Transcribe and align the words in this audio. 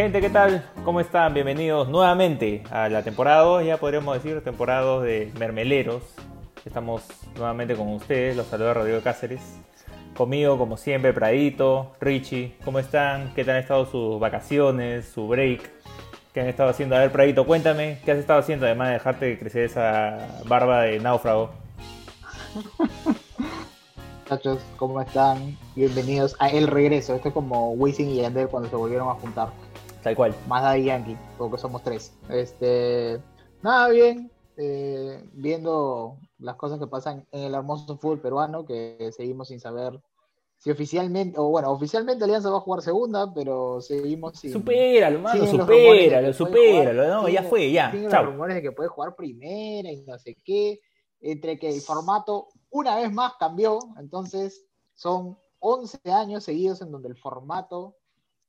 Gente, 0.00 0.22
¿qué 0.22 0.30
tal? 0.30 0.64
¿Cómo 0.82 0.98
están? 0.98 1.34
Bienvenidos 1.34 1.86
nuevamente 1.90 2.62
a 2.70 2.88
la 2.88 3.02
temporada 3.02 3.42
2, 3.42 3.66
ya 3.66 3.76
podríamos 3.76 4.14
decir, 4.14 4.42
temporada 4.42 4.80
2 4.80 5.02
de 5.02 5.32
Mermeleros. 5.38 6.02
Estamos 6.64 7.02
nuevamente 7.36 7.76
con 7.76 7.88
ustedes, 7.88 8.34
los 8.34 8.46
saluda 8.46 8.72
Rodrigo 8.72 9.02
Cáceres. 9.02 9.58
Conmigo, 10.16 10.56
como 10.56 10.78
siempre, 10.78 11.12
Pradito, 11.12 11.92
Richie, 12.00 12.56
¿cómo 12.64 12.78
están? 12.78 13.34
¿Qué 13.34 13.44
tal 13.44 13.56
han 13.56 13.60
estado 13.60 13.84
sus 13.84 14.18
vacaciones, 14.18 15.04
su 15.06 15.28
break? 15.28 15.70
¿Qué 16.32 16.40
han 16.40 16.48
estado 16.48 16.70
haciendo? 16.70 16.96
A 16.96 17.00
ver, 17.00 17.12
Pradito, 17.12 17.44
cuéntame, 17.44 17.98
¿qué 18.02 18.12
has 18.12 18.18
estado 18.18 18.40
haciendo 18.40 18.64
además 18.64 18.88
de 18.88 18.94
dejarte 18.94 19.38
crecer 19.38 19.64
esa 19.64 20.16
barba 20.46 20.80
de 20.84 20.98
náufrago? 20.98 21.50
Muchachos, 24.22 24.60
¿cómo 24.78 25.02
están? 25.02 25.58
Bienvenidos 25.76 26.36
a 26.38 26.48
El 26.48 26.68
Regreso. 26.68 27.16
Esto 27.16 27.28
es 27.28 27.34
como 27.34 27.72
Wisin 27.72 28.08
y 28.08 28.22
Yandel 28.22 28.48
cuando 28.48 28.70
se 28.70 28.76
volvieron 28.76 29.10
a 29.10 29.12
juntar. 29.12 29.50
Tal 30.02 30.16
cual. 30.16 30.34
Más 30.48 30.62
Daddy 30.62 30.84
Yankee, 30.84 31.16
porque 31.36 31.58
somos 31.58 31.82
tres. 31.82 32.16
Este, 32.28 33.20
nada, 33.62 33.88
bien. 33.88 34.30
eh, 34.56 35.22
viendo 35.32 36.18
las 36.38 36.56
cosas 36.56 36.78
que 36.78 36.86
pasan 36.86 37.26
en 37.32 37.44
el 37.44 37.54
hermoso 37.54 37.96
fútbol 37.98 38.20
peruano, 38.20 38.64
que 38.64 39.10
seguimos 39.16 39.48
sin 39.48 39.60
saber 39.60 40.00
si 40.60 40.70
oficialmente, 40.70 41.38
o 41.38 41.48
bueno, 41.48 41.70
oficialmente 41.70 42.22
Alianza 42.24 42.50
va 42.50 42.58
a 42.58 42.60
jugar 42.60 42.82
segunda, 42.82 43.32
pero 43.32 43.80
seguimos 43.80 44.38
sin. 44.38 44.52
Supéralo, 44.52 45.18
mano, 45.20 45.46
supéralo, 45.46 46.32
supéralo. 46.34 47.08
No, 47.08 47.28
ya 47.28 47.42
fue, 47.44 47.72
ya. 47.72 47.90
siguen 47.90 48.10
los 48.10 48.26
rumores 48.26 48.56
de 48.56 48.62
que 48.62 48.72
puede 48.72 48.90
jugar 48.90 49.16
primera 49.16 49.90
y 49.90 50.02
no 50.02 50.18
sé 50.18 50.36
qué. 50.44 50.80
Entre 51.22 51.58
que 51.58 51.70
el 51.70 51.80
formato 51.80 52.48
una 52.70 52.96
vez 52.96 53.10
más 53.12 53.34
cambió, 53.38 53.78
entonces 53.98 54.66
son 54.94 55.38
11 55.60 55.98
años 56.10 56.44
seguidos 56.44 56.82
en 56.82 56.90
donde 56.90 57.08
el 57.08 57.16
formato 57.16 57.96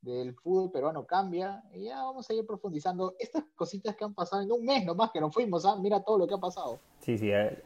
del 0.01 0.33
fútbol 0.35 0.71
peruano 0.71 1.05
cambia. 1.05 1.63
Y 1.73 1.85
ya 1.85 2.03
vamos 2.03 2.29
a 2.29 2.33
ir 2.33 2.45
profundizando 2.45 3.15
estas 3.19 3.43
cositas 3.55 3.95
que 3.95 4.03
han 4.03 4.13
pasado 4.13 4.41
en 4.41 4.51
un 4.51 4.65
mes 4.65 4.85
nomás 4.85 5.11
que 5.11 5.21
nos 5.21 5.33
fuimos. 5.33 5.65
¿ah? 5.65 5.75
Mira 5.79 6.03
todo 6.03 6.19
lo 6.19 6.27
que 6.27 6.33
ha 6.33 6.39
pasado. 6.39 6.79
Sí, 6.99 7.17
sí. 7.17 7.27
ver. 7.27 7.63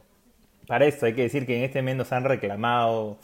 Para 0.66 0.86
esto 0.86 1.06
hay 1.06 1.14
que 1.14 1.22
decir 1.22 1.46
que 1.46 1.56
en 1.56 1.64
este 1.64 1.82
mes 1.82 1.96
nos 1.96 2.12
han 2.12 2.24
reclamado 2.24 3.16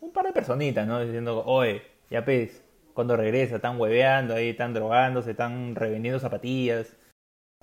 un 0.00 0.12
par 0.12 0.26
de 0.26 0.32
personitas, 0.32 0.86
¿no? 0.86 1.00
Diciendo, 1.00 1.42
oye, 1.46 1.82
ya 2.10 2.24
pez, 2.24 2.62
cuando 2.94 3.16
regresa, 3.16 3.56
están 3.56 3.80
hueveando 3.80 4.34
ahí, 4.34 4.50
están 4.50 4.74
drogándose, 4.74 5.30
están 5.30 5.74
revendiendo 5.74 6.20
zapatillas. 6.20 6.94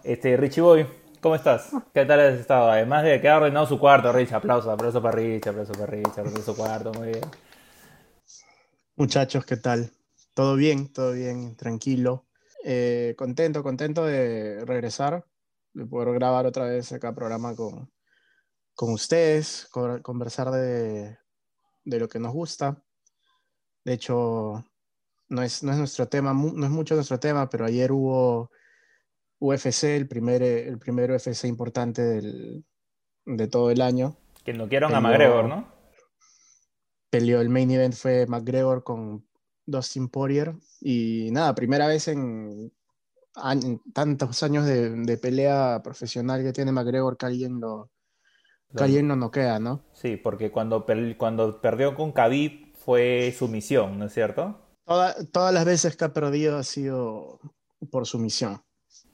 Este, 0.04 0.38
Richie 0.38 0.62
Boy, 0.62 0.88
¿cómo 1.22 1.36
estás? 1.36 1.72
¿Qué 1.94 2.06
tal 2.06 2.20
has 2.20 2.40
estado? 2.40 2.72
Además 2.72 3.04
de 3.04 3.22
que 3.22 3.30
ha 3.30 3.38
ordenado 3.38 3.68
su 3.68 3.80
cuarto, 3.80 4.12
Rich, 4.12 4.34
aplauso, 4.34 4.72
aplauso 4.72 5.02
para 5.02 5.18
Rich, 5.18 5.48
aplauso 5.48 5.74
para 5.74 5.86
Rich, 5.88 6.18
aplauso 6.18 6.42
su 6.42 6.56
cuarto, 6.56 6.92
muy 6.94 7.10
bien. 7.10 7.22
Muchachos, 8.96 9.46
¿qué 9.46 9.58
tal? 9.58 9.92
¿Todo 10.38 10.56
bien? 10.56 10.94
¿Todo 10.94 11.14
bien? 11.14 11.56
Tranquilo. 11.56 12.28
Eh, 12.64 13.16
contento, 13.18 13.64
contento 13.64 14.06
de 14.06 14.64
regresar, 14.66 15.26
de 15.74 15.84
poder 15.88 16.14
grabar 16.14 16.46
otra 16.46 16.66
vez 16.66 16.92
acá 16.92 17.16
programa 17.16 17.56
con, 17.56 17.92
con 18.76 18.94
ustedes, 18.94 19.68
co- 19.72 20.00
conversar 20.04 20.52
de, 20.52 21.18
de 21.86 22.00
lo 22.00 22.08
que 22.08 22.20
nos 22.20 22.34
gusta. 22.34 22.84
De 23.84 23.94
hecho, 23.94 24.64
no 25.28 25.42
es, 25.42 25.64
no 25.64 25.72
es 25.72 25.80
nuestro 25.80 26.08
tema, 26.08 26.34
no 26.36 26.66
es 26.68 26.72
mucho 26.72 26.94
nuestro 26.94 27.20
tema, 27.20 27.50
pero 27.50 27.66
ayer 27.66 27.92
hubo 27.92 28.52
UFC, 29.40 29.96
el 29.96 30.08
primer, 30.08 30.44
el 30.44 30.78
primer 30.78 31.10
UFC 31.14 31.46
importante 31.48 32.04
del- 32.04 32.64
de 33.26 33.48
todo 33.48 33.72
el 33.72 33.82
año. 33.82 34.16
Que 34.44 34.54
no 34.54 34.70
quieren 34.70 34.94
a 34.94 35.02
McGregor, 35.02 35.46
¿no? 35.46 35.76
peleó 37.10 37.42
el 37.42 37.50
main 37.50 37.72
event 37.72 37.96
fue 37.96 38.28
McGregor 38.28 38.84
con 38.84 39.26
Dustin 39.68 40.08
Poirier 40.10 40.56
y 40.82 41.30
nada, 41.32 41.54
primera 41.54 41.86
vez 41.88 42.08
en, 42.08 42.72
tantos 43.94 44.42
años 44.42 44.66
de, 44.66 44.90
de 44.90 45.18
pelea 45.18 45.82
profesional 45.84 46.42
que 46.42 46.54
tiene 46.54 46.72
McGregor 46.72 47.18
que 47.18 47.28
alguien 47.28 47.60
lo 47.60 47.90
que 48.76 48.84
alguien 48.84 49.08
lo 49.08 49.16
noquea, 49.16 49.60
¿no? 49.60 49.82
Sí, 49.94 50.18
porque 50.18 50.52
cuando, 50.52 50.86
per- 50.86 51.16
cuando 51.18 51.62
perdió 51.62 51.96
con 51.96 52.12
Khabib 52.12 52.76
fue 52.76 53.34
sumisión, 53.38 53.98
¿no 54.00 54.06
es 54.06 54.14
cierto? 54.14 54.60
Toda- 54.86 55.16
todas 55.32 55.54
las 55.54 55.64
veces 55.66 55.96
que 55.96 56.06
ha 56.06 56.14
perdido 56.14 56.58
ha 56.58 56.64
sido 56.64 57.40
por 57.92 58.06
sumisión. 58.06 58.62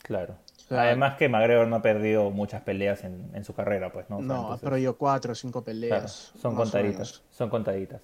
Claro. 0.02 0.38
Además 0.70 1.18
que 1.18 1.30
McGregor 1.30 1.68
no 1.68 1.75
ha 1.78 1.81
perdido 1.84 2.31
muchas 2.31 2.62
peleas 2.64 3.03
en, 3.03 3.30
en 3.35 3.44
su 3.44 3.53
carrera, 3.53 3.91
pues, 3.91 4.09
¿no? 4.09 4.18
O 4.18 4.20
sea, 4.20 4.28
No, 4.28 4.53
ha 4.53 4.58
perdido 4.58 4.97
cuatro 4.97 5.34
o 5.34 5.35
cinco 5.35 5.64
Claro, 5.64 5.80
peleas. 5.80 6.31
son 6.41 6.56
más 6.56 6.62
o 6.70 6.72
contaditas, 6.72 7.22
son 7.30 7.50
contaditas. 7.50 8.02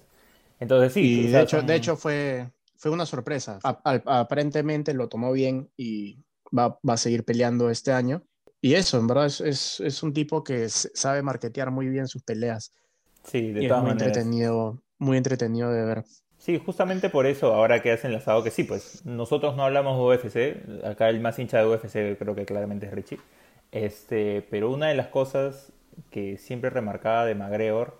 Entonces 0.60 0.92
sí, 0.92 1.06
Y 1.06 1.28
de 1.28 1.40
hecho, 1.42 1.56
son- 1.58 1.66
de 1.66 1.74
hecho 1.76 1.96
fue, 1.96 2.50
fue 2.76 2.90
una 2.90 3.06
sorpresa. 3.06 3.58
A- 3.64 3.80
a- 3.84 4.20
aparentemente 4.20 4.94
lo 4.94 5.08
tomó 5.08 5.32
bien 5.32 5.70
y 5.76 6.22
va, 6.56 6.78
va 6.88 6.94
a 6.94 6.96
seguir 6.96 7.24
peleando 7.24 7.70
este 7.70 7.92
año. 7.92 8.22
Y 8.60 8.74
eso, 8.74 8.98
en 8.98 9.06
verdad, 9.06 9.26
es, 9.26 9.40
es, 9.40 9.80
es 9.80 10.02
un 10.02 10.12
tipo 10.12 10.44
que 10.44 10.68
sabe 10.68 11.22
marketear 11.22 11.70
muy 11.70 11.88
bien 11.88 12.06
sus 12.08 12.22
peleas. 12.22 12.72
sí, 13.24 13.52
de 13.52 13.62
y 13.62 13.66
es 13.66 13.68
todas 13.68 13.82
muy 13.82 13.88
maneras. 13.88 14.18
entretenido, 14.18 14.82
muy 14.98 15.16
entretenido 15.16 15.70
de 15.72 15.84
ver. 15.84 16.04
Sí, 16.38 16.58
justamente 16.58 17.10
por 17.10 17.26
eso, 17.26 17.52
ahora 17.54 17.82
que 17.82 17.92
has 17.92 18.04
enlazado, 18.04 18.42
que 18.42 18.50
sí, 18.50 18.64
pues 18.64 19.04
nosotros 19.04 19.56
no 19.56 19.64
hablamos 19.64 19.96
de 19.98 20.02
UFC, 20.04 20.86
acá 20.86 21.08
el 21.10 21.20
más 21.20 21.38
hincha 21.38 21.58
de 21.58 21.66
UFC 21.68 22.16
creo 22.18 22.34
que 22.34 22.46
claramente 22.46 22.86
es 22.86 22.92
Richie, 22.92 23.18
este, 23.72 24.42
pero 24.50 24.70
una 24.70 24.88
de 24.88 24.94
las 24.94 25.08
cosas 25.08 25.72
que 26.10 26.38
siempre 26.38 26.70
remarcaba 26.70 27.26
de 27.26 27.34
McGregor, 27.34 27.99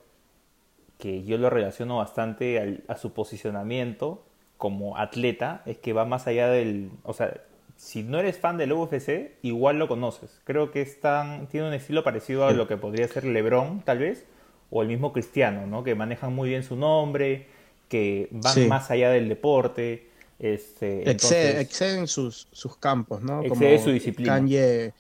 que 1.00 1.25
yo 1.25 1.37
lo 1.38 1.50
relaciono 1.50 1.97
bastante 1.97 2.61
al- 2.61 2.84
a 2.87 2.97
su 2.97 3.12
posicionamiento 3.12 4.22
como 4.56 4.97
atleta, 4.99 5.62
es 5.66 5.78
que 5.78 5.93
va 5.93 6.05
más 6.05 6.27
allá 6.28 6.49
del, 6.49 6.91
o 7.03 7.12
sea, 7.15 7.41
si 7.77 8.03
no 8.03 8.19
eres 8.19 8.37
fan 8.38 8.59
del 8.59 8.72
UFC, 8.72 9.33
igual 9.43 9.78
lo 9.78 9.88
conoces. 9.88 10.41
Creo 10.44 10.71
que 10.71 10.83
es 10.83 11.00
tan- 11.00 11.47
tiene 11.49 11.66
un 11.69 11.72
estilo 11.75 12.05
parecido 12.05 12.47
a 12.47 12.53
lo 12.53 12.69
que 12.69 12.77
podría 12.77 13.09
ser 13.09 13.25
LeBron, 13.25 13.81
tal 13.81 13.99
vez, 13.99 14.27
o 14.71 14.83
el 14.83 14.88
mismo 14.88 15.12
Cristiano, 15.12 15.66
¿no? 15.66 15.83
Que 15.83 15.94
manejan 15.94 16.33
muy 16.34 16.50
bien 16.50 16.62
su 16.62 16.77
nombre, 16.77 17.47
que 17.88 18.28
van 18.31 18.53
Sí. 18.55 18.67
más 18.67 18.91
allá 18.91 19.11
del 19.11 19.28
deporte. 19.28 20.09
Este, 20.38 21.11
entonces- 21.11 21.56
exceden 21.61 22.06
sus, 22.06 22.47
sus 22.53 22.77
campos, 22.77 23.22
¿no? 23.22 23.43
Excede 23.43 23.75
como 23.77 23.84
su 23.84 23.91
disciplina. 23.93 24.34
Kanye, 24.34 24.93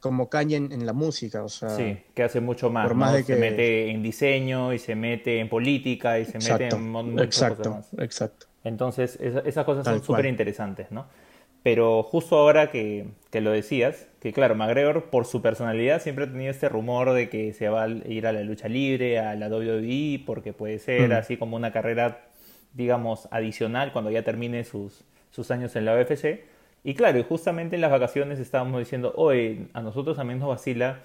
como 0.00 0.28
Kanye 0.28 0.56
en, 0.56 0.72
en 0.72 0.86
la 0.86 0.92
música, 0.92 1.44
o 1.44 1.48
sea, 1.48 1.70
Sí, 1.70 1.98
que 2.14 2.22
hace 2.22 2.40
mucho 2.40 2.70
más, 2.70 2.86
por 2.86 2.96
¿no? 2.96 3.00
más 3.00 3.12
de 3.14 3.22
Se 3.22 3.34
que- 3.34 3.40
mete 3.40 3.90
en 3.90 4.02
diseño 4.02 4.72
y 4.72 4.78
se 4.78 4.94
mete 4.94 5.38
en 5.40 5.48
política 5.48 6.18
y 6.18 6.24
se 6.24 6.38
mete 6.38 6.46
exacto, 6.52 6.76
en 6.76 6.88
mon- 6.90 7.10
muchas 7.12 7.26
exacto, 7.26 7.56
cosas 7.70 7.92
más. 7.92 8.02
exacto. 8.02 8.46
Entonces, 8.64 9.18
esa- 9.20 9.40
esas 9.40 9.64
cosas 9.64 9.84
Tal 9.84 9.96
son 9.96 10.04
súper 10.04 10.26
interesantes, 10.26 10.90
¿no? 10.90 11.06
Pero 11.62 12.02
justo 12.02 12.38
ahora 12.38 12.70
que, 12.70 13.08
que 13.30 13.42
lo 13.42 13.50
decías, 13.50 14.06
que 14.20 14.32
claro, 14.32 14.54
McGregor 14.54 15.10
por 15.10 15.26
su 15.26 15.42
personalidad 15.42 16.00
siempre 16.00 16.24
ha 16.24 16.28
tenido 16.28 16.50
este 16.50 16.70
rumor 16.70 17.12
de 17.12 17.28
que 17.28 17.52
se 17.52 17.68
va 17.68 17.82
a 17.84 17.88
ir 17.88 18.26
a 18.26 18.32
la 18.32 18.40
lucha 18.42 18.68
libre, 18.68 19.18
a 19.18 19.34
la 19.34 19.48
WWE, 19.50 20.22
porque 20.24 20.54
puede 20.54 20.78
ser 20.78 21.10
Mm. 21.10 21.12
así 21.12 21.36
como 21.36 21.56
una 21.56 21.70
carrera, 21.70 22.22
digamos, 22.72 23.28
adicional 23.30 23.92
cuando 23.92 24.10
ya 24.10 24.22
termine 24.22 24.64
sus, 24.64 25.04
sus 25.30 25.50
años 25.50 25.76
en 25.76 25.84
la 25.84 25.94
UFC. 25.96 26.44
Y 26.82 26.94
claro, 26.94 27.18
y 27.18 27.22
justamente 27.22 27.76
en 27.76 27.82
las 27.82 27.90
vacaciones 27.90 28.38
estábamos 28.38 28.78
diciendo, 28.78 29.12
oye, 29.16 29.68
a 29.74 29.82
nosotros 29.82 30.16
también 30.16 30.38
nos 30.38 30.48
vacila 30.48 31.00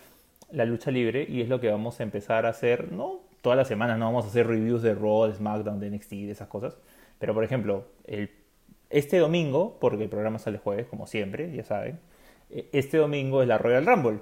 la 0.52 0.66
lucha 0.66 0.91
libre 0.91 1.25
y 1.28 1.41
es 1.41 1.50
lo 1.50 1.59
que 1.59 1.69
vamos 1.69 2.00
a 2.00 2.03
empezar 2.03 2.46
a 2.46 2.50
hacer, 2.50 2.91
no 2.91 3.19
todas 3.41 3.58
las 3.58 3.68
semanas, 3.68 4.00
no 4.00 4.06
vamos 4.06 4.25
a 4.25 4.30
hacer 4.30 4.47
reviews 4.47 4.81
de 4.81 4.96
Raw, 4.96 5.28
de 5.28 5.35
SmackDown, 5.35 5.80
de 5.80 5.90
NXT, 5.91 6.12
de 6.12 6.31
esas 6.31 6.47
cosas, 6.47 6.78
pero 7.19 7.34
por 7.34 7.44
ejemplo, 7.44 7.85
el, 8.06 8.31
este 8.90 9.18
domingo, 9.18 9.78
porque 9.80 10.03
el 10.03 10.09
programa 10.09 10.40
sale 10.40 10.58
jueves, 10.58 10.88
como 10.88 11.08
siempre, 11.08 11.53
ya 11.53 11.64
saben, 11.64 12.00
eh, 12.50 12.69
este 12.72 12.97
domingo 12.97 13.41
es 13.41 13.47
la 13.47 13.58
Royal 13.58 13.85
Rumble. 13.85 14.19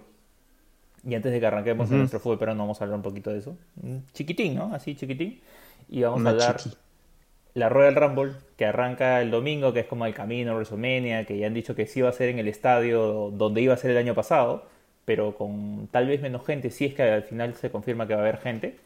Y 1.06 1.16
antes 1.16 1.34
de 1.34 1.40
que 1.40 1.46
arranquemos 1.46 1.92
en 1.92 2.00
nuestro 2.00 2.20
fútbol, 2.20 2.40
pero 2.40 2.56
no 2.56 2.64
vamos 2.64 2.80
a 2.80 2.86
hablar 2.86 2.98
un 2.98 3.04
poquito 3.04 3.30
de 3.30 3.40
eso. 3.40 3.58
Mm, 3.82 3.98
Chiquitín, 4.14 4.56
¿no? 4.56 4.74
Así 4.74 4.96
chiquitín. 4.96 5.42
Y 5.90 6.02
vamos 6.02 6.22
Una 6.22 6.30
a 6.30 6.34
hablar 6.34 6.56
chiqui. 6.56 6.78
La 7.54 7.70
Royal 7.70 7.96
Rumble, 7.96 8.34
que 8.58 8.66
arranca 8.66 9.22
el 9.22 9.32
domingo, 9.32 9.74
que 9.74 9.82
es 9.82 9.86
como 9.88 10.06
el 10.06 10.14
camino 10.14 10.56
WrestleMania, 10.56 11.26
que 11.26 11.38
ya 11.38 11.48
han 11.48 11.54
dicho 11.54 11.76
que 11.76 11.86
sí 11.88 12.02
va 12.02 12.10
a 12.10 12.14
ser 12.14 12.30
en 12.30 12.40
el 12.40 12.48
estadio 12.48 13.32
donde 13.32 13.62
iba 13.62 13.74
a 13.74 13.78
ser 13.78 13.92
el 13.92 13.98
año 13.98 14.16
pasado, 14.16 14.68
pero 15.06 15.36
con 15.36 15.88
tal 15.92 16.08
vez 16.08 16.22
menos 16.22 16.46
gente, 16.46 16.70
si 16.72 16.86
es 16.86 16.94
que 16.96 17.04
al 17.04 17.24
final 17.24 17.56
se 17.56 17.72
confirma 17.72 18.08
que 18.08 18.14
va 18.16 18.22
a 18.22 18.24
haber 18.24 18.40
gente. 18.40 18.80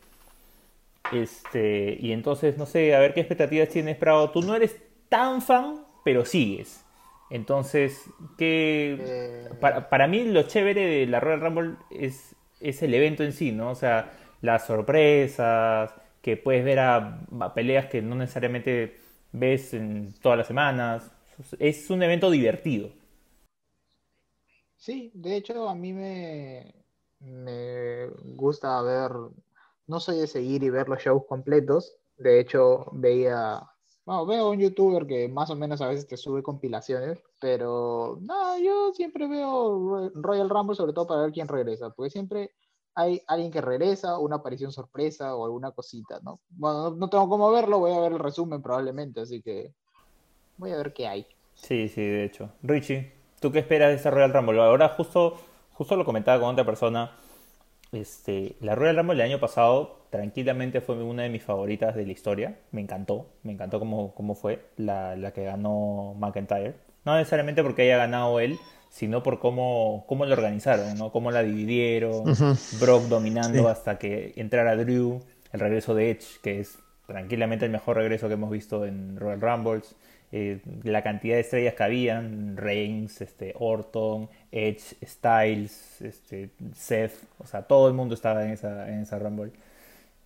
Este, 1.11 1.97
y 1.99 2.11
entonces, 2.11 2.57
no 2.57 2.65
sé, 2.65 2.93
a 2.95 2.99
ver 2.99 3.13
qué 3.13 3.21
expectativas 3.21 3.69
tienes, 3.69 3.95
Prado. 3.97 4.29
Tú 4.31 4.41
no 4.41 4.55
eres 4.55 4.75
tan 5.09 5.41
fan, 5.41 5.85
pero 6.03 6.25
sigues. 6.25 6.83
Entonces, 7.29 8.09
¿qué, 8.37 8.97
Eh, 8.99 9.49
para, 9.59 9.89
para 9.89 10.07
mí 10.07 10.23
lo 10.25 10.43
chévere 10.43 10.85
de 10.85 11.07
la 11.07 11.19
Royal 11.19 11.41
Rumble 11.41 11.75
es, 11.89 12.35
es 12.59 12.81
el 12.83 12.93
evento 12.93 13.23
en 13.23 13.33
sí, 13.33 13.51
¿no? 13.51 13.71
O 13.71 13.75
sea, 13.75 14.11
las 14.41 14.65
sorpresas, 14.67 15.91
que 16.27 16.35
puedes 16.35 16.65
ver 16.65 16.77
a, 16.77 17.25
peleas 17.55 17.85
que 17.85 18.01
no 18.01 18.13
necesariamente 18.13 18.97
ves 19.31 19.73
en 19.73 20.11
todas 20.21 20.37
las 20.37 20.47
semanas. 20.47 21.09
Es 21.57 21.89
un 21.89 22.03
evento 22.03 22.29
divertido. 22.29 22.89
Sí, 24.75 25.09
de 25.13 25.37
hecho 25.37 25.69
a 25.69 25.73
mí 25.73 25.93
me, 25.93 26.75
me 27.21 28.07
gusta 28.35 28.81
ver, 28.81 29.09
no 29.87 30.01
soy 30.01 30.17
de 30.17 30.27
seguir 30.27 30.63
y 30.63 30.69
ver 30.69 30.89
los 30.89 31.01
shows 31.01 31.23
completos, 31.29 31.97
de 32.17 32.41
hecho 32.41 32.87
veía 32.91 33.61
Bueno, 34.03 34.25
veo 34.25 34.49
un 34.49 34.59
youtuber 34.59 35.07
que 35.07 35.29
más 35.29 35.49
o 35.49 35.55
menos 35.55 35.79
a 35.79 35.87
veces 35.87 36.09
te 36.09 36.17
sube 36.17 36.43
compilaciones, 36.43 37.23
pero 37.39 38.17
no, 38.19 38.59
yo 38.59 38.93
siempre 38.93 39.29
veo 39.29 40.11
Royal 40.13 40.49
Rumble 40.49 40.75
sobre 40.75 40.91
todo 40.91 41.07
para 41.07 41.21
ver 41.21 41.31
quién 41.31 41.47
regresa, 41.47 41.89
porque 41.91 42.09
siempre 42.09 42.51
hay 42.97 43.21
alguien 43.27 43.51
que 43.51 43.61
regresa, 43.61 44.17
una 44.17 44.37
aparición 44.37 44.71
sorpresa 44.71 45.35
o 45.35 45.45
alguna 45.45 45.69
cosita, 45.69 46.19
¿no? 46.23 46.39
Bueno, 46.49 46.89
no, 46.89 47.09
tengo 47.11 47.29
cómo 47.29 47.51
verlo, 47.51 47.77
voy 47.77 47.91
a 47.91 47.99
ver 47.99 48.13
el 48.13 48.17
resumen 48.17 48.59
probablemente, 48.59 49.21
así 49.21 49.39
que 49.39 49.71
voy 50.57 50.71
a 50.71 50.77
ver 50.77 50.93
qué 50.93 51.07
hay. 51.07 51.27
Sí, 51.53 51.89
sí, 51.89 52.01
de 52.01 52.25
hecho. 52.25 52.49
Richie, 52.63 53.13
¿tú 53.39 53.51
qué 53.51 53.59
esperas 53.59 53.89
de 53.89 53.97
esa 53.97 54.09
Royal 54.09 54.33
Rumble? 54.33 54.63
Ahora 54.63 54.89
justo, 54.89 55.37
justo 55.73 55.95
lo 55.95 56.05
comentaba 56.05 56.39
con 56.41 56.49
otra 56.49 56.65
persona. 56.65 57.15
Este, 57.91 58.55
la 58.61 58.73
Royal 58.73 58.97
Rumble 58.97 59.17
del 59.17 59.31
año 59.31 59.39
pasado 59.39 59.99
tranquilamente 60.09 60.81
fue 60.81 60.95
una 61.03 61.21
de 61.21 61.29
mis 61.29 61.43
favoritas 61.43 61.93
de 61.93 62.03
la 62.03 62.11
historia. 62.11 62.59
Me 62.71 62.81
encantó, 62.81 63.27
me 63.43 63.53
encantó 63.53 63.77
cómo, 63.77 64.15
cómo 64.15 64.33
fue 64.33 64.71
la, 64.75 65.15
la 65.15 65.33
que 65.33 65.43
ganó 65.43 66.15
McIntyre. 66.17 66.73
No 67.05 67.15
necesariamente 67.15 67.61
porque 67.61 67.83
haya 67.83 67.97
ganado 67.97 68.39
él, 68.39 68.57
sino 68.89 69.23
por 69.23 69.39
cómo, 69.39 70.05
cómo 70.07 70.25
lo 70.25 70.33
organizaron, 70.33 70.97
¿no? 70.97 71.11
Cómo 71.11 71.31
la 71.31 71.43
dividieron, 71.43 72.23
Brock 72.79 73.03
dominando 73.03 73.67
hasta 73.69 73.97
que 73.97 74.33
entrara 74.35 74.75
Drew, 74.75 75.21
el 75.53 75.59
regreso 75.59 75.95
de 75.95 76.11
Edge, 76.11 76.39
que 76.41 76.59
es 76.59 76.79
tranquilamente 77.05 77.65
el 77.65 77.71
mejor 77.71 77.97
regreso 77.97 78.27
que 78.27 78.33
hemos 78.33 78.51
visto 78.51 78.85
en 78.85 79.17
Royal 79.17 79.41
Rumbles. 79.41 79.95
Eh, 80.33 80.59
la 80.83 81.03
cantidad 81.03 81.35
de 81.35 81.41
estrellas 81.41 81.73
que 81.73 81.83
habían, 81.83 82.57
Reigns, 82.57 83.21
este, 83.21 83.53
Orton, 83.57 84.29
Edge, 84.51 84.97
Styles, 85.05 86.01
este, 86.01 86.49
Seth, 86.75 87.13
o 87.37 87.45
sea, 87.45 87.61
todo 87.61 87.87
el 87.87 87.93
mundo 87.93 88.13
estaba 88.13 88.43
en 88.43 88.51
esa, 88.51 88.89
en 88.89 89.01
esa 89.01 89.19
Rumble. 89.19 89.51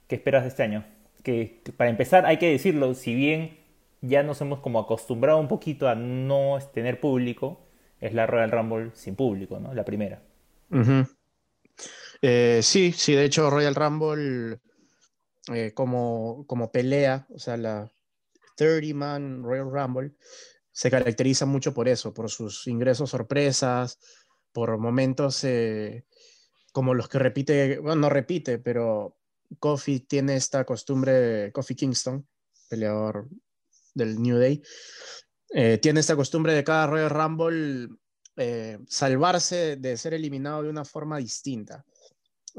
¿Qué 0.08 0.16
esperas 0.16 0.42
de 0.42 0.50
este 0.50 0.64
año? 0.64 0.84
Que, 1.22 1.62
para 1.78 1.92
empezar 1.92 2.26
hay 2.26 2.38
que 2.38 2.50
decirlo, 2.50 2.96
si 2.96 3.14
bien 3.14 3.58
ya 4.02 4.24
nos 4.24 4.42
hemos 4.42 4.60
como 4.60 4.80
acostumbrado 4.80 5.40
un 5.40 5.48
poquito 5.48 5.88
a 5.88 5.94
no 5.94 6.58
tener 6.74 7.00
público, 7.00 7.60
es 8.02 8.14
la 8.14 8.26
Royal 8.26 8.52
Rumble 8.52 8.92
sin 8.94 9.16
público, 9.16 9.60
¿no? 9.60 9.74
La 9.74 9.86
primera. 9.86 10.22
Eh, 12.22 12.60
sí, 12.62 12.92
sí, 12.92 13.14
de 13.14 13.26
hecho 13.26 13.50
Royal 13.50 13.76
Rumble 13.76 14.60
eh, 15.54 15.72
como, 15.74 16.46
como 16.48 16.72
pelea, 16.72 17.26
o 17.30 17.40
sea, 17.40 17.58
la 17.58 17.92
30-man 18.58 19.44
Royal 19.44 19.72
Rumble, 19.72 20.12
se 20.72 20.90
caracteriza 20.90 21.46
mucho 21.46 21.74
por 21.74 21.88
eso, 21.88 22.14
por 22.14 22.30
sus 22.30 22.68
ingresos 22.68 23.10
sorpresas, 23.10 24.00
por 24.52 24.78
momentos 24.78 25.44
eh, 25.44 26.06
como 26.72 26.94
los 26.94 27.10
que 27.10 27.20
repite, 27.20 27.80
bueno, 27.80 28.02
no 28.02 28.10
repite, 28.10 28.60
pero 28.60 29.18
Kofi 29.60 30.00
tiene 30.02 30.36
esta 30.36 30.64
costumbre, 30.64 31.52
Kofi 31.52 31.76
Kingston, 31.76 32.26
peleador 32.70 33.28
del 33.94 34.22
New 34.22 34.38
Day, 34.38 34.62
eh, 35.54 35.78
tiene 35.80 36.00
esta 36.00 36.16
costumbre 36.16 36.54
de 36.54 36.64
cada 36.64 36.88
Royal 36.88 37.10
Rumble 37.10 37.90
eh, 38.38 38.80
salvarse 38.88 39.76
de 39.76 39.98
ser 39.98 40.14
eliminado 40.14 40.64
de 40.64 40.70
una 40.70 40.86
forma 40.86 41.18
distinta. 41.18 41.86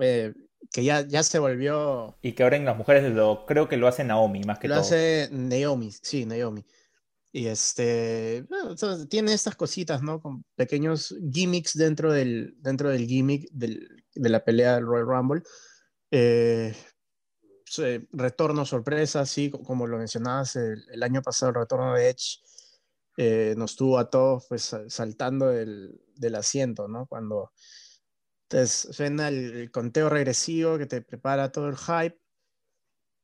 Eh, 0.01 0.33
que 0.71 0.85
ya, 0.85 1.07
ya 1.07 1.23
se 1.23 1.39
volvió. 1.39 2.17
Y 2.23 2.33
que 2.33 2.43
ahora 2.43 2.57
en 2.57 2.65
las 2.65 2.77
mujeres 2.77 3.11
lo, 3.13 3.47
creo 3.47 3.69
que 3.69 3.77
lo 3.77 3.89
hace 3.89 4.05
Naomi 4.05 4.45
más 4.45 4.59
que 4.59 4.69
lo 4.69 4.75
todo. 4.75 4.83
Lo 4.83 4.87
hace 4.87 5.29
Naomi, 5.33 5.91
sí, 5.91 6.25
Naomi. 6.25 6.65
Y 7.33 7.47
este, 7.47 8.45
tiene 9.09 9.33
estas 9.33 9.57
cositas, 9.57 10.03
¿no? 10.03 10.21
Con 10.21 10.45
pequeños 10.55 11.17
gimmicks 11.33 11.77
dentro 11.77 12.13
del, 12.13 12.55
dentro 12.59 12.91
del 12.91 13.07
gimmick 13.07 13.49
del, 13.51 14.05
de 14.15 14.29
la 14.29 14.45
pelea 14.45 14.75
del 14.75 14.85
Royal 14.85 15.07
Rumble. 15.07 15.43
retorno 18.13 18.67
sorpresa, 18.67 19.25
sí, 19.25 19.51
como 19.51 19.87
lo 19.87 19.97
mencionabas 19.97 20.57
el, 20.57 20.85
el, 20.91 21.03
año 21.03 21.23
pasado, 21.23 21.51
el 21.51 21.57
retorno 21.57 21.95
de 21.95 22.11
Edge 22.11 22.43
eh, 23.17 23.55
nos 23.57 23.77
tuvo 23.77 23.99
a 23.99 24.09
todos 24.09 24.47
pues 24.49 24.75
saltando 24.89 25.49
del, 25.49 26.01
del 26.17 26.35
asiento, 26.35 26.89
¿no? 26.89 27.07
Cuando 27.07 27.53
suena 28.67 29.29
el, 29.29 29.71
conteo 29.71 30.09
regresivo 30.09 30.79
que 30.79 30.87
te 30.87 31.03
prepara 31.03 31.53
todo 31.53 31.69
el 31.69 31.77
hype 31.77 32.19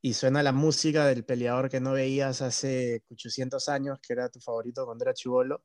y 0.01 0.15
suena 0.15 0.43
la 0.43 0.53
música 0.53 1.07
del 1.07 1.25
peleador 1.25 1.69
que 1.69 1.81
no 1.81 1.93
veías 1.93 2.41
hace 2.41 3.03
800 3.11 3.69
años, 3.69 3.99
que 4.01 4.13
era 4.13 4.29
tu 4.29 4.41
favorito 4.41 4.87
cuando 4.87 5.05
era 5.05 5.15
chivolo. 5.15 5.65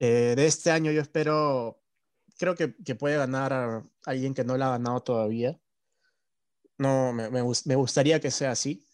Eh, 0.00 0.34
de 0.36 0.46
este 0.46 0.70
año 0.70 0.90
yo 0.90 1.00
espero, 1.00 1.80
creo 2.38 2.54
que, 2.54 2.74
que, 2.84 2.94
puede 2.94 3.16
ganar 3.16 3.52
a 3.52 3.86
alguien 4.04 4.34
que 4.34 4.44
no 4.44 4.56
la 4.56 4.66
ha 4.66 4.70
ganado 4.70 5.00
todavía. 5.02 5.58
No, 6.76 7.12
me, 7.12 7.30
me, 7.30 7.42
me 7.42 7.76
gustaría 7.76 8.20
que 8.20 8.30
sea 8.30 8.50
así, 8.50 8.84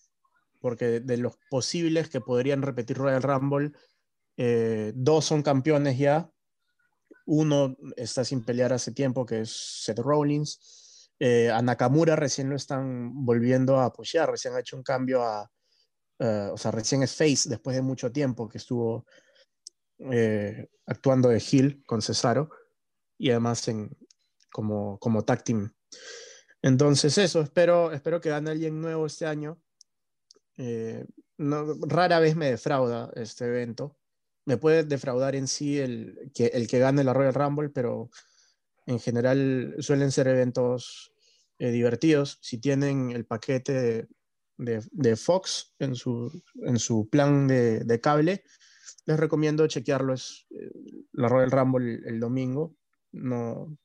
porque 0.60 1.00
de 1.00 1.16
los 1.16 1.38
posibles 1.48 2.10
que 2.10 2.20
podrían 2.20 2.60
repetir 2.62 2.98
Royal 2.98 3.22
Rumble, 3.22 3.72
eh, 4.42 4.92
dos 4.94 5.26
son 5.26 5.42
campeones 5.42 5.98
ya. 5.98 6.31
Uno 7.26 7.76
está 7.94 8.25
sin 8.25 8.42
pelear 8.42 8.72
hace 8.72 8.90
tiempo, 8.92 9.26
que 9.26 9.42
es 9.42 9.82
Seth 9.84 9.98
Rollins. 9.98 11.10
Eh, 11.19 11.50
a 11.50 11.60
Nakamura 11.60 12.16
recién 12.16 12.48
lo 12.48 12.56
están 12.56 13.26
volviendo 13.26 13.76
a 13.76 13.84
apoyar, 13.84 14.31
recién 14.31 14.54
ha 14.54 14.60
hecho 14.60 14.78
un 14.78 14.82
cambio 14.82 15.22
a, 15.22 15.42
uh, 16.20 16.52
o 16.54 16.56
sea, 16.56 16.70
recién 16.70 17.02
es 17.02 17.14
face 17.14 17.50
después 17.50 17.76
de 17.76 17.82
mucho 17.82 18.10
tiempo 18.10 18.48
que 18.48 18.56
estuvo 18.56 19.04
eh, 19.98 20.70
actuando 20.87 21.28
de 21.28 21.44
heel 21.52 21.84
con 21.84 22.00
Cesaro 22.00 22.48
y 23.19 23.28
además 23.28 23.69
en, 23.69 23.94
como, 24.50 24.98
como 24.98 25.22
tag 25.22 25.44
team. 25.44 25.70
Entonces 26.62 27.19
eso, 27.19 27.42
espero, 27.42 27.92
espero 27.92 28.22
que 28.22 28.31
gane 28.31 28.52
alguien 28.52 28.81
nuevo 28.81 29.04
este 29.04 29.26
año. 29.26 29.60
Eh, 30.56 31.04
no, 31.37 31.75
rara 31.87 32.20
vez 32.20 32.34
me 32.34 32.50
defrauda 32.50 33.10
este 33.14 33.44
evento 33.44 34.00
me 34.50 34.56
puede 34.56 34.82
defraudar 34.82 35.37
en 35.37 35.47
sí 35.47 35.79
el 35.79 36.32
que, 36.35 36.47
el 36.47 36.67
que 36.67 36.81
gane 36.81 37.05
la 37.05 37.12
Royal 37.12 37.35
Rumble, 37.35 37.69
pero 37.69 38.11
en 38.85 38.99
general 38.99 39.76
suelen 39.79 40.11
ser 40.11 40.26
eventos 40.26 41.12
eh, 41.61 41.70
divertidos. 41.70 42.37
Si 42.43 42.58
tienen 42.58 43.12
el 43.12 43.26
paquete 43.26 44.08
de, 44.56 45.17
Fox 45.17 45.76
en 45.79 45.94
su, 45.94 46.43
en 46.67 46.81
su 46.81 47.08
plan 47.08 47.47
de, 47.47 48.00
cable, 48.02 48.43
les 49.06 49.20
recomiendo 49.20 49.69
chequearlo. 49.69 50.14
Es 50.14 50.49
eh, 50.50 50.69
la 51.12 51.29
Royal 51.29 51.52
Rumble 51.52 52.00
el, 52.05 52.19
domingo. 52.19 52.75
No, 53.12 53.79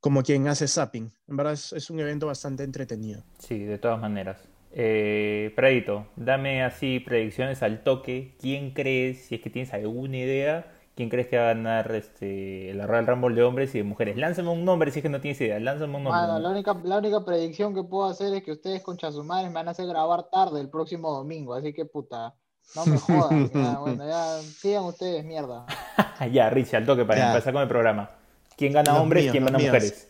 como 0.00 0.24
quien 0.24 0.48
hace 0.48 0.66
zapping. 0.66 1.12
En 1.28 1.36
verdad 1.36 1.52
es 1.52 1.88
un 1.88 2.00
evento 2.00 2.26
bastante 2.26 2.64
entretenido. 2.64 3.24
Sí, 3.38 3.60
de 3.60 3.78
todas 3.78 4.00
maneras. 4.00 4.40
Eh, 4.78 5.54
Pradito, 5.56 6.06
dame 6.16 6.62
así 6.62 7.00
predicciones 7.00 7.62
al 7.62 7.82
toque. 7.82 8.36
¿Quién 8.38 8.72
crees, 8.72 9.24
si 9.24 9.36
es 9.36 9.40
que 9.40 9.48
tienes 9.48 9.72
alguna 9.72 10.18
idea, 10.18 10.70
quién 10.94 11.08
crees 11.08 11.28
que 11.28 11.38
va 11.38 11.44
a 11.44 11.54
ganar 11.54 11.90
este, 11.94 12.74
la 12.74 12.86
Royal 12.86 13.06
Rumble 13.06 13.34
de 13.34 13.42
hombres 13.42 13.74
y 13.74 13.78
de 13.78 13.84
mujeres? 13.84 14.18
Lánzame 14.18 14.50
un 14.50 14.66
nombre 14.66 14.90
si 14.90 14.98
es 14.98 15.02
que 15.02 15.08
no 15.08 15.18
tienes 15.18 15.40
idea. 15.40 15.58
Lánzame 15.58 15.96
un 15.96 16.04
nombre. 16.04 16.20
Bueno, 16.20 16.38
la, 16.40 16.50
única, 16.50 16.78
la 16.84 16.98
única 16.98 17.24
predicción 17.24 17.74
que 17.74 17.84
puedo 17.84 18.04
hacer 18.04 18.34
es 18.34 18.42
que 18.42 18.52
ustedes 18.52 18.82
con 18.82 18.98
Chasumares 18.98 19.48
me 19.48 19.54
van 19.54 19.68
a 19.68 19.70
hacer 19.70 19.86
grabar 19.86 20.24
tarde 20.24 20.60
el 20.60 20.68
próximo 20.68 21.10
domingo. 21.10 21.54
Así 21.54 21.72
que 21.72 21.86
puta, 21.86 22.34
no 22.74 22.84
me 22.84 22.98
jodan. 22.98 23.50
ya, 23.50 23.78
bueno, 23.78 24.06
ya 24.06 24.42
sigan 24.42 24.84
ustedes, 24.84 25.24
mierda. 25.24 25.64
ya, 26.30 26.50
Richie, 26.50 26.76
al 26.76 26.84
toque 26.84 27.06
para 27.06 27.28
empezar 27.28 27.54
con 27.54 27.62
el 27.62 27.68
programa. 27.68 28.10
¿Quién 28.58 28.74
gana 28.74 29.00
hombres 29.00 29.24
y 29.24 29.30
quién 29.30 29.46
gana 29.46 29.58
mujeres? 29.58 30.06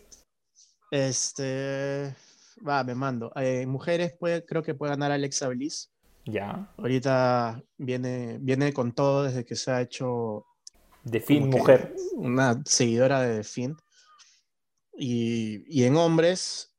Este. 0.90 2.25
Va, 2.64 2.84
me 2.84 2.94
mando. 2.94 3.32
Eh, 3.36 3.66
mujeres 3.66 4.14
puede, 4.18 4.44
creo 4.44 4.62
que 4.62 4.74
puede 4.74 4.90
ganar 4.90 5.12
Alexa 5.12 5.48
Bliss. 5.48 5.90
Ya. 6.24 6.72
Ahorita 6.76 7.62
viene, 7.76 8.38
viene 8.40 8.72
con 8.72 8.92
todo 8.92 9.24
desde 9.24 9.44
que 9.44 9.56
se 9.56 9.70
ha 9.70 9.80
hecho. 9.80 10.46
De 11.04 11.20
fin, 11.20 11.48
mujer. 11.48 11.94
Una 12.14 12.62
seguidora 12.64 13.20
de 13.20 13.44
Fin. 13.44 13.76
Y, 14.98 15.62
y, 15.68 15.84
en 15.84 15.94
hombres, 15.96 16.74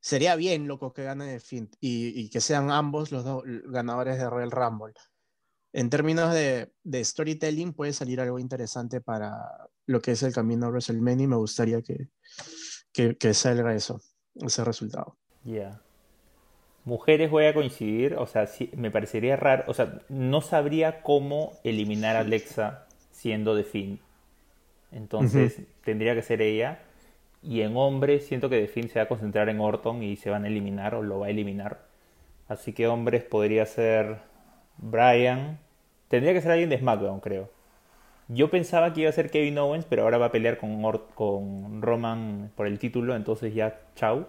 sería 0.00 0.34
bien 0.34 0.66
loco 0.66 0.92
que 0.92 1.04
gane 1.04 1.26
de 1.26 1.40
Fin 1.40 1.70
y, 1.80 2.18
y, 2.18 2.30
que 2.30 2.40
sean 2.40 2.70
ambos 2.70 3.12
los 3.12 3.24
dos 3.24 3.44
ganadores 3.66 4.18
de 4.18 4.28
Royal 4.28 4.50
Rumble. 4.50 4.94
En 5.72 5.90
términos 5.90 6.32
de, 6.32 6.72
de, 6.82 7.04
storytelling, 7.04 7.74
puede 7.74 7.92
salir 7.92 8.20
algo 8.20 8.40
interesante 8.40 9.00
para 9.00 9.36
lo 9.86 10.00
que 10.00 10.12
es 10.12 10.22
el 10.24 10.32
camino 10.32 10.66
a 10.66 10.70
WrestleMania 10.70 11.24
y 11.24 11.28
me 11.28 11.36
gustaría 11.36 11.82
que, 11.82 12.08
que, 12.92 13.16
que 13.16 13.34
salga 13.34 13.74
eso 13.74 14.00
ese 14.34 14.64
resultado. 14.64 15.16
Ya. 15.44 15.80
Mujeres 16.84 17.30
voy 17.30 17.44
a 17.44 17.54
coincidir, 17.54 18.14
o 18.14 18.26
sea, 18.26 18.46
sí, 18.46 18.70
me 18.74 18.90
parecería 18.90 19.36
raro, 19.36 19.64
o 19.66 19.74
sea, 19.74 20.00
no 20.08 20.40
sabría 20.40 21.02
cómo 21.02 21.52
eliminar 21.62 22.16
a 22.16 22.20
Alexa 22.20 22.86
siendo 23.10 23.54
de 23.54 23.64
Finn. 23.64 24.00
Entonces 24.92 25.58
uh 25.58 25.62
-huh. 25.62 25.66
tendría 25.84 26.14
que 26.14 26.22
ser 26.22 26.42
ella. 26.42 26.80
Y 27.42 27.62
en 27.62 27.76
hombres 27.76 28.26
siento 28.26 28.48
que 28.50 28.56
de 28.56 28.68
Finn 28.68 28.88
se 28.88 28.98
va 28.98 29.04
a 29.04 29.08
concentrar 29.08 29.48
en 29.48 29.60
Orton 29.60 30.02
y 30.02 30.16
se 30.16 30.30
van 30.30 30.44
a 30.44 30.48
eliminar 30.48 30.94
o 30.94 31.02
lo 31.02 31.20
va 31.20 31.26
a 31.26 31.30
eliminar. 31.30 31.80
Así 32.48 32.72
que 32.72 32.88
hombres 32.88 33.22
podría 33.24 33.64
ser 33.66 34.18
Brian. 34.78 35.58
Tendría 36.08 36.34
que 36.34 36.42
ser 36.42 36.52
alguien 36.52 36.70
de 36.70 36.78
SmackDown, 36.78 37.20
creo. 37.20 37.50
Yo 38.32 38.50
pensaba 38.50 38.92
que 38.92 39.02
iba 39.02 39.10
a 39.10 39.12
ser 39.12 39.30
Kevin 39.30 39.58
Owens, 39.58 39.84
pero 39.88 40.02
ahora 40.02 40.18
va 40.18 40.26
a 40.26 40.32
pelear 40.32 40.58
con, 40.58 40.84
Or 40.84 41.08
con 41.14 41.82
Roman 41.82 42.50
por 42.54 42.66
el 42.66 42.78
título, 42.78 43.16
entonces 43.16 43.54
ya 43.54 43.80
chau. 43.96 44.26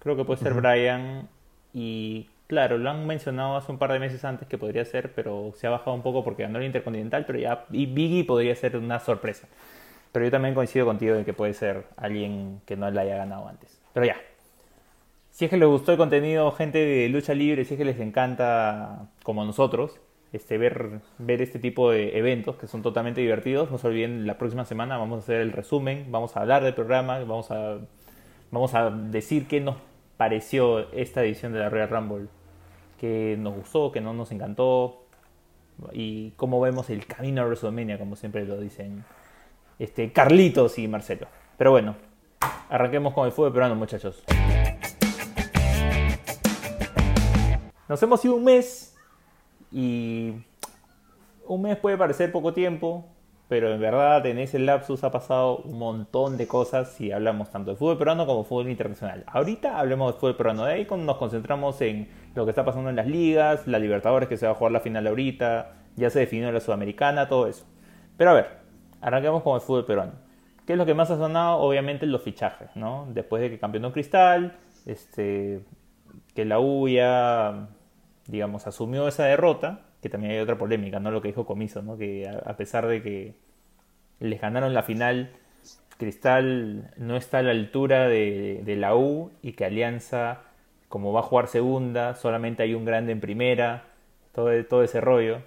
Creo 0.00 0.16
que 0.16 0.24
puede 0.24 0.40
ser 0.40 0.52
uh 0.52 0.56
-huh. 0.56 0.60
Brian 0.60 1.28
y 1.72 2.28
Claro, 2.46 2.78
lo 2.78 2.90
han 2.90 3.06
mencionado 3.06 3.56
hace 3.56 3.72
un 3.72 3.78
par 3.78 3.92
de 3.92 3.98
meses 3.98 4.24
antes 4.24 4.46
que 4.46 4.56
podría 4.56 4.84
ser, 4.84 5.12
pero 5.12 5.52
se 5.56 5.66
ha 5.66 5.70
bajado 5.70 5.94
un 5.94 6.02
poco 6.02 6.22
porque 6.22 6.44
ganó 6.44 6.58
el 6.58 6.64
Intercontinental, 6.64 7.26
pero 7.26 7.38
ya 7.40 7.64
y 7.72 7.86
Biggie 7.86 8.24
podría 8.24 8.54
ser 8.54 8.76
una 8.76 9.00
sorpresa. 9.00 9.48
Pero 10.12 10.24
yo 10.24 10.30
también 10.30 10.54
coincido 10.54 10.86
contigo 10.86 11.16
en 11.16 11.24
que 11.24 11.32
puede 11.32 11.54
ser 11.54 11.86
alguien 11.96 12.60
que 12.64 12.76
no 12.76 12.88
la 12.90 13.00
haya 13.00 13.16
ganado 13.16 13.48
antes. 13.48 13.80
Pero 13.92 14.06
ya. 14.06 14.16
Si 15.30 15.44
es 15.44 15.50
que 15.50 15.56
les 15.56 15.68
gustó 15.68 15.92
el 15.92 15.98
contenido, 15.98 16.50
gente 16.52 16.78
de 16.78 17.08
lucha 17.08 17.34
libre, 17.34 17.64
si 17.64 17.74
es 17.74 17.78
que 17.78 17.84
les 17.84 17.98
encanta, 18.00 19.08
como 19.24 19.44
nosotros, 19.44 19.98
este, 20.32 20.58
ver, 20.58 21.00
ver 21.18 21.42
este 21.42 21.58
tipo 21.58 21.90
de 21.90 22.18
eventos 22.18 22.56
que 22.56 22.66
son 22.66 22.82
totalmente 22.82 23.20
divertidos, 23.20 23.70
no 23.70 23.78
se 23.78 23.86
olviden, 23.86 24.26
la 24.26 24.38
próxima 24.38 24.64
semana 24.64 24.98
vamos 24.98 25.18
a 25.18 25.22
hacer 25.22 25.40
el 25.40 25.52
resumen, 25.52 26.06
vamos 26.10 26.36
a 26.36 26.40
hablar 26.40 26.64
del 26.64 26.74
programa, 26.74 27.18
vamos 27.20 27.50
a, 27.50 27.78
vamos 28.50 28.74
a 28.74 28.90
decir 28.90 29.46
qué 29.46 29.60
nos 29.60 29.76
pareció 30.16 30.90
esta 30.92 31.22
edición 31.22 31.52
de 31.52 31.60
la 31.60 31.68
Royal 31.68 31.88
Rumble, 31.88 32.28
que 32.98 33.36
nos 33.38 33.54
gustó, 33.54 33.92
que 33.92 34.00
no 34.00 34.14
nos 34.14 34.32
encantó, 34.32 35.06
y 35.92 36.30
cómo 36.32 36.60
vemos 36.60 36.90
el 36.90 37.06
camino 37.06 37.42
a 37.42 37.44
WrestleMania, 37.44 37.98
como 37.98 38.16
siempre 38.16 38.44
lo 38.44 38.58
dicen 38.58 39.04
este, 39.78 40.12
Carlitos 40.12 40.78
y 40.78 40.88
Marcelo. 40.88 41.28
Pero 41.58 41.70
bueno, 41.70 41.96
arranquemos 42.68 43.12
con 43.14 43.26
el 43.26 43.32
fútbol 43.32 43.52
peruano, 43.52 43.74
muchachos. 43.74 44.24
Nos 47.88 48.02
hemos 48.02 48.24
ido 48.24 48.34
un 48.34 48.44
mes 48.44 48.95
y 49.76 50.32
un 51.46 51.60
mes 51.60 51.76
puede 51.76 51.98
parecer 51.98 52.32
poco 52.32 52.54
tiempo, 52.54 53.04
pero 53.46 53.74
en 53.74 53.78
verdad 53.78 54.24
en 54.24 54.38
ese 54.38 54.58
lapsus 54.58 55.04
ha 55.04 55.10
pasado 55.10 55.58
un 55.58 55.78
montón 55.78 56.38
de 56.38 56.48
cosas 56.48 56.92
si 56.92 57.12
hablamos 57.12 57.50
tanto 57.50 57.72
de 57.72 57.76
fútbol 57.76 57.98
peruano 57.98 58.24
como 58.24 58.42
de 58.42 58.48
fútbol 58.48 58.70
internacional. 58.70 59.24
Ahorita 59.26 59.78
hablemos 59.78 60.14
de 60.14 60.18
fútbol 60.18 60.34
peruano, 60.34 60.64
de 60.64 60.72
ahí 60.72 60.86
nos 60.90 61.18
concentramos 61.18 61.78
en 61.82 62.08
lo 62.34 62.46
que 62.46 62.52
está 62.52 62.64
pasando 62.64 62.88
en 62.88 62.96
las 62.96 63.06
ligas, 63.06 63.66
la 63.66 63.78
Libertadores 63.78 64.30
que 64.30 64.38
se 64.38 64.46
va 64.46 64.52
a 64.52 64.54
jugar 64.54 64.72
la 64.72 64.80
final 64.80 65.06
ahorita, 65.06 65.74
ya 65.94 66.08
se 66.08 66.20
definió 66.20 66.50
la 66.50 66.60
Sudamericana, 66.60 67.28
todo 67.28 67.46
eso. 67.46 67.66
Pero 68.16 68.30
a 68.30 68.32
ver, 68.32 68.46
arranquemos 69.02 69.42
con 69.42 69.56
el 69.56 69.60
fútbol 69.60 69.84
peruano. 69.84 70.12
¿Qué 70.66 70.72
es 70.72 70.78
lo 70.78 70.86
que 70.86 70.94
más 70.94 71.10
ha 71.10 71.18
sonado? 71.18 71.58
Obviamente 71.58 72.06
los 72.06 72.22
fichajes, 72.22 72.70
¿no? 72.76 73.08
Después 73.10 73.42
de 73.42 73.50
que 73.50 73.58
campeonó 73.58 73.92
Cristal, 73.92 74.56
este, 74.86 75.60
que 76.34 76.46
la 76.46 76.60
U 76.60 76.88
digamos, 78.28 78.66
asumió 78.66 79.08
esa 79.08 79.24
derrota, 79.24 79.86
que 80.00 80.08
también 80.08 80.32
hay 80.32 80.38
otra 80.38 80.58
polémica, 80.58 81.00
¿no? 81.00 81.10
Lo 81.10 81.22
que 81.22 81.28
dijo 81.28 81.46
Comiso, 81.46 81.82
¿no? 81.82 81.96
Que 81.96 82.28
a, 82.28 82.56
pesar 82.56 82.86
de 82.86 83.02
que 83.02 83.34
les 84.20 84.40
ganaron 84.40 84.74
la 84.74 84.82
final, 84.82 85.32
Cristal 85.98 86.92
no 86.96 87.16
está 87.16 87.38
a 87.38 87.42
la 87.42 87.52
altura 87.52 88.08
de, 88.08 88.76
la 88.78 88.96
U 88.96 89.32
y 89.42 89.52
que 89.52 89.64
Alianza, 89.64 90.42
como 90.88 91.12
va 91.12 91.20
a 91.20 91.24
jugar 91.24 91.48
segunda, 91.48 92.14
solamente 92.14 92.62
hay 92.62 92.74
un 92.74 92.84
grande 92.84 93.12
en 93.12 93.20
primera, 93.20 93.84
todo, 94.32 94.50
todo 94.66 94.82
ese 94.82 95.00
rollo. 95.00 95.42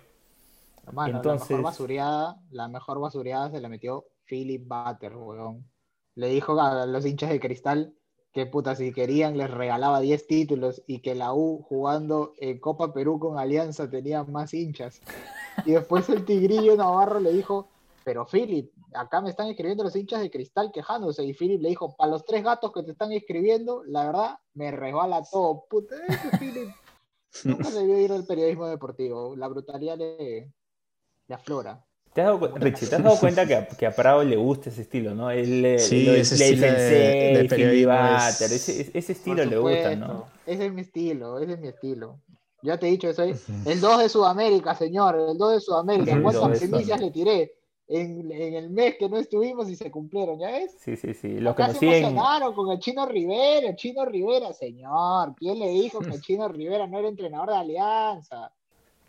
Entonces... 1.06 1.52
la 1.52 1.58
mejor 1.58 1.62
basureada, 1.62 2.36
la 2.50 2.68
mejor 2.68 3.00
basureada 3.00 3.52
se 3.52 3.62
la 3.62 3.70
metió 3.70 4.06
Philip 4.26 4.68
Butter, 4.68 5.16
weón. 5.16 5.70
Le 6.16 6.28
dijo 6.28 6.60
a 6.60 6.86
los 6.86 7.06
hinchas 7.06 7.30
de 7.30 7.40
Cristal 7.40 7.94
que 8.34 8.46
puta, 8.46 8.76
si 8.76 8.94
querían 8.94 9.38
les 9.38 9.50
regalaba 9.50 10.00
10 10.00 10.28
títulos 10.28 10.84
y 10.86 11.00
que 11.00 11.16
la 11.16 11.34
U 11.34 11.64
jugando 11.64 12.34
en 12.38 12.60
Copa 12.60 12.94
Perú 12.94 13.20
con 13.20 13.40
Alianza 13.40 13.90
tenía 13.90 14.24
más 14.24 14.54
hinchas. 14.54 15.02
Y 15.66 15.72
después 15.72 16.08
el 16.10 16.26
Tigrillo 16.26 16.76
Navarro 16.76 17.20
le 17.20 17.34
dijo, 17.34 17.70
pero 18.04 18.26
Philip, 18.26 18.72
acá 18.94 19.22
me 19.22 19.30
están 19.30 19.48
escribiendo 19.48 19.84
los 19.84 19.96
hinchas 19.96 20.22
de 20.22 20.32
Cristal 20.32 20.72
quejándose. 20.72 21.24
Y 21.24 21.34
Philip 21.34 21.62
le 21.62 21.70
dijo, 21.70 21.96
para 21.96 22.12
los 22.12 22.26
tres 22.26 22.44
gatos 22.44 22.72
que 22.72 22.84
te 22.84 22.92
están 22.92 23.12
escribiendo, 23.12 23.84
la 23.84 24.06
verdad, 24.06 24.40
me 24.54 24.72
resbala 24.72 25.24
todo. 25.24 25.66
Puta, 25.70 25.96
ese 26.08 26.38
Philip 26.38 26.70
nunca 27.46 27.70
debió 27.72 28.00
ir 28.00 28.12
al 28.12 28.26
periodismo 28.26 28.68
deportivo. 28.68 29.36
La 29.36 29.48
brutalidad 29.48 29.98
le, 29.98 30.54
le 31.28 31.36
aflora. 31.36 31.84
¿Te 32.14 32.22
has 32.22 32.28
dado, 32.28 32.40
Richie, 32.56 32.88
¿te 32.88 32.96
has 32.96 33.04
dado 33.04 33.20
cuenta 33.20 33.46
que 33.46 33.56
a, 33.56 33.68
que 33.68 33.86
a, 33.86 33.96
Prado 33.96 34.24
le 34.24 34.36
gusta 34.36 34.70
ese 34.70 34.82
estilo, 34.82 35.14
no? 35.14 35.30
El, 35.30 35.80
sí, 35.80 36.10
ese 36.10 36.36
estilo 36.36 36.62
de, 36.62 37.42
ese, 37.42 38.92
ese, 38.94 39.12
estilo 39.12 39.46
le 39.46 39.58
gusta, 39.58 39.96
¿no? 39.96 40.26
Ese 40.46 40.66
es 40.66 40.74
mi 40.74 40.82
estilo, 40.82 41.40
ese 41.40 41.54
es 41.54 41.60
mi 41.60 41.68
estilo. 41.68 42.20
Ya 42.62 42.78
te 42.78 42.88
he 42.88 42.92
dicho, 42.92 43.14
soy 43.14 43.36
el 43.66 43.80
2 43.80 44.00
de 44.00 44.10
Sudamérica, 44.10 44.76
señor, 44.76 45.16
el 45.16 45.38
2 45.38 45.54
de 45.54 45.60
Sudamérica. 45.62 46.22
¿Cuántas 46.22 46.60
primicias 46.60 47.00
le 47.00 47.12
tiré? 47.12 47.54
En, 47.88 48.32
en, 48.32 48.54
el 48.54 48.70
mes 48.70 48.98
que 49.00 49.10
no 49.10 49.18
estuvimos 49.18 49.68
y 49.68 49.76
se 49.76 49.90
cumplieron, 49.90 50.38
¿ya 50.38 50.52
ves? 50.52 50.76
Sí, 50.80 50.96
sí, 50.96 51.16
sí. 51.16 51.40
Lo 51.40 51.56
que 51.56 51.64
nos 51.64 51.78
siguen... 51.78 52.16
con 52.54 52.70
el 52.70 52.78
Chino 52.78 53.08
Rivera, 53.08 53.70
el 53.70 53.76
Chino 53.76 54.06
Rivera, 54.06 54.54
señor. 54.54 55.34
¿Quién 55.36 55.58
le 55.58 55.70
dijo 55.70 56.00
que 56.00 56.12
el 56.12 56.22
Chino 56.22 56.48
Rivera 56.48 56.86
no 56.86 57.00
era 57.00 57.08
entrenador 57.08 57.50
de 57.50 57.56
Alianza? 57.56 58.52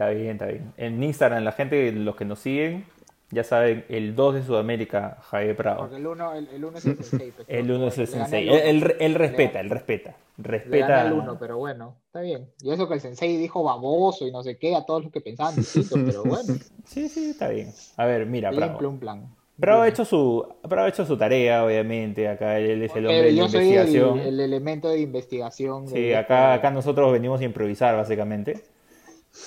Está 0.01 0.13
bien, 0.13 0.31
está 0.31 0.47
bien. 0.47 0.73
En 0.79 1.03
Instagram, 1.03 1.45
la 1.45 1.53
gente, 1.53 1.93
los 1.93 2.17
que 2.17 2.25
nos 2.25 2.39
siguen, 2.39 2.87
ya 3.31 3.45
saben, 3.45 3.85
el 3.91 4.17
2 4.17 4.37
de 4.37 4.43
Sudamérica, 4.45 5.19
Javier 5.25 5.55
Prado. 5.55 5.81
Porque 5.81 5.97
el 5.97 6.07
1 6.07 6.33
el, 6.33 6.49
el 6.49 6.65
uno 6.65 6.79
es 6.79 6.87
el 6.87 6.97
sensei. 7.05 7.31
Pues, 7.33 7.47
el 7.47 7.71
1 7.71 7.87
es 7.87 7.99
el 7.99 8.07
sensei. 8.07 8.49
Él, 8.49 8.95
él, 8.99 9.15
respeta, 9.15 9.61
él 9.61 9.69
respeta. 9.69 10.17
Respeta. 10.39 11.07
el 11.07 11.13
1, 11.13 11.37
pero 11.39 11.59
bueno, 11.59 11.97
está 12.07 12.23
bien. 12.23 12.49
Y 12.63 12.73
eso 12.73 12.89
que 12.89 12.95
el 12.95 13.01
sensei 13.03 13.37
dijo 13.37 13.63
baboso 13.63 14.27
y 14.27 14.33
no 14.33 14.43
sé 14.43 14.57
qué 14.57 14.75
a 14.75 14.87
todos 14.87 15.03
los 15.03 15.13
que 15.13 15.21
pensaban 15.21 15.55
distinto, 15.57 15.97
pero 15.97 16.25
bueno. 16.25 16.55
Sí, 16.87 17.11
sí, 17.11 17.33
está 17.33 17.51
bien. 17.51 17.71
A 17.99 18.07
ver, 18.07 18.25
mira, 18.25 18.53
Prado. 18.53 18.79
Plan, 18.79 18.99
plan. 18.99 19.37
Bravo 19.59 19.83
ha 19.83 19.89
hecho 19.89 20.07
su, 20.07 20.47
Bravo 20.63 20.87
ha 20.87 20.89
hecho 20.89 21.05
su 21.05 21.19
tarea, 21.19 21.63
obviamente. 21.63 22.27
Acá 22.27 22.59
él 22.59 22.83
es 22.83 22.97
el 22.97 23.05
hombre 23.05 23.23
de 23.23 23.33
la 23.33 23.43
investigación. 23.43 24.19
El, 24.19 24.29
el, 24.29 24.41
elemento 24.41 24.89
de 24.89 25.01
investigación. 25.01 25.89
Sí, 25.89 26.15
acá, 26.15 26.55
acá 26.55 26.71
nosotros 26.71 27.13
venimos 27.13 27.43
a 27.43 27.45
improvisar, 27.45 27.95
básicamente. 27.95 28.65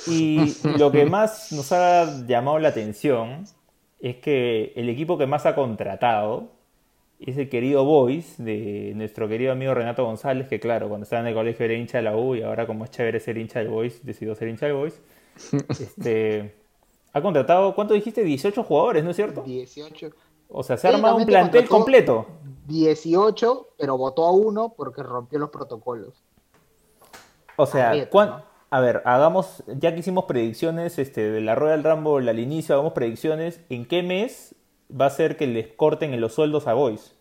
Y 0.08 0.56
lo 0.78 0.92
que 0.92 1.06
más 1.06 1.52
nos 1.52 1.72
ha 1.72 2.25
llamado 2.25 2.60
la 2.60 2.70
atención 2.70 3.46
es 4.00 4.18
que 4.18 4.74
el 4.75 4.90
equipo 4.90 5.18
que 5.18 5.28
más 5.28 5.46
ha 5.46 5.56
contratado 5.56 6.50
es 7.20 7.38
el 7.38 7.48
querido 7.50 7.86
Boys 7.86 8.36
de 8.38 8.92
nuestro 8.96 9.30
querido 9.30 9.54
amigo 9.54 9.74
Renato 9.74 10.04
González, 10.04 10.48
que 10.50 10.60
claro, 10.60 10.90
cuando 10.90 11.04
estaba 11.04 11.22
en 11.22 11.28
el 11.28 11.34
colegio 11.34 11.66
era 11.66 11.74
hincha 11.74 12.00
de 12.00 12.04
la 12.04 12.18
U 12.18 12.36
y 12.36 12.42
ahora 12.42 12.68
como 12.68 12.84
es 12.84 12.92
chévere 12.92 13.20
ser 13.20 13.38
hincha 13.38 13.60
del 13.60 13.70
Boys, 13.70 14.06
decidió 14.06 14.36
ser 14.36 14.50
hincha 14.50 14.66
del 14.66 14.75
Boys. 14.75 15.00
Este, 15.70 16.54
ha 17.13 17.22
contratado, 17.22 17.74
¿cuánto 17.74 17.94
dijiste? 17.94 18.24
18 18.24 18.63
jugadores, 18.63 19.04
¿no 19.04 19.12
es 19.12 19.16
cierto? 19.16 19.42
18. 19.44 20.12
O 20.50 20.63
sea, 20.63 20.78
se 20.78 20.88
ha 20.88 20.92
armado 20.92 21.16
un 21.16 21.25
plantel 21.25 21.68
completo. 21.68 22.28
18, 22.68 23.70
pero 23.78 23.98
votó 23.98 24.25
a 24.25 24.32
uno 24.32 24.74
porque 24.75 25.02
rompió 25.02 25.40
los 25.40 25.50
protocolos. 25.50 26.24
O 27.56 27.66
sea, 27.66 28.10
¿cuánto? 28.10 28.44
A 28.74 28.80
ver, 28.80 29.03
hagamos, 29.06 29.63
ya 29.68 29.94
que 29.94 30.00
hicimos 30.00 30.25
predicciones 30.25 30.98
este, 30.98 31.30
de 31.30 31.42
la 31.42 31.53
Royal 31.53 31.84
Rumble 31.84 32.27
al 32.27 32.39
inicio, 32.39 32.74
hagamos 32.74 32.94
predicciones. 32.94 33.62
¿En 33.70 33.88
qué 33.88 34.01
mes 34.01 34.56
va 34.89 35.06
a 35.06 35.10
ser 35.12 35.38
que 35.38 35.46
les 35.46 35.68
corten 35.75 36.20
los 36.20 36.34
sueldos 36.34 36.65
a 36.65 36.74
Boys? 36.74 37.13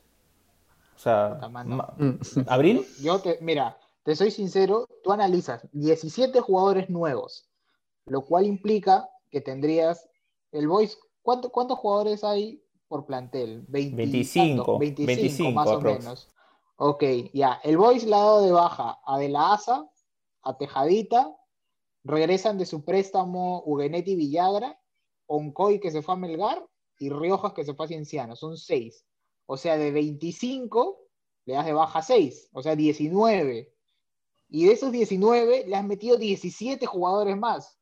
O 0.97 0.99
sea, 0.99 1.39
¿abril? 2.49 2.87
Yo 3.03 3.19
te, 3.21 3.37
mira, 3.43 3.77
te 4.03 4.17
soy 4.17 4.31
sincero, 4.31 4.89
tú 5.05 5.13
analizas 5.13 5.69
17 5.73 6.41
jugadores 6.41 6.89
nuevos, 6.89 7.51
lo 8.07 8.23
cual 8.23 8.47
implica 8.47 9.11
que 9.29 9.43
tendrías 9.43 10.09
el 10.53 10.67
Boys, 10.69 10.99
¿cuántos 11.21 11.79
jugadores 11.79 12.25
hay 12.25 12.65
por 12.89 13.05
plantel? 13.05 13.67
25, 13.69 14.79
25, 14.79 15.51
más 15.51 15.69
o 15.69 15.81
menos. 15.83 16.31
Ok, 16.77 17.05
ya, 17.35 17.61
el 17.63 17.77
Boys 17.77 18.05
le 18.05 18.15
ha 18.15 18.21
dado 18.21 18.43
de 18.43 18.53
baja 18.53 19.01
a 19.05 19.19
De 19.19 19.29
La 19.29 19.53
Asa, 19.53 19.87
a 20.45 20.57
Tejadita, 20.57 21.37
regresan 22.05 22.59
de 22.59 22.67
su 22.67 22.85
préstamo 22.85 23.63
Ugenetti 23.65 24.17
Villagra, 24.17 24.79
Oncoy 25.27 25.81
que 25.81 25.91
se 25.91 26.03
fue 26.03 26.15
a 26.15 26.19
Melgar 26.19 26.65
y 26.99 27.11
Riojas 27.11 27.53
que 27.53 27.65
se 27.65 27.75
fue 27.75 27.87
a 27.87 27.89
Cienciano. 27.89 28.37
Son 28.37 28.57
seis. 28.57 29.05
O 29.47 29.57
sea, 29.57 29.77
de 29.77 29.91
25 29.91 31.03
le 31.45 31.55
das 31.55 31.67
de 31.67 31.73
baja 31.73 32.03
6, 32.03 32.51
o 32.53 32.63
sea, 32.63 32.77
19. 32.77 33.73
Y 34.49 34.67
de 34.67 34.73
esos 34.73 34.93
19 34.93 35.65
le 35.67 35.77
has 35.77 35.85
metido 35.85 36.17
17 36.17 36.85
jugadores 36.87 37.37
más. 37.37 37.79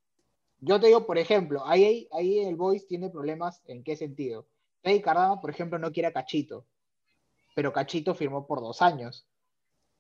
Yo 0.61 0.79
te 0.81 0.89
digo, 0.89 1.07
por 1.07 1.19
ejemplo, 1.19 1.67
ahí, 1.67 2.09
ahí 2.13 2.41
el 2.41 2.57
Boys 2.57 2.87
tiene 2.87 3.11
problemas 3.11 3.63
en 3.67 3.83
qué 3.83 3.97
sentido. 3.97 4.47
Teddy 4.83 5.01
Cardano, 5.01 5.41
por 5.41 5.51
ejemplo, 5.51 5.79
no 5.79 5.93
quiere 5.93 6.09
a 6.09 6.13
Cachito, 6.13 6.67
pero 7.55 7.73
Cachito 7.73 8.15
firmó 8.15 8.47
por 8.47 8.61
dos 8.61 8.83
años. 8.83 9.27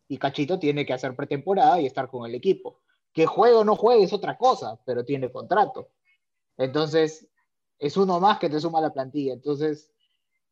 Y 0.09 0.19
Cachito 0.19 0.59
tiene 0.59 0.85
que 0.85 0.93
hacer 0.93 1.15
pretemporada 1.15 1.81
y 1.81 1.87
estar 1.87 2.09
con 2.09 2.29
el 2.29 2.35
equipo. 2.35 2.81
Que 3.13 3.27
juegue 3.27 3.57
o 3.57 3.65
no 3.65 3.77
juegue 3.77 4.05
es 4.05 4.13
otra 4.13 4.37
cosa, 4.37 4.79
pero 4.85 5.05
tiene 5.05 5.31
contrato. 5.31 5.89
Entonces, 6.57 7.29
es 7.79 7.97
uno 7.97 8.21
más 8.21 8.39
que 8.39 8.51
te 8.51 8.61
suma 8.61 8.81
la 8.81 8.93
plantilla. 8.93 9.33
Entonces, 9.33 9.91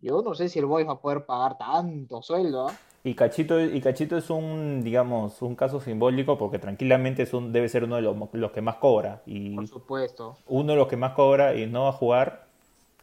yo 0.00 0.22
no 0.22 0.34
sé 0.34 0.48
si 0.48 0.58
el 0.58 0.66
Boys 0.66 0.86
va 0.86 0.92
a 0.92 1.00
poder 1.00 1.26
pagar 1.26 1.58
tanto 1.58 2.22
sueldo. 2.22 2.68
¿ah? 2.68 2.74
Y 3.04 3.14
Cachito, 3.14 3.60
y 3.60 3.80
Cachito 3.80 4.16
es 4.16 4.30
un, 4.30 4.82
digamos, 4.82 5.40
un 5.42 5.54
caso 5.54 5.80
simbólico 5.80 6.38
porque 6.38 6.58
tranquilamente 6.58 7.22
es 7.22 7.34
un, 7.34 7.52
debe 7.52 7.68
ser 7.68 7.84
uno 7.84 7.96
de 7.96 8.02
los, 8.02 8.52
que 8.52 8.60
más 8.60 8.76
cobra. 8.76 9.22
Y 9.26 9.54
Por 9.54 9.68
supuesto. 9.68 10.36
Uno 10.46 10.72
de 10.72 10.78
los 10.78 10.88
que 10.88 10.96
más 10.96 11.12
cobra 11.12 11.54
y 11.54 11.66
no 11.66 11.84
va 11.84 11.90
a 11.90 11.92
jugar. 11.92 12.48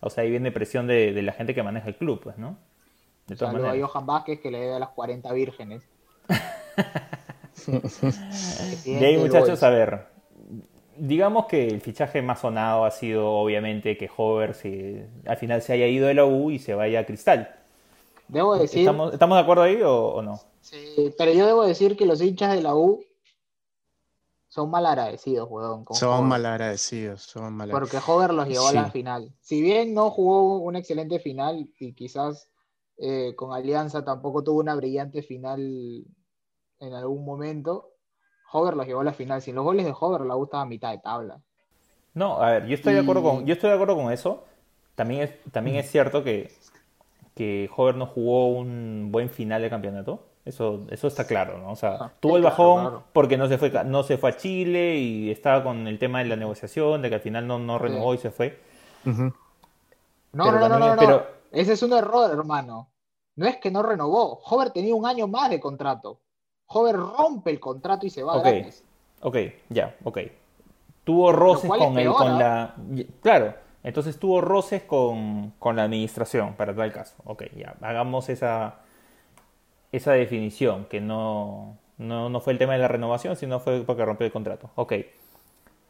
O 0.02 0.10
sea, 0.10 0.24
ahí 0.24 0.30
viene 0.30 0.52
presión 0.52 0.88
de, 0.88 1.22
la 1.22 1.32
gente 1.32 1.56
que 1.56 1.64
maneja 1.64 1.88
el 1.88 1.96
club, 1.96 2.20
pues, 2.22 2.38
¿no? 2.38 2.58
De 3.28 3.36
todas 3.36 3.54
maneras. 3.54 3.76
a 3.76 3.88
Johan 3.88 4.06
Vázquez 4.06 4.40
que 4.40 4.52
le 4.52 4.60
dé 4.60 4.74
a 4.74 4.80
las 4.80 4.90
40 4.90 5.32
vírgenes. 5.34 5.84
Y 8.86 8.96
ahí, 8.96 9.18
muchachos, 9.18 9.62
a 9.64 9.70
ver. 9.70 10.08
Digamos 10.98 11.46
que 11.48 11.68
el 11.68 11.82
fichaje 11.82 12.22
más 12.22 12.40
sonado 12.40 12.86
ha 12.86 12.92
sido, 12.92 13.30
obviamente, 13.30 13.98
que 13.98 14.10
Hover 14.16 14.54
se, 14.54 15.08
al 15.26 15.38
final 15.38 15.62
se 15.62 15.74
haya 15.74 15.88
ido 15.88 16.08
de 16.08 16.14
la 16.14 16.26
U 16.26 16.52
y 16.52 16.60
se 16.60 16.74
vaya 16.74 17.02
a 17.02 17.06
Cristal. 17.06 17.54
Debo 18.28 18.58
decir. 18.58 18.80
¿Estamos, 18.80 19.14
¿estamos 19.14 19.38
de 19.38 19.42
acuerdo 19.42 19.64
ahí 19.64 19.82
o, 19.82 19.94
o 19.94 20.22
no? 20.22 20.40
Sí, 20.62 21.14
pero 21.18 21.32
yo 21.34 21.46
debo 21.46 21.66
decir 21.66 21.98
que 21.98 22.06
los 22.06 22.22
hinchas 22.22 22.56
de 22.56 22.62
la 22.62 22.76
U 22.76 23.04
son 24.56 24.72
mal 24.72 24.86
agradecidos, 24.86 25.50
weón. 25.52 25.84
Son 25.92 26.14
Hover, 26.14 26.24
malagradecidos, 26.24 27.24
son 27.24 27.52
mal 27.54 27.70
Porque 27.70 27.98
Hover 27.98 28.34
los 28.34 28.48
llevó 28.48 28.70
a 28.70 28.72
la 28.72 28.90
final. 28.90 29.34
Si 29.42 29.62
bien 29.62 29.94
no 29.94 30.10
jugó 30.10 30.60
una 30.60 30.80
excelente 30.80 31.20
final 31.20 31.70
y 31.78 31.92
quizás 31.92 32.50
eh, 32.96 33.34
con 33.36 33.52
Alianza 33.52 34.06
tampoco 34.06 34.46
tuvo 34.46 34.62
una 34.62 34.74
brillante 34.76 35.22
final 35.24 36.06
en 36.80 36.94
algún 36.94 37.26
momento, 37.26 37.90
Hover 38.52 38.76
los 38.76 38.86
llevó 38.88 39.02
a 39.02 39.06
la 39.06 39.14
final. 39.14 39.42
Sin 39.42 39.56
los 39.56 39.64
goles 39.64 39.86
de 39.86 39.94
Hover, 40.00 40.22
la 40.22 40.36
U 40.36 40.44
estaba 40.46 40.64
a 40.64 40.68
mitad 40.68 40.92
de 40.92 41.00
tabla. 41.00 41.40
No, 42.14 42.42
a 42.42 42.52
ver, 42.52 42.66
yo 42.68 42.76
estoy 42.76 42.94
de 42.94 43.00
acuerdo 43.02 43.24
con, 43.24 43.46
yo 43.46 43.54
estoy 43.54 43.70
de 43.70 43.76
acuerdo 43.76 43.96
con 43.96 44.12
eso. 44.12 44.44
También 44.96 45.22
es, 45.24 45.52
también 45.52 45.76
es 45.78 45.90
cierto 45.92 46.24
que, 46.24 46.52
que 47.36 47.70
Hover 47.76 47.96
no 47.96 48.06
jugó 48.06 48.48
un 48.48 49.10
buen 49.12 49.30
final 49.30 49.62
de 49.62 49.70
campeonato. 49.70 50.24
Eso, 50.46 50.86
eso 50.92 51.08
está 51.08 51.26
claro, 51.26 51.58
¿no? 51.58 51.72
O 51.72 51.76
sea, 51.76 51.96
Ah, 52.00 52.12
tuvo 52.20 52.38
el 52.38 52.44
bajón 52.44 52.82
claro. 52.82 53.04
porque 53.14 53.36
no 53.36 53.48
se 53.48 53.58
fue, 53.58 53.72
no 53.84 54.04
se 54.04 54.18
fue 54.20 54.30
a 54.30 54.38
Chile 54.38 54.96
y 54.98 55.32
estaba 55.32 55.64
con 55.64 55.88
el 55.88 55.98
tema 55.98 56.20
de 56.20 56.26
la 56.26 56.36
negociación, 56.36 57.02
de 57.02 57.10
que 57.10 57.16
al 57.16 57.22
final 57.22 57.48
no, 57.48 57.58
no 57.58 57.80
renovó 57.80 58.14
y 58.14 58.20
se 58.20 58.30
fue. 58.32 58.60
No, 59.04 59.34
Pero 60.32 60.52
no, 60.60 60.70
no, 60.70 60.80
no, 60.80 60.96
no. 60.96 61.00
pero- 61.00 61.28
Ese 61.52 61.74
es 61.74 61.84
un 61.84 61.94
error, 61.94 62.30
hermano. 62.32 62.92
No 63.38 63.48
es 63.48 63.58
que 63.58 63.72
no 63.72 63.82
renovó. 63.84 64.40
Hover 64.46 64.70
tenía 64.72 64.96
un 64.96 65.06
año 65.06 65.28
más 65.28 65.50
de 65.50 65.60
contrato. 65.60 66.20
Hover 66.68 66.96
rompe 66.96 67.52
el 67.52 67.60
contrato 67.60 68.06
y 68.06 68.10
se 68.10 68.24
va 68.24 68.38
Ok. 68.38 68.44
gratis. 68.44 68.84
Ok, 69.22 69.38
ya, 69.70 69.96
ok. 70.04 70.20
Tuvo 71.04 71.32
roces 71.32 71.70
con 71.70 71.98
el, 71.98 72.06
peor, 72.06 72.16
con 72.16 72.32
¿ah? 72.32 72.38
la. 72.38 72.76
Claro, 73.22 73.54
entonces 73.84 74.20
tuvo 74.20 74.42
roces 74.42 74.84
con, 74.84 75.54
con 75.60 75.76
la 75.76 75.84
administración, 75.84 76.56
para 76.56 76.76
tal 76.76 76.92
caso. 76.92 77.16
Ok, 77.26 77.44
ya, 77.56 77.76
hagamos 77.82 78.30
esa, 78.30 78.80
esa 79.92 80.14
definición, 80.14 80.86
que 80.86 81.02
no, 81.02 81.78
no, 81.98 82.30
no 82.30 82.40
fue 82.40 82.54
el 82.54 82.60
tema 82.60 82.74
de 82.74 82.80
la 82.80 82.88
renovación, 82.88 83.36
sino 83.36 83.60
fue 83.60 83.84
porque 83.84 84.04
rompió 84.04 84.26
el 84.26 84.34
contrato. 84.34 84.70
Ok. 84.76 84.94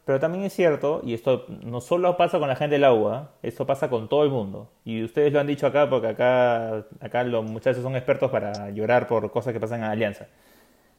Pero 0.04 0.20
también 0.20 0.44
es 0.44 0.52
cierto, 0.52 1.00
y 1.04 1.14
esto 1.14 1.46
no 1.48 1.80
solo 1.80 2.16
pasa 2.16 2.38
con 2.38 2.48
la 2.48 2.54
gente 2.54 2.76
del 2.76 2.84
agua, 2.84 3.32
esto 3.42 3.66
pasa 3.66 3.90
con 3.90 4.08
todo 4.08 4.22
el 4.22 4.30
mundo. 4.30 4.68
Y 4.84 5.02
ustedes 5.02 5.32
lo 5.32 5.40
han 5.40 5.48
dicho 5.48 5.66
acá, 5.66 5.90
porque 5.90 6.06
acá, 6.06 6.84
acá 7.00 7.24
los 7.24 7.44
muchachos 7.44 7.82
son 7.82 7.96
expertos 7.96 8.30
para 8.30 8.70
llorar 8.70 9.08
por 9.08 9.32
cosas 9.32 9.52
que 9.52 9.58
pasan 9.58 9.80
en 9.80 9.86
Alianza. 9.86 10.28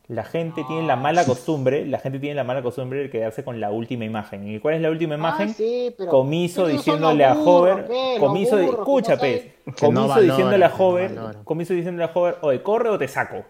La 0.10 0.24
gente 0.24 0.64
tiene 0.64 0.88
la 0.88 0.96
mala 0.96 1.26
costumbre, 1.26 1.86
la 1.86 2.00
gente 2.00 2.18
tiene 2.20 2.36
la 2.36 2.46
mala 2.46 2.62
costumbre 2.62 3.00
de 3.00 3.10
quedarse 3.10 3.44
con 3.44 3.60
la 3.60 3.72
última 3.72 4.06
imagen. 4.06 4.48
¿Y 4.48 4.60
cuál 4.60 4.76
es 4.76 4.82
la 4.82 4.90
última 4.90 5.16
imagen? 5.16 5.50
Ah, 5.50 5.54
sí, 5.54 5.94
pero- 5.98 6.10
Comiso 6.10 6.64
pero 6.64 6.78
diciéndole 6.78 7.26
a 7.26 7.34
Hover, 7.34 7.86
pe, 7.88 8.16
Comiso, 8.18 8.56
burros 8.58 8.80
escucha, 8.80 9.16
no 9.16 9.22
pez, 9.22 9.48
no 9.66 9.74
Comiso 9.74 10.08
valoran, 10.08 10.28
diciéndole 10.30 10.66
a 10.66 10.70
no 10.70 10.76
Hover. 10.78 11.12
Comiso 11.44 11.74
diciéndole 11.74 12.06
a 12.06 12.12
Hover, 12.14 12.38
oye, 12.42 12.62
corre 12.64 12.90
o 12.90 12.98
te 12.98 13.08
saco. 13.10 13.44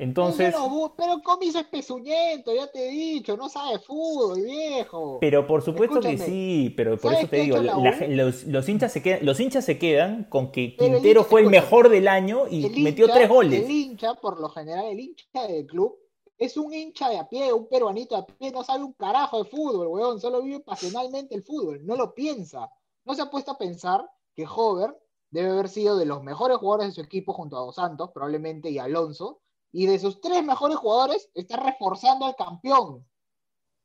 Entonces, 0.00 0.54
Pero, 0.54 0.94
pero 0.96 1.20
Comiso 1.22 1.58
es 1.58 1.66
pezuñento, 1.66 2.54
ya 2.54 2.68
te 2.70 2.86
he 2.86 2.90
dicho, 2.90 3.36
no 3.36 3.48
sabe 3.48 3.78
fútbol, 3.80 4.40
viejo. 4.42 5.18
pero 5.20 5.46
por 5.46 5.60
supuesto 5.62 6.00
que 6.00 6.16
sí, 6.18 6.72
pero 6.76 6.92
por 6.92 7.00
¿sabes 7.12 7.18
eso 7.20 7.28
te 7.30 7.36
digo, 7.38 7.56
la 7.58 7.76
la- 7.76 8.06
los, 8.06 8.44
los 8.44 8.68
hinchas 8.68 8.92
se 8.92 9.02
quedan, 9.02 9.26
los 9.26 9.40
hinchas 9.40 9.64
se 9.64 9.76
quedan 9.78 10.24
con 10.24 10.52
que 10.52 10.64
el 10.66 10.76
Quintero 10.76 11.24
fue 11.24 11.40
el 11.40 11.48
mejor 11.48 11.88
del 11.88 12.06
año 12.06 12.44
y 12.48 12.66
El 12.66 12.80
metió 12.82 13.06
hincha- 13.06 13.14
tres 13.14 13.28
goles. 13.28 13.64
El 13.64 13.70
hincha, 13.70 14.14
por 14.14 14.38
lo 14.40 14.48
general, 14.50 14.84
el 14.86 15.00
hincha 15.00 15.46
del 15.48 15.66
club 15.66 15.96
es 16.38 16.56
un 16.56 16.72
hincha 16.72 17.08
de 17.08 17.18
a 17.18 17.28
pie, 17.28 17.52
un 17.52 17.68
peruanito 17.68 18.14
de 18.14 18.20
a 18.22 18.26
pie, 18.26 18.52
no 18.52 18.62
sabe 18.62 18.84
un 18.84 18.92
carajo 18.92 19.42
de 19.42 19.50
fútbol, 19.50 19.88
weón, 19.88 20.20
solo 20.20 20.40
vive 20.42 20.60
pasionalmente 20.60 21.34
el 21.34 21.42
fútbol, 21.42 21.84
no 21.84 21.96
lo 21.96 22.14
piensa. 22.14 22.70
No 23.04 23.14
se 23.14 23.22
ha 23.22 23.30
puesto 23.30 23.50
a 23.50 23.58
pensar 23.58 24.08
que 24.36 24.46
Hover 24.46 24.96
debe 25.30 25.50
haber 25.50 25.68
sido 25.68 25.96
de 25.98 26.06
los 26.06 26.22
mejores 26.22 26.58
jugadores 26.58 26.86
de 26.86 26.92
su 26.94 27.00
equipo 27.00 27.32
junto 27.32 27.56
a 27.56 27.60
Dos 27.60 27.74
Santos, 27.74 28.10
probablemente, 28.14 28.70
y 28.70 28.78
Alonso, 28.78 29.40
y 29.72 29.86
de 29.86 29.98
sus 29.98 30.20
tres 30.20 30.44
mejores 30.44 30.76
jugadores 30.76 31.30
está 31.34 31.56
reforzando 31.56 32.26
al 32.26 32.36
campeón. 32.36 33.06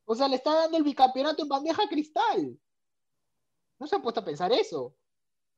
O 0.06 0.14
sea, 0.14 0.28
le 0.28 0.36
está 0.36 0.54
dando 0.54 0.76
el 0.76 0.84
bicampeonato 0.84 1.42
en 1.42 1.48
bandeja 1.48 1.88
cristal. 1.88 2.58
No 3.78 3.86
se 3.86 3.96
ha 3.96 4.02
puesto 4.02 4.20
a 4.20 4.24
pensar 4.24 4.52
eso. 4.52 4.94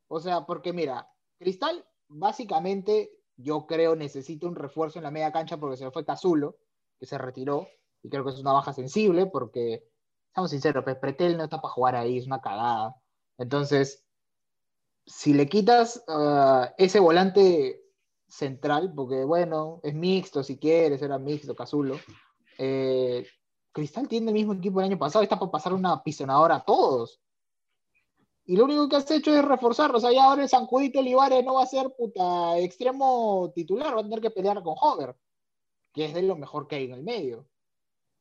O 0.09 0.21
sea, 0.21 0.47
porque 0.47 0.73
mira, 0.73 1.09
Cristal 1.39 1.85
básicamente 2.09 3.13
yo 3.37 3.67
creo 3.67 3.97
necesita 3.97 4.47
un 4.47 4.55
refuerzo 4.55 4.99
en 4.99 5.05
la 5.05 5.11
media 5.11 5.33
cancha 5.33 5.59
porque 5.59 5.77
se 5.77 5.85
le 5.85 5.91
fue 5.91 6.05
Cazulo, 6.05 6.57
que 6.99 7.07
se 7.07 7.19
retiró, 7.19 7.69
y 8.03 8.09
creo 8.09 8.25
que 8.25 8.31
es 8.31 8.39
una 8.39 8.53
baja 8.53 8.73
sensible 8.73 9.27
porque, 9.27 9.87
estamos 10.29 10.51
sinceros, 10.51 10.85
pues 10.85 10.97
Pretel 10.97 11.37
no 11.37 11.45
está 11.45 11.61
para 11.61 11.75
jugar 11.75 11.97
ahí, 11.97 12.19
es 12.19 12.27
una 12.27 12.41
cagada. 12.41 12.97
Entonces, 13.37 14.07
si 15.05 15.35
le 15.35 15.49
quitas 15.49 16.03
ah, 16.09 16.73
ese 16.79 17.01
volante 17.01 17.86
central, 18.29 18.93
porque 18.95 19.25
bueno, 19.25 19.81
es 19.83 19.95
mixto 19.95 20.43
si 20.43 20.57
quieres, 20.59 21.01
era 21.03 21.19
mixto, 21.19 21.55
Cazulo, 21.55 21.97
eh, 22.59 23.27
Cristal 23.73 24.09
tiene 24.09 24.29
el 24.29 24.35
mismo 24.35 24.55
equipo 24.55 24.81
del 24.81 24.91
año 24.91 24.99
pasado, 24.99 25.23
está 25.23 25.39
para 25.39 25.51
pasar 25.51 25.73
una 25.75 26.03
pisonadora 26.03 26.57
a 26.57 26.65
todos. 26.65 27.21
Y 28.47 28.57
lo 28.57 28.65
único 28.65 28.89
que 28.89 28.97
has 28.97 29.11
hecho 29.11 29.35
es 29.35 29.45
reforzarlo. 29.45 29.99
O 29.99 30.01
sea, 30.01 30.13
ya 30.13 30.25
ahora 30.25 30.45
el 30.45 30.49
Sancudito 30.49 31.01
Olivares 31.01 31.45
no 31.45 31.55
va 31.55 31.65
a 31.65 31.67
ser 31.67 31.91
puta 31.97 32.57
extremo 32.59 33.53
titular, 33.55 33.95
va 33.95 34.01
a 34.01 34.05
tener 34.05 34.21
que 34.21 34.31
pelear 34.31 34.63
con 34.63 34.77
Hover, 34.81 35.17
que 35.93 36.07
es 36.07 36.15
de 36.15 36.23
lo 36.23 36.37
mejor 36.37 36.69
que 36.69 36.77
hay 36.77 36.85
en 36.85 36.93
el 36.93 37.03
medio. 37.03 37.47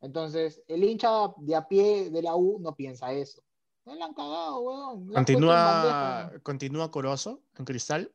Entonces, 0.01 0.61
el 0.67 0.83
hincha 0.83 1.33
de 1.37 1.55
a 1.55 1.67
pie 1.67 2.09
de 2.09 2.21
la 2.21 2.35
U 2.35 2.59
no 2.59 2.75
piensa 2.75 3.13
eso. 3.13 3.41
No 3.85 3.93
le 3.93 4.03
han 4.03 4.13
cagado, 4.13 4.59
weón. 4.61 5.01
Han 5.01 5.07
en 5.09 5.13
Continúa, 5.13 5.55
bandeja. 5.55 6.39
continúa 6.41 6.91
Corozo 6.91 7.41
en 7.57 7.65
Cristal. 7.65 8.11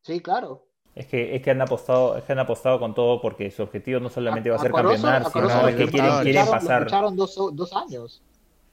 Sí, 0.00 0.20
claro. 0.20 0.66
Es 0.94 1.06
que, 1.06 1.34
es 1.34 1.42
que 1.42 1.50
han 1.50 1.60
apostado, 1.62 2.18
es 2.18 2.24
que 2.24 2.32
han 2.32 2.38
apostado 2.38 2.78
con 2.78 2.94
todo 2.94 3.20
porque 3.20 3.50
su 3.50 3.62
objetivo 3.62 3.98
no 3.98 4.10
solamente 4.10 4.50
va 4.50 4.56
a 4.56 4.58
ser 4.58 4.72
campeonar, 4.72 5.22
a 5.22 5.30
sino 5.30 5.42
lo 5.70 5.76
que 5.76 5.88
quieren, 5.88 6.20
quieren 6.22 6.46
pasar. 6.46 6.84
ficharon 6.84 7.16
dos, 7.16 7.34
dos 7.54 7.72
años. 7.74 8.22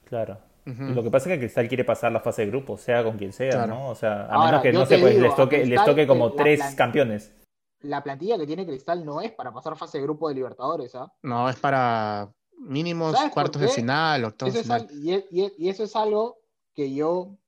Claro. 0.04 0.38
Lo 0.66 1.02
que 1.02 1.10
pasa 1.10 1.28
es 1.30 1.34
que 1.36 1.40
Cristal 1.40 1.66
quiere 1.68 1.84
pasar 1.84 2.12
la 2.12 2.20
fase 2.20 2.42
de 2.42 2.48
grupo, 2.50 2.76
sea 2.76 3.02
con 3.02 3.16
quien 3.16 3.32
sea, 3.32 3.50
Claro. 3.50 3.66
¿no? 3.74 3.88
O 3.88 3.94
sea, 3.94 4.26
a 4.26 4.34
Ahora, 4.34 4.46
menos 4.46 4.62
que 4.62 4.72
no 4.72 4.86
sé, 4.86 4.98
pues 4.98 5.14
digo, 5.14 5.24
les 5.24 5.32
a 5.32 5.36
toque, 5.36 5.64
les 5.66 5.84
toque 5.84 6.06
como 6.06 6.28
la 6.28 6.36
tres 6.36 6.60
plan- 6.60 6.76
campeones. 6.76 7.32
La 7.80 8.04
plantilla 8.04 8.36
que 8.38 8.46
tiene 8.46 8.66
Cristal 8.66 9.04
no 9.04 9.22
es 9.22 9.32
para 9.32 9.50
pasar 9.52 9.74
fase 9.76 9.98
de 9.98 10.04
grupo 10.04 10.28
de 10.28 10.34
Libertadores, 10.34 10.94
¿ah? 10.94 11.10
No, 11.22 11.48
es 11.48 11.56
para 11.56 12.28
mínimos 12.58 13.12
¿Sabes 13.12 13.28
por 13.30 13.34
cuartos 13.34 13.62
de 13.62 13.68
final, 13.68 14.24
octavos 14.26 14.52
de 14.54 14.60
es 14.60 14.66
final. 14.66 14.86
al- 14.90 14.94
y, 15.02 15.14
y 15.30 15.52
y 15.56 15.68
eso 15.70 15.82
es 15.84 15.96
algo 15.96 16.36
que 16.74 16.92
yo 16.94 17.38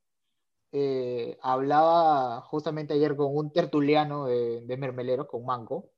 eh, 0.72 1.38
hablaba 1.42 2.42
justamente 2.42 2.94
ayer 2.94 3.16
con 3.16 3.36
un 3.36 3.52
tertuliano 3.52 4.26
de, 4.26 4.62
de 4.62 4.76
Mermeleros, 4.76 5.28
con 5.28 5.44
Manco, 5.44 5.90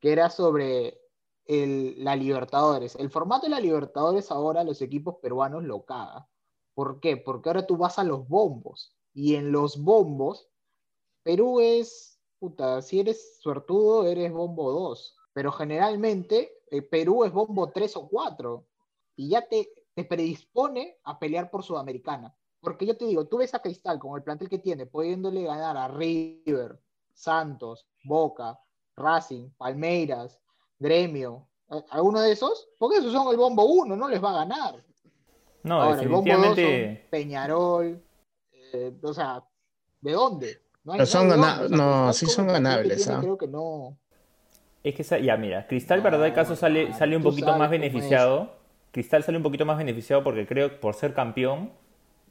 que 0.00 0.12
era 0.12 0.30
sobre 0.30 1.00
el- 1.46 2.02
la 2.04 2.16
Libertadores. 2.16 2.96
El 2.96 3.10
formato 3.10 3.46
de 3.46 3.50
la 3.50 3.60
Libertadores 3.60 4.30
ahora 4.30 4.64
los 4.64 4.82
equipos 4.82 5.16
peruanos 5.22 5.64
lo 5.64 5.84
caga. 5.84 6.28
¿Por 6.74 7.00
qué? 7.00 7.16
Porque 7.16 7.48
ahora 7.50 7.66
tú 7.66 7.76
vas 7.76 7.98
a 7.98 8.04
los 8.04 8.28
bombos 8.28 8.96
y 9.14 9.34
en 9.36 9.52
los 9.52 9.82
bombos 9.82 10.48
Perú 11.22 11.60
es, 11.60 12.20
puta, 12.38 12.82
si 12.82 13.00
eres 13.00 13.40
suertudo 13.40 14.06
eres 14.06 14.32
bombo 14.32 14.72
2, 14.72 15.16
pero 15.32 15.52
generalmente 15.52 16.52
eh, 16.70 16.82
Perú 16.82 17.24
es 17.24 17.32
bombo 17.32 17.70
3 17.72 17.96
o 17.96 18.08
4 18.08 18.66
y 19.16 19.30
ya 19.30 19.46
te, 19.48 19.70
te 19.94 20.04
predispone 20.04 20.98
a 21.04 21.18
pelear 21.18 21.50
por 21.50 21.62
Sudamericana. 21.62 22.36
Porque 22.60 22.86
yo 22.86 22.96
te 22.96 23.06
digo, 23.06 23.26
tú 23.26 23.38
ves 23.38 23.54
a 23.54 23.60
Cristal 23.60 23.98
con 23.98 24.16
el 24.16 24.22
plantel 24.22 24.48
que 24.48 24.58
tiene, 24.58 24.86
pudiéndole 24.86 25.44
ganar 25.44 25.76
a 25.76 25.88
River, 25.88 26.78
Santos, 27.12 27.86
Boca, 28.04 28.58
Racing, 28.96 29.50
Palmeiras, 29.56 30.38
Gremio, 30.78 31.46
¿a- 31.68 31.82
¿alguno 31.90 32.20
de 32.20 32.32
esos? 32.32 32.68
Porque 32.78 32.98
esos 32.98 33.12
son 33.12 33.28
el 33.30 33.36
bombo 33.38 33.64
1, 33.64 33.96
no 33.96 34.08
les 34.08 34.22
va 34.22 34.30
a 34.30 34.44
ganar. 34.44 34.84
No, 35.62 35.82
Ahora, 35.82 36.02
el 36.02 36.08
bombo 36.08 36.30
2 36.30 36.42
son 36.42 36.54
definitivamente. 36.54 37.06
Peñarol, 37.10 38.02
eh, 38.72 38.92
o 39.02 39.14
sea, 39.14 39.42
¿de 40.00 40.12
dónde? 40.12 40.62
No, 40.84 41.06
son 41.06 41.28
no 41.28 41.34
hay 41.34 41.40
gana- 41.40 41.58
dónde. 41.62 41.64
O 41.64 41.68
sea, 41.68 41.76
no, 41.78 42.04
Cristal 42.04 42.14
sí 42.14 42.26
son 42.26 42.44
el 42.44 42.48
que 42.48 42.52
ganables, 42.54 43.04
tiene. 43.04 43.20
Creo 43.20 43.38
que 43.38 43.46
no. 43.46 43.98
Es 44.82 44.94
que, 44.94 45.22
ya, 45.22 45.36
mira, 45.36 45.66
Cristal, 45.66 46.02
para 46.02 46.16
No, 46.16 46.22
dar 46.22 46.34
caso, 46.34 46.56
sale, 46.56 46.92
sale 46.94 47.16
un 47.16 47.22
poquito 47.22 47.54
más 47.54 47.70
beneficiado. 47.70 48.52
Cristal 48.92 49.22
sale 49.22 49.36
un 49.36 49.42
poquito 49.44 49.64
más 49.66 49.76
beneficiado 49.78 50.24
porque 50.24 50.46
creo 50.46 50.70
que 50.70 50.76
por 50.76 50.94
ser 50.94 51.14
campeón 51.14 51.72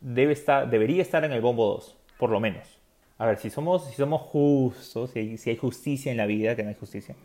debe 0.01 0.33
estar, 0.33 0.69
debería 0.69 1.01
estar 1.01 1.23
en 1.25 1.31
el 1.31 1.41
bombo 1.41 1.65
2, 1.67 1.97
por 2.17 2.29
lo 2.29 2.39
menos. 2.39 2.79
A 3.17 3.25
ver, 3.25 3.37
si 3.37 3.49
somos, 3.49 3.85
si 3.85 3.95
somos 3.95 4.21
justos, 4.21 5.11
si 5.11 5.19
hay, 5.19 5.37
si 5.37 5.49
hay 5.49 5.57
justicia 5.57 6.11
en 6.11 6.17
la 6.17 6.25
vida, 6.25 6.55
que 6.55 6.63
no 6.63 6.69
hay 6.69 6.75
justicia, 6.75 7.15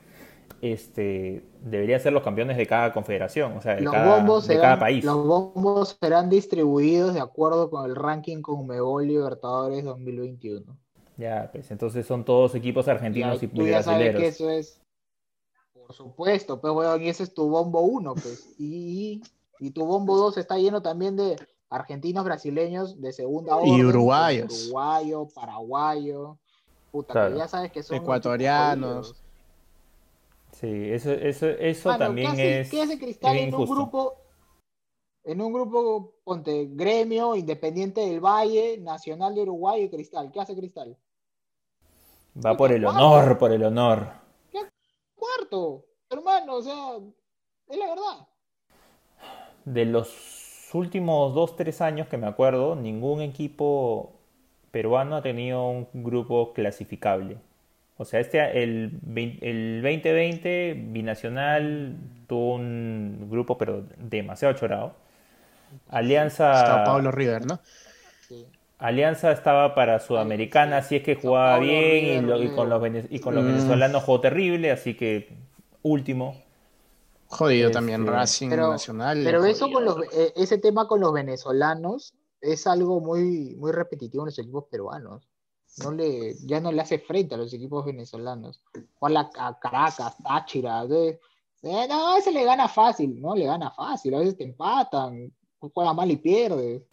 este, 0.61 1.45
deberían 1.63 2.01
ser 2.01 2.13
los 2.13 2.23
campeones 2.23 2.57
de 2.57 2.67
cada 2.67 2.93
confederación, 2.93 3.57
o 3.57 3.61
sea, 3.61 3.77
de, 3.77 3.83
Los 3.83 3.93
cada, 3.93 4.17
bombos, 4.17 4.47
de 4.47 4.55
serán, 4.55 4.63
cada 4.63 4.79
país. 4.81 5.05
los 5.05 5.27
bombos 5.27 5.97
serán 6.01 6.31
distribuidos 6.31 7.15
de 7.15 7.21
acuerdo 7.21 7.71
con 7.71 7.89
el 7.89 7.95
ranking 7.95 8.43
Conmebol 8.43 9.07
Libertadores 9.07 9.85
2021. 9.85 10.77
Ya, 11.17 11.49
pues 11.53 11.71
entonces 11.71 12.07
son 12.07 12.25
todos 12.25 12.55
equipos 12.55 12.89
argentinos 12.89 13.41
Ya, 13.41 13.47
y 13.47 13.49
tú 13.49 13.67
ya 13.67 13.83
sabes 13.83 14.17
que 14.17 14.27
eso 14.27 14.51
es. 14.51 14.81
Por 15.73 15.93
supuesto, 15.93 16.61
pues 16.61 16.73
bueno, 16.73 16.97
y 16.97 17.09
ese 17.09 17.23
es 17.25 17.35
tu 17.35 17.49
bombo 17.49 17.83
uno, 17.83 18.15
pues. 18.15 18.55
Y, 18.59 19.23
y 19.61 19.71
tu 19.71 19.85
bombo 19.85 20.17
dos 20.17 20.39
está 20.39 20.57
lleno 20.57 20.83
también 20.83 21.15
de 21.15 21.37
argentinos, 21.75 22.25
brasileños 22.25 23.01
de 23.01 23.13
segunda 23.13 23.57
orden. 23.57 23.75
Y 23.75 23.85
uruguayos. 23.85 24.65
Uruguayo, 24.67 25.29
paraguayo. 25.35 26.39
Puta, 26.91 27.13
Claro. 27.13 27.33
que 27.33 27.39
ya 27.39 27.49
sabes 27.49 27.73
que 27.73 27.83
son 27.83 27.97
Ecuatorianos. 27.97 29.17
Sí, 30.53 30.91
eso, 30.93 31.11
eso, 31.11 31.49
eso 31.49 31.89
Mano, 31.89 32.05
también 32.05 32.29
¿qué 32.29 32.33
hace, 32.33 32.61
es, 32.61 32.71
¿qué 32.71 32.83
hace 32.83 32.99
Cristal 32.99 33.37
en 33.37 33.55
un 33.55 33.67
grupo? 33.67 34.15
En 35.25 35.41
un 35.41 35.53
grupo, 35.53 36.13
ponte, 36.23 36.69
gremio, 36.71 37.35
Independiente 37.35 38.03
del 38.03 38.21
Valle, 38.21 38.79
Nacional 38.79 39.35
de 39.35 39.43
Uruguay 39.43 39.83
y 39.83 39.89
Cristal. 39.89 40.31
¿Qué 40.31 40.41
hace 40.41 40.55
Cristal? 40.55 40.97
Va 42.45 42.57
por 42.57 42.71
el 42.73 42.85
honor, 42.85 43.39
por 43.39 43.51
el 43.51 43.65
honor. 43.65 44.09
Cuarto, 45.15 45.87
hermano, 46.11 46.57
o 46.57 46.63
sea, 46.63 46.99
es 47.69 47.79
la 47.79 47.87
verdad. 47.87 48.29
De 49.65 49.85
los 49.87 50.09
últimos 50.75 51.35
dos, 51.35 51.57
tres 51.57 51.81
años 51.81 52.09
que 52.09 52.17
me 52.19 52.27
acuerdo, 52.27 52.77
ningún 52.77 53.21
equipo 53.23 54.13
peruano 54.71 55.17
ha 55.17 55.23
tenido 55.23 55.69
un 55.69 55.87
grupo 55.95 56.53
clasificable. 56.53 57.37
O 57.97 58.05
sea, 58.05 58.21
este, 58.21 58.63
el, 58.63 58.99
el 59.41 59.81
2020 59.83 60.75
binacional 60.89 61.97
tuvo 62.27 62.57
un 62.57 63.29
grupo, 63.31 63.57
pero 63.57 63.85
demasiado 63.99 64.55
chorado. 64.55 64.95
Alianza, 65.89 66.53
Está 66.53 66.85
Pablo 66.85 67.11
River, 67.11 67.47
¿no? 67.47 67.61
Sí. 68.29 68.47
Alianza 68.79 69.33
estaba 69.33 69.75
para 69.75 69.99
Sudamericana, 70.01 70.81
sí. 70.83 70.87
así 70.87 70.97
es 70.97 71.03
que 71.03 71.15
jugaba 71.15 71.59
bien 71.59 72.25
y, 72.25 72.27
lo- 72.27 72.43
y 72.43 72.49
con 72.51 72.67
River. 72.67 72.69
los, 72.69 72.83
vene- 72.83 73.07
y 73.11 73.19
con 73.21 73.35
los 73.35 73.45
Mm. 73.45 73.49
venezolanos 73.49 74.03
jugó 74.03 74.21
terrible, 74.21 74.71
así 74.71 74.95
que 74.95 75.29
último. 75.83 76.43
Jodido 77.35 77.67
Este, 77.69 77.75
también 77.75 78.07
Racing 78.07 78.49
Pero, 78.51 78.71
Nacional. 78.71 79.23
pero 79.25 79.45
eso 79.45 79.71
con 79.71 79.85
los, 79.85 79.97
eh, 80.13 80.33
ese 80.37 80.59
tema 80.59 80.87
con 80.89 81.01
los 81.01 81.13
venezolanos 81.13 82.15
es 82.41 82.67
algo 82.67 83.01
muy, 83.01 83.55
muy 83.57 83.73
repetitivo 83.73 84.23
en 84.25 84.27
los 84.27 84.39
equipos 84.39 84.65
peruanos. 84.71 85.29
No 85.83 85.91
le, 85.91 86.35
ya 86.47 86.61
no 86.61 86.71
le 86.71 86.81
hace 86.83 86.99
frente 87.01 87.35
a 87.35 87.39
los 87.39 87.53
equipos 87.53 87.85
venezolanos. 87.85 88.61
Juan 88.99 89.17
a 89.17 89.31
Caracas, 89.61 90.17
Táchira. 90.23 90.87
de- 90.87 91.19
eh, 91.63 91.87
no, 91.89 92.13
a 92.13 92.15
veces 92.17 92.33
le 92.35 92.45
gana 92.45 92.69
fácil, 92.69 93.21
¿no? 93.21 93.35
Le 93.35 93.47
gana 93.47 93.71
fácil, 93.71 94.15
a 94.15 94.19
veces 94.19 94.37
te 94.37 94.45
empatan, 94.45 95.33
juega 95.59 95.93
mal 95.95 96.11
y 96.11 96.17
pierde. 96.17 96.85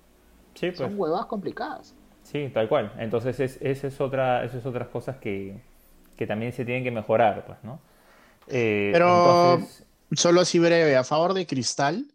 Sí, 0.55 0.67
pues. 0.67 0.77
Son 0.77 0.97
huevadas 0.99 1.25
complicadas. 1.27 1.93
Sí, 2.23 2.49
tal 2.53 2.69
cual. 2.69 2.93
Entonces, 2.97 3.39
es, 3.39 3.57
esa 3.61 3.87
es 3.87 3.99
otra, 4.01 4.43
esas 4.45 4.61
es 4.61 4.65
otras 4.65 4.87
cosas 4.87 5.17
que, 5.17 5.61
que 6.15 6.25
también 6.25 6.51
se 6.53 6.63
tienen 6.65 6.83
que 6.83 6.91
mejorar, 6.91 7.45
pues, 7.45 7.57
¿no? 7.63 7.79
Eh, 8.47 8.89
Pero- 8.93 9.53
entonces, 9.55 9.85
Solo 10.13 10.41
así 10.41 10.59
breve, 10.59 10.95
a 10.95 11.03
favor 11.03 11.33
de 11.33 11.45
Cristal. 11.47 12.07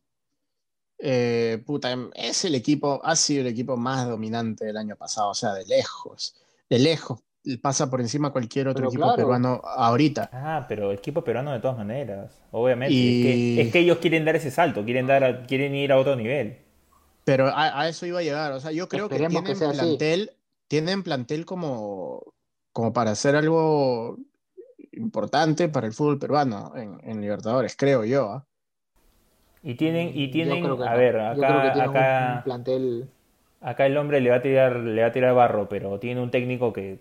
eh, 0.98 1.62
puta, 1.66 1.94
es 2.14 2.44
el 2.44 2.54
equipo, 2.54 3.00
ha 3.04 3.16
sido 3.16 3.42
el 3.42 3.48
equipo 3.48 3.76
más 3.76 4.08
dominante 4.08 4.64
del 4.64 4.76
año 4.76 4.96
pasado, 4.96 5.30
o 5.30 5.34
sea, 5.34 5.52
de 5.54 5.66
lejos, 5.66 6.34
de 6.70 6.78
lejos. 6.78 7.20
Pasa 7.62 7.88
por 7.88 8.00
encima 8.00 8.30
cualquier 8.32 8.66
otro 8.68 8.80
Pero 8.80 8.88
equipo 8.88 9.02
claro. 9.04 9.16
peruano 9.16 9.60
ahorita. 9.64 10.30
ah, 10.32 10.64
pero 10.68 10.90
equipo 10.92 11.22
peruano 11.22 11.52
de 11.52 11.60
todas 11.60 11.76
maneras, 11.76 12.32
obviamente. 12.50 12.94
Y- 12.94 13.08
Es, 13.50 13.54
que, 13.56 13.62
es 13.62 13.72
que 13.72 13.78
ellos 13.80 13.98
quieren 13.98 14.24
dar 14.24 14.34
ese 14.36 14.50
salto, 14.50 14.84
quieren, 14.84 15.06
dar 15.06 15.22
a- 15.22 15.46
quieren 15.46 15.74
ir 15.74 15.92
a 15.92 15.98
otro 15.98 16.16
nivel. 16.16 16.58
Pero 17.24 17.48
a, 17.48 17.80
a 17.82 17.88
eso 17.88 18.06
iba 18.06 18.20
a 18.20 18.22
llegar. 18.22 18.52
O 18.52 18.60
sea, 18.60 18.72
yo 18.72 18.88
creo 18.88 19.08
que 19.08 19.14
Esperemos 19.14 19.42
que 19.44 19.54
tienen 19.54 19.70
así. 19.70 19.78
plantel, 19.80 20.30
tienen 20.68 21.02
plantel 21.02 21.44
como, 21.46 22.34
como 22.72 22.92
para 22.92 23.12
hacer 23.12 23.36
algo 23.36 24.16
importante 24.96 25.68
para 25.68 25.86
el 25.86 25.92
fútbol 25.92 26.18
peruano 26.18 26.72
en, 26.76 26.98
en 27.04 27.20
Libertadores, 27.20 27.76
creo 27.76 28.04
yo. 28.04 28.30
¿ah? 28.30 28.44
Y 29.62 29.74
tienen, 29.74 30.10
y 30.14 30.26
Yo 30.26 30.32
tienen, 30.32 30.62
creo 30.62 30.76
que 30.78 30.84
a 30.84 30.90
no. 30.90 30.96
ver, 30.96 31.14
Yo 31.36 31.42
creo 31.42 31.62
que 31.62 31.80
acá, 31.82 32.28
un- 32.30 32.36
un 32.38 32.42
plantel. 32.44 33.08
acá 33.60 33.86
el 33.86 33.96
hombre 33.96 34.20
le 34.20 34.30
va 34.30 34.36
a 34.36 34.42
tirar, 34.42 34.76
le 34.76 35.02
va 35.02 35.08
a 35.08 35.12
tirar 35.12 35.34
barro, 35.34 35.68
pero 35.68 35.98
tiene 35.98 36.20
un 36.20 36.30
técnico 36.30 36.72
que, 36.72 37.00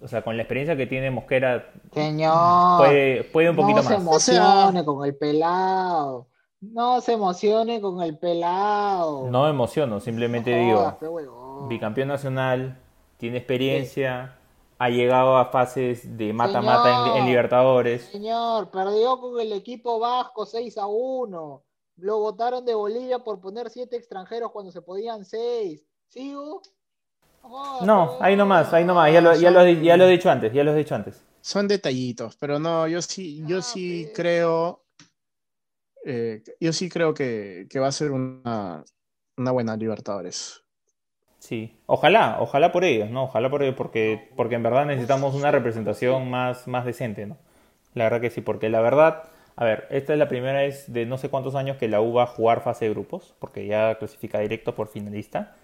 o 0.00 0.08
sea, 0.08 0.22
con 0.22 0.36
la 0.36 0.42
experiencia 0.44 0.76
que 0.76 0.86
tiene 0.86 1.10
Mosquera, 1.10 1.70
Señor, 1.92 2.78
puede, 2.78 3.24
puede 3.24 3.50
un 3.50 3.56
poquito 3.56 3.82
no 3.82 3.82
se 3.88 3.98
más. 3.98 4.06
O 4.16 4.18
sea- 4.20 4.36
emocione 4.36 4.84
con 4.84 5.04
el 5.04 5.14
pelado. 5.16 6.26
No 6.60 7.00
se 7.00 7.12
emocione 7.12 7.80
con 7.80 8.02
el 8.02 8.16
pelado. 8.18 9.28
No 9.30 9.44
me 9.44 9.50
emociono, 9.50 10.00
simplemente 10.00 10.50
No 10.50 10.96
digo. 11.00 11.68
bicampeón 11.68 12.08
nacional, 12.08 12.78
tiene 13.18 13.36
experiencia, 13.38 14.37
ha 14.78 14.90
llegado 14.90 15.36
a 15.36 15.46
fases 15.46 16.16
de 16.16 16.32
mata-mata 16.32 17.18
en. 17.18 17.26
Libertadores. 17.26 18.04
Señor, 18.06 18.70
perdió 18.70 19.20
con 19.20 19.40
el 19.40 19.52
equipo 19.52 19.98
vasco 19.98 20.46
6 20.46 20.78
a 20.78 20.86
1. 20.86 21.64
Lo 21.96 22.18
votaron 22.20 22.64
de 22.64 22.74
Bolivia 22.74 23.18
por 23.18 23.40
poner 23.40 23.70
siete 23.70 23.96
extranjeros 23.96 24.52
cuando 24.52 24.70
se 24.70 24.80
podían 24.82 25.24
seis. 25.24 25.84
¿Sigo? 26.06 26.62
jodas, 27.42 27.82
No, 27.82 28.16
ahí 28.20 28.36
nomás, 28.36 28.72
ahí 28.72 28.84
nomás, 28.84 29.12
ya 29.12 29.20
lo, 29.20 29.34
ya 29.34 29.50
lo, 29.50 29.66
ya 29.66 29.96
lo 29.96 30.04
he 30.04 30.10
dicho 30.10 30.30
antes, 30.30 30.52
ya 30.52 30.62
lo 30.62 30.72
he 30.72 30.76
dicho 30.76 30.94
antes. 30.94 31.20
Son 31.40 31.66
detallitos, 31.66 32.36
pero 32.36 32.58
no, 32.58 32.86
yo 32.86 33.02
sí, 33.02 33.42
yo 33.46 33.58
Ah, 33.58 33.62
sí 33.62 34.10
creo, 34.14 34.84
eh, 36.04 36.42
yo 36.60 36.72
sí 36.72 36.88
creo 36.88 37.14
que, 37.14 37.66
que 37.68 37.80
va 37.80 37.88
a 37.88 37.92
ser 37.92 38.12
una, 38.12 38.84
una 39.36 39.50
buena 39.50 39.76
Libertadores. 39.76 40.62
Sí, 41.38 41.76
ojalá, 41.86 42.38
ojalá 42.40 42.72
por 42.72 42.84
ellos, 42.84 43.10
¿no? 43.10 43.24
Ojalá 43.24 43.48
por 43.48 43.62
ellos, 43.62 43.76
porque, 43.76 44.28
porque 44.36 44.56
en 44.56 44.62
verdad 44.62 44.86
necesitamos 44.86 45.34
una 45.34 45.50
representación 45.50 46.28
más, 46.30 46.66
más 46.66 46.84
decente, 46.84 47.26
¿no? 47.26 47.36
La 47.94 48.04
verdad 48.04 48.20
que 48.20 48.30
sí, 48.30 48.40
porque 48.40 48.68
la 48.68 48.80
verdad, 48.80 49.24
a 49.56 49.64
ver, 49.64 49.86
esta 49.90 50.12
es 50.12 50.18
la 50.18 50.28
primera 50.28 50.60
vez 50.60 50.92
de 50.92 51.06
no 51.06 51.16
sé 51.16 51.28
cuántos 51.28 51.54
años 51.54 51.76
que 51.76 51.88
la 51.88 52.00
U 52.00 52.12
va 52.12 52.24
a 52.24 52.26
jugar 52.26 52.62
fase 52.62 52.86
de 52.86 52.90
grupos, 52.90 53.34
porque 53.38 53.66
ya 53.66 53.94
clasifica 53.96 54.40
directo 54.40 54.74
por 54.74 54.88
finalista. 54.88 55.54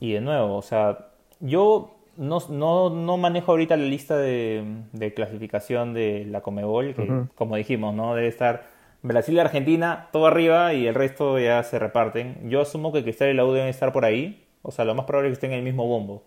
Y 0.00 0.12
de 0.12 0.20
nuevo, 0.20 0.56
o 0.56 0.62
sea, 0.62 1.08
yo 1.40 1.96
no, 2.16 2.38
no, 2.50 2.90
no 2.90 3.16
manejo 3.16 3.52
ahorita 3.52 3.76
la 3.76 3.84
lista 3.84 4.16
de, 4.16 4.64
de 4.92 5.14
clasificación 5.14 5.94
de 5.94 6.26
la 6.26 6.40
Comebol, 6.42 6.94
que 6.94 7.08
como 7.34 7.56
dijimos, 7.56 7.94
¿no? 7.94 8.14
Debe 8.14 8.28
estar 8.28 8.66
Brasil 9.02 9.36
y 9.36 9.38
Argentina, 9.38 10.08
todo 10.12 10.26
arriba 10.26 10.74
y 10.74 10.86
el 10.86 10.94
resto 10.94 11.38
ya 11.38 11.62
se 11.62 11.78
reparten. 11.78 12.50
Yo 12.50 12.60
asumo 12.60 12.92
que 12.92 13.02
Cristal 13.02 13.30
y 13.30 13.34
la 13.34 13.44
U 13.44 13.52
deben 13.52 13.68
estar 13.68 13.92
por 13.92 14.04
ahí, 14.04 14.44
o 14.62 14.70
sea, 14.70 14.84
lo 14.84 14.94
más 14.94 15.06
probable 15.06 15.28
es 15.30 15.32
que 15.32 15.46
estén 15.46 15.52
en 15.52 15.58
el 15.58 15.64
mismo 15.64 15.86
bombo. 15.86 16.22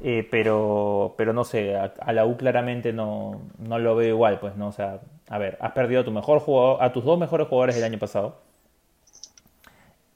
Eh, 0.00 0.26
pero, 0.30 1.14
pero 1.16 1.32
no 1.32 1.44
sé, 1.44 1.76
a, 1.76 2.12
la 2.12 2.26
U 2.26 2.36
claramente 2.36 2.92
no, 2.92 3.40
no 3.58 3.78
lo 3.78 3.96
veo 3.96 4.08
igual, 4.10 4.38
pues, 4.40 4.56
¿no? 4.56 4.68
O 4.68 4.72
sea, 4.72 5.00
a 5.28 5.38
ver, 5.38 5.56
has 5.60 5.72
perdido 5.72 6.02
a 6.02 6.04
tu 6.04 6.10
mejor 6.12 6.40
jugador, 6.40 6.82
a 6.82 6.92
tus 6.92 7.04
dos 7.04 7.18
mejores 7.18 7.48
jugadores 7.48 7.74
del 7.76 7.84
año 7.84 7.98
pasado. 7.98 8.36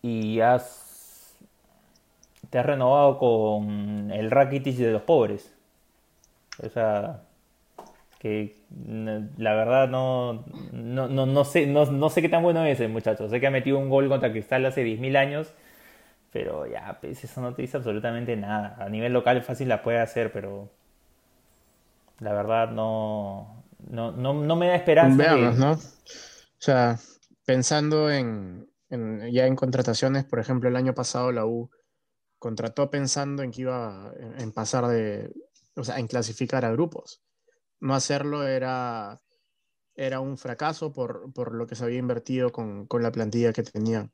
Y 0.03 0.40
has 0.40 0.88
te 2.51 2.59
has 2.59 2.66
renovado 2.66 3.18
con 3.18 4.11
el 4.11 4.31
Rakitic 4.31 4.77
de 4.77 4.92
los 4.92 5.03
pobres. 5.03 5.55
O 6.64 6.68
sea, 6.68 7.22
que 8.18 8.57
n- 8.87 9.29
la 9.37 9.55
verdad 9.55 9.88
no, 9.88 10.44
no, 10.72 11.09
no, 11.09 11.27
no 11.27 11.44
sé, 11.44 11.66
no, 11.66 11.85
no 11.87 12.11
sé 12.11 12.22
qué 12.22 12.29
tan 12.29 12.42
bueno 12.42 12.64
es 12.64 12.81
el 12.81 12.88
muchacho. 12.88 13.29
Sé 13.29 13.40
que 13.40 13.46
ha 13.46 13.51
metido 13.51 13.79
un 13.79 13.90
gol 13.90 14.09
contra 14.09 14.33
Cristal 14.33 14.66
hace 14.66 14.83
10.000 14.83 15.16
años, 15.16 15.55
pero 16.33 16.67
ya, 16.67 16.99
pues 17.01 17.23
eso 17.25 17.41
no 17.41 17.55
te 17.55 17.62
dice 17.62 17.77
absolutamente 17.79 18.37
nada. 18.37 18.77
A 18.79 18.88
nivel 18.88 19.12
local 19.12 19.43
fácil 19.43 19.69
la 19.69 19.83
puede 19.83 19.99
hacer, 20.01 20.33
pero 20.33 20.71
la 22.21 22.33
verdad 22.33 22.71
no, 22.71 23.64
no, 23.91 24.12
no, 24.12 24.35
no 24.35 24.57
me 24.57 24.69
da 24.69 24.75
esperanza. 24.77 25.17
Veamos, 25.19 25.57
¿no? 25.59 25.73
O 25.73 25.79
sea, 26.59 26.99
pensando 27.45 28.11
en, 28.11 28.69
en- 28.91 29.31
ya 29.33 29.47
en 29.47 29.57
contrataciones, 29.57 30.25
por 30.25 30.38
ejemplo, 30.41 30.69
el 30.69 30.77
año 30.77 30.95
pasado 30.95 31.33
la 31.33 31.47
U 31.47 31.71
contrató 32.38 32.91
pensando 32.91 33.43
en 33.43 33.53
que 33.53 33.62
iba 33.62 34.12
en, 34.19 34.41
en 34.41 34.53
pasar 34.53 34.87
de, 34.88 35.33
o 35.77 35.85
sea, 35.85 35.99
en 35.99 36.09
clasificar 36.09 36.64
a 36.64 36.73
grupos. 36.73 37.23
No 37.81 37.95
hacerlo 37.95 38.47
era, 38.47 39.21
era 39.97 40.21
un 40.21 40.38
fracaso 40.38 40.93
por, 40.93 41.33
por 41.35 41.55
lo 41.55 41.67
que 41.67 41.77
se 41.77 41.85
había 41.85 41.99
invertido 41.99 42.53
con, 42.53 42.87
con 42.87 43.03
la 43.03 43.12
plantilla 43.12 43.53
que 43.53 43.62
tenían. 43.64 44.12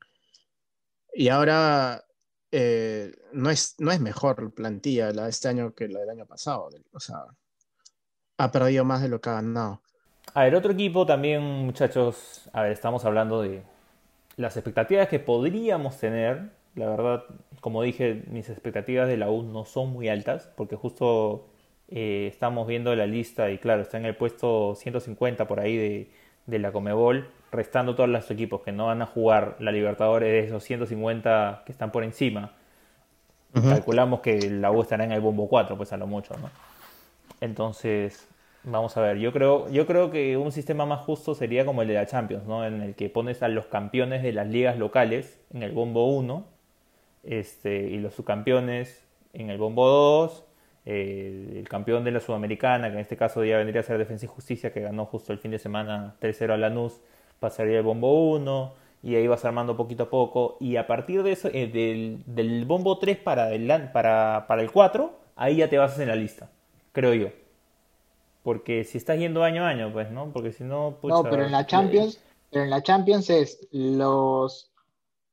Y 1.17 1.29
ahora 1.29 2.03
eh, 2.51 3.13
no, 3.31 3.49
es, 3.49 3.75
no 3.79 3.91
es 3.91 4.01
mejor 4.01 4.53
plantilla 4.53 5.11
la 5.11 5.23
de 5.23 5.29
este 5.29 5.47
año 5.47 5.73
que 5.73 5.87
la 5.87 6.01
del 6.01 6.09
año 6.09 6.25
pasado. 6.25 6.69
O 6.91 6.99
sea, 6.99 7.23
ha 8.37 8.51
perdido 8.51 8.83
más 8.83 9.01
de 9.01 9.07
lo 9.07 9.21
que 9.21 9.29
ha 9.29 9.35
ganado. 9.35 9.81
A 10.33 10.43
ver, 10.43 10.55
otro 10.55 10.73
equipo 10.73 11.05
también, 11.05 11.41
muchachos. 11.41 12.49
A 12.51 12.63
ver, 12.63 12.73
estamos 12.73 13.05
hablando 13.05 13.41
de 13.41 13.63
las 14.35 14.57
expectativas 14.57 15.07
que 15.07 15.19
podríamos 15.19 15.97
tener. 15.97 16.51
La 16.75 16.89
verdad, 16.89 17.23
como 17.61 17.81
dije, 17.81 18.25
mis 18.27 18.49
expectativas 18.49 19.07
de 19.07 19.15
la 19.15 19.29
U 19.29 19.43
no 19.43 19.63
son 19.63 19.91
muy 19.91 20.09
altas, 20.09 20.49
porque 20.57 20.75
justo 20.75 21.47
eh, 21.87 22.27
estamos 22.29 22.67
viendo 22.67 22.93
la 22.93 23.07
lista 23.07 23.49
y 23.51 23.57
claro, 23.57 23.83
está 23.83 23.97
en 23.97 24.05
el 24.05 24.17
puesto 24.17 24.75
150 24.75 25.47
por 25.47 25.61
ahí 25.61 25.77
de, 25.77 26.11
de 26.45 26.59
la 26.59 26.73
Comebol, 26.73 27.29
restando 27.55 27.95
todos 27.95 28.09
los 28.09 28.29
equipos 28.31 28.61
que 28.61 28.71
no 28.71 28.87
van 28.87 29.01
a 29.01 29.05
jugar 29.05 29.55
la 29.59 29.71
Libertadores 29.71 30.29
de 30.29 30.39
esos 30.39 30.63
150 30.63 31.63
que 31.65 31.71
están 31.71 31.91
por 31.91 32.03
encima. 32.03 32.53
Calculamos 33.53 34.19
que 34.19 34.49
la 34.49 34.69
U 34.71 34.81
estará 34.81 35.05
en 35.05 35.13
el 35.13 35.21
bombo 35.21 35.47
4, 35.47 35.77
pues 35.77 35.93
a 35.93 35.97
lo 35.97 36.07
mucho, 36.07 36.35
¿no? 36.37 36.49
Entonces, 37.39 38.27
Vamos 38.67 38.97
a 38.97 39.01
ver, 39.01 39.17
yo 39.19 39.31
creo, 39.31 39.69
yo 39.69 39.85
creo 39.85 40.09
que 40.09 40.37
un 40.37 40.51
sistema 40.51 40.87
más 40.87 41.01
justo 41.01 41.35
sería 41.35 41.65
como 41.65 41.83
el 41.83 41.87
de 41.87 41.93
la 41.93 42.07
Champions, 42.07 42.45
¿no? 42.47 42.65
En 42.65 42.81
el 42.81 42.95
que 42.95 43.09
pones 43.09 43.43
a 43.43 43.47
los 43.47 43.67
campeones 43.67 44.23
de 44.23 44.33
las 44.33 44.47
ligas 44.47 44.79
locales 44.79 45.39
en 45.53 45.61
el 45.61 45.71
bombo 45.71 46.07
1 46.07 46.47
este, 47.23 47.89
y 47.89 47.99
los 47.99 48.15
subcampeones 48.15 49.05
en 49.33 49.51
el 49.51 49.59
bombo 49.59 49.87
2, 49.87 50.45
eh, 50.87 51.57
el 51.57 51.69
campeón 51.69 52.03
de 52.03 52.11
la 52.11 52.19
Sudamericana, 52.19 52.87
que 52.87 52.95
en 52.95 53.01
este 53.01 53.17
caso 53.17 53.43
ya 53.43 53.57
vendría 53.57 53.81
a 53.81 53.83
ser 53.83 53.99
Defensa 53.99 54.25
y 54.25 54.29
Justicia, 54.29 54.73
que 54.73 54.81
ganó 54.81 55.05
justo 55.05 55.31
el 55.31 55.37
fin 55.37 55.51
de 55.51 55.59
semana 55.59 56.15
3-0 56.19 56.53
a 56.53 56.57
Lanús, 56.57 57.01
pasaría 57.45 57.77
el 57.77 57.83
bombo 57.83 58.31
1 58.31 58.73
y 59.03 59.13
ahí 59.13 59.27
vas 59.27 59.45
armando 59.45 59.77
poquito 59.77 60.03
a 60.03 60.09
poco 60.09 60.57
y 60.59 60.77
a 60.77 60.87
partir 60.87 61.21
de 61.21 61.33
eso, 61.33 61.47
eh, 61.53 61.67
del, 61.67 62.23
del 62.25 62.65
bombo 62.65 62.97
3 62.97 63.19
para 63.19 63.53
el, 63.53 63.67
para, 63.91 64.45
para 64.47 64.63
el 64.63 64.71
4, 64.71 65.13
ahí 65.35 65.57
ya 65.57 65.69
te 65.69 65.77
basas 65.77 65.99
en 65.99 66.07
la 66.07 66.15
lista, 66.15 66.49
creo 66.91 67.13
yo. 67.13 67.27
Porque 68.41 68.83
si 68.83 68.97
estás 68.97 69.19
yendo 69.19 69.43
año 69.43 69.63
a 69.63 69.69
año, 69.69 69.93
pues, 69.93 70.09
¿no? 70.09 70.31
Porque 70.33 70.51
si 70.51 70.63
no... 70.63 70.97
no, 71.03 71.21
pero 71.21 71.45
en 71.45 71.51
la 71.51 71.67
Champions, 71.67 72.19
pero 72.49 72.63
en 72.63 72.71
la 72.71 72.81
Champions 72.81 73.29
es 73.29 73.67
los, 73.71 74.71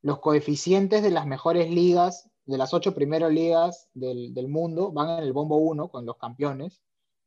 los 0.03 0.19
coeficientes 0.19 1.03
de 1.03 1.11
las 1.11 1.27
mejores 1.27 1.71
ligas, 1.71 2.29
de 2.45 2.59
las 2.59 2.75
ocho 2.75 2.95
primeras 2.95 3.33
ligas 3.33 3.89
del, 3.95 4.35
del 4.35 4.49
mundo, 4.49 4.93
van 4.93 5.09
en 5.17 5.25
el 5.25 5.33
bombo 5.33 5.57
1 5.57 5.89
con 5.89 6.05
los 6.05 6.19
campeones. 6.19 6.83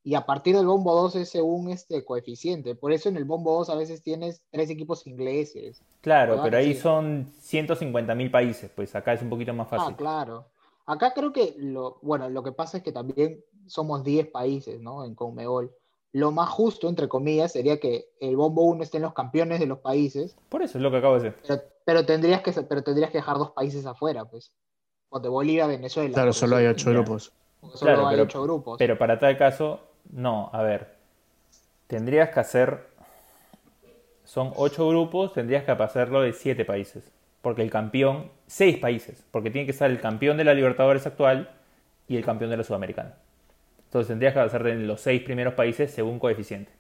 Y 0.06 0.14
a 0.14 0.24
partir 0.24 0.56
del 0.56 0.68
bombo 0.68 0.94
2 0.94 1.16
es 1.16 1.30
según 1.30 1.72
este 1.72 2.06
coeficiente. 2.06 2.76
Por 2.76 2.92
eso 2.92 3.10
en 3.10 3.18
el 3.18 3.26
bombo 3.26 3.58
2 3.58 3.72
a 3.72 3.76
veces 3.76 4.04
tienes 4.04 4.44
tres 4.52 4.70
equipos 4.70 5.08
ingleses. 5.08 5.82
Claro, 6.02 6.40
pero 6.44 6.58
ahí 6.58 6.76
son 6.76 7.34
150 7.40 8.14
mil 8.14 8.30
países, 8.30 8.70
pues 8.70 8.94
acá 8.94 9.14
es 9.14 9.24
un 9.24 9.32
poquito 9.32 9.52
más 9.56 9.68
fácil. 9.68 9.94
Ah, 9.94 9.98
claro. 9.98 10.46
Acá 10.86 11.12
creo 11.16 11.34
que 11.34 11.56
lo, 11.58 11.98
bueno, 12.04 12.30
lo 12.30 12.44
que 12.44 12.52
pasa 12.52 12.78
es 12.78 12.84
que 12.84 12.92
también 12.92 13.44
somos 13.66 14.04
10 14.04 14.28
países, 14.28 14.80
¿no? 14.80 15.04
En 15.06 15.16
Conmebol. 15.16 15.76
Lo 16.12 16.32
más 16.32 16.50
justo, 16.50 16.88
entre 16.88 17.08
comillas, 17.08 17.54
sería 17.54 17.80
que 17.80 18.10
el 18.22 18.36
bombo 18.36 18.62
1 18.62 18.84
esté 18.84 18.98
en 18.98 19.04
los 19.04 19.14
campeones 19.16 19.60
de 19.60 19.66
los 19.66 19.80
países. 19.80 20.38
Por 20.50 20.62
eso 20.62 20.78
es 20.78 20.84
lo 20.84 20.92
que 20.92 20.98
acabo 20.98 21.18
de 21.18 21.32
decir. 21.32 21.64
Pero, 21.84 22.06
tendrías, 22.06 22.44
que, 22.44 22.52
pero 22.52 22.84
tendrías 22.84 23.10
que 23.10 23.18
dejar 23.18 23.40
dos 23.40 23.52
países 23.54 23.88
afuera, 23.88 24.24
pues. 24.26 24.54
O 25.10 25.20
de 25.20 25.30
Bolivia, 25.30 25.66
Venezuela. 25.66 26.14
Claro, 26.14 26.32
solo 26.32 26.58
hay 26.58 26.68
ocho 26.68 26.92
grupos. 26.92 27.34
solo 27.74 28.08
hay 28.08 28.20
ocho 28.20 28.44
grupos. 28.44 28.78
Pero 28.78 29.00
para 29.00 29.18
tal 29.18 29.36
caso, 29.36 29.80
no, 30.12 30.50
a 30.54 30.62
ver. 30.64 30.96
Tendrías 31.88 32.30
que 32.30 32.40
hacer. 32.40 32.88
Son 34.24 34.52
ocho 34.56 34.88
grupos, 34.90 35.34
tendrías 35.34 35.64
que 35.64 35.72
hacerlo 35.72 36.22
de 36.22 36.34
siete 36.34 36.66
países 36.66 37.16
porque 37.46 37.62
el 37.62 37.70
campeón, 37.70 38.32
seis 38.48 38.80
países, 38.80 39.24
porque 39.30 39.52
tiene 39.52 39.68
que 39.68 39.72
estar 39.72 39.92
el 39.92 40.02
campeón 40.02 40.36
de 40.36 40.44
la 40.44 40.56
Libertadores 40.56 41.06
actual 41.06 41.52
y 42.08 42.18
el 42.18 42.26
campeón 42.26 42.50
de 42.50 42.58
la 42.58 42.64
Sudamericana. 42.64 43.18
Entonces 43.84 44.08
tendrías 44.08 44.34
que 44.34 44.40
hacer 44.40 44.66
en 44.66 44.88
los 44.88 45.00
seis 45.00 45.22
primeros 45.22 45.54
países 45.54 45.92
según 45.92 46.18
coeficiente. 46.18 46.72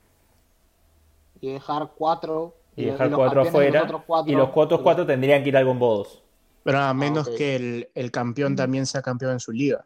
Y 1.39 1.53
dejar 1.53 1.91
cuatro. 1.95 2.55
Y 2.75 2.85
dejar 2.85 3.11
cuatro 3.11 3.41
afuera. 3.43 3.87
y 4.25 4.31
los 4.31 4.49
cuatro, 4.49 4.81
cuatro 4.81 5.05
tendrían 5.05 5.43
que 5.43 5.49
ir 5.49 5.57
al 5.57 5.65
bombo 5.65 5.97
dos. 5.97 6.23
Pero 6.63 6.79
a 6.79 6.95
menos 6.95 7.29
ah, 7.31 7.35
que 7.37 7.87
el, 7.93 8.11
campeón 8.11 8.55
también 8.55 8.87
sea 8.87 9.03
campeón 9.03 9.33
en 9.33 9.39
su 9.39 9.51
liga. 9.51 9.85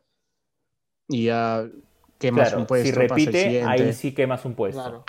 Y 1.09 1.25
ya 1.25 1.67
quemas 2.19 2.53
un 2.53 2.65
puesto. 2.65 2.85
Si 2.85 2.91
repite, 2.91 3.63
ahí 3.63 3.93
sí 3.93 4.13
quemas 4.13 4.45
un 4.45 4.53
puesto. 4.53 5.03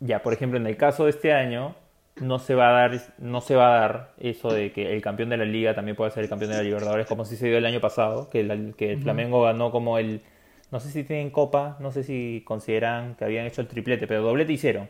Ya, 0.00 0.22
por 0.22 0.32
ejemplo, 0.32 0.58
en 0.58 0.66
el 0.66 0.76
caso 0.76 1.04
de 1.04 1.10
este 1.10 1.32
año, 1.32 1.74
no 2.16 2.38
se 2.38 2.54
va 2.54 2.70
a 2.70 2.72
dar 2.72 3.00
no 3.18 3.40
se 3.40 3.56
va 3.56 3.76
a 3.76 3.80
dar 3.80 4.12
eso 4.18 4.50
de 4.50 4.72
que 4.72 4.94
el 4.94 5.02
campeón 5.02 5.28
de 5.28 5.36
la 5.36 5.44
liga 5.44 5.74
también 5.74 5.96
pueda 5.96 6.10
ser 6.10 6.24
el 6.24 6.30
campeón 6.30 6.50
de 6.50 6.56
la 6.56 6.62
Libertadores 6.62 7.06
como 7.06 7.24
si 7.26 7.36
se 7.36 7.46
dio 7.46 7.58
el 7.58 7.66
año 7.66 7.80
pasado 7.80 8.30
que, 8.30 8.40
el, 8.40 8.74
que 8.74 8.92
el 8.92 9.02
Flamengo 9.02 9.42
ganó 9.42 9.70
como 9.70 9.98
el 9.98 10.22
no 10.70 10.80
sé 10.80 10.90
si 10.90 11.04
tienen 11.04 11.30
copa 11.30 11.76
no 11.78 11.92
sé 11.92 12.02
si 12.04 12.42
consideran 12.46 13.16
que 13.16 13.24
habían 13.26 13.46
hecho 13.46 13.60
el 13.60 13.68
triplete 13.68 14.06
pero 14.06 14.22
doblete 14.22 14.52
hicieron. 14.52 14.88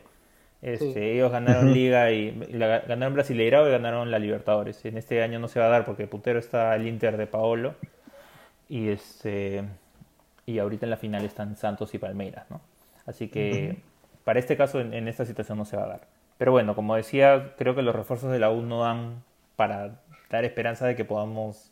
Este, 0.61 1.13
ellos 1.13 1.31
ganaron 1.31 1.71
liga 1.71 2.11
y 2.11 2.31
ganaron 2.49 3.13
Brasileirao 3.13 3.67
y 3.67 3.71
ganaron 3.71 4.09
la 4.09 4.17
Libertadores. 4.17 4.83
En 4.85 4.97
este 4.97 5.21
año 5.21 5.37
no 5.39 5.47
se 5.47 5.59
va 5.59 5.67
a 5.67 5.69
dar 5.69 5.85
porque 5.85 6.03
el 6.03 6.09
puntero 6.09 6.39
está 6.39 6.75
el 6.75 6.87
Inter 6.87 7.15
de 7.15 7.27
Paolo. 7.27 7.75
Y 8.67 8.89
este 8.89 9.63
y 10.47 10.57
ahorita 10.57 10.87
en 10.87 10.89
la 10.89 10.97
final 10.97 11.23
están 11.23 11.55
Santos 11.55 11.93
y 11.93 11.99
Palmeiras 11.99 12.49
no 12.49 12.61
así 13.05 13.27
que 13.27 13.77
para 14.23 14.39
este 14.39 14.57
caso 14.57 14.81
en 14.81 15.07
esta 15.07 15.23
situación 15.23 15.57
no 15.57 15.63
se 15.63 15.77
va 15.77 15.83
a 15.83 15.87
dar. 15.87 16.07
Pero 16.37 16.51
bueno, 16.51 16.75
como 16.75 16.95
decía, 16.95 17.53
creo 17.57 17.75
que 17.75 17.81
los 17.81 17.95
refuerzos 17.95 18.31
de 18.31 18.39
la 18.39 18.51
U 18.51 18.61
no 18.61 18.81
dan 18.81 19.23
para 19.55 20.01
dar 20.29 20.45
esperanza 20.45 20.85
de 20.85 20.95
que 20.95 21.05
podamos 21.05 21.71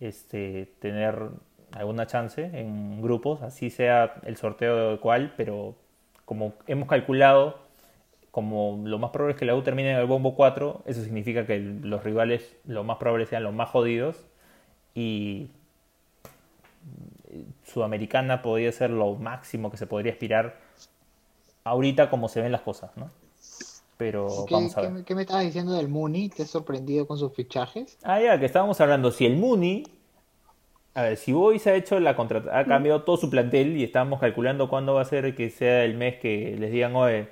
este, 0.00 0.72
tener 0.80 1.28
alguna 1.72 2.06
chance 2.06 2.50
en 2.54 3.00
grupos, 3.00 3.42
así 3.42 3.70
sea 3.70 4.14
el 4.24 4.36
sorteo 4.36 4.92
de 4.92 4.98
cual, 4.98 5.34
pero 5.36 5.76
como 6.24 6.54
hemos 6.66 6.88
calculado, 6.88 7.60
como 8.32 8.80
lo 8.84 8.98
más 8.98 9.10
probable 9.10 9.34
es 9.34 9.38
que 9.38 9.44
la 9.44 9.54
U 9.54 9.62
termine 9.62 9.92
en 9.92 9.98
el 9.98 10.06
bombo 10.06 10.34
4, 10.34 10.82
eso 10.86 11.04
significa 11.04 11.46
que 11.46 11.58
los 11.58 12.02
rivales 12.02 12.56
lo 12.64 12.82
más 12.82 12.96
probable 12.96 13.26
sean 13.26 13.44
los 13.44 13.54
más 13.54 13.68
jodidos 13.68 14.26
y 14.94 15.50
Sudamericana 17.64 18.42
podría 18.42 18.72
ser 18.72 18.90
lo 18.90 19.14
máximo 19.14 19.70
que 19.70 19.76
se 19.76 19.86
podría 19.86 20.12
aspirar 20.12 20.58
ahorita 21.64 22.10
como 22.10 22.28
se 22.28 22.40
ven 22.40 22.52
las 22.52 22.62
cosas, 22.62 22.90
¿no? 22.96 23.10
pero 24.00 24.46
¿Qué, 24.48 24.54
vamos 24.54 24.74
a 24.78 24.80
ver. 24.80 25.04
¿qué, 25.04 25.14
me 25.14 25.20
estabas 25.20 25.44
diciendo 25.44 25.74
del 25.74 25.88
Muni? 25.88 26.30
¿Te 26.30 26.44
has 26.44 26.48
sorprendido 26.48 27.06
con 27.06 27.18
sus 27.18 27.34
fichajes? 27.34 27.98
Ah, 28.02 28.18
ya, 28.18 28.40
que 28.40 28.46
estábamos 28.46 28.80
hablando, 28.80 29.10
si 29.10 29.26
el 29.26 29.36
Muni, 29.36 29.82
a 30.94 31.02
ver, 31.02 31.18
si 31.18 31.34
Boys 31.34 31.66
ha 31.66 31.74
hecho 31.74 32.00
la 32.00 32.16
contra 32.16 32.42
ha 32.58 32.64
cambiado 32.64 33.02
todo 33.02 33.18
su 33.18 33.28
plantel 33.28 33.76
y 33.76 33.84
estábamos 33.84 34.18
calculando 34.18 34.70
cuándo 34.70 34.94
va 34.94 35.02
a 35.02 35.04
ser 35.04 35.36
que 35.36 35.50
sea 35.50 35.84
el 35.84 35.98
mes 35.98 36.16
que 36.16 36.56
les 36.58 36.72
digan, 36.72 36.96
oye, 36.96 37.28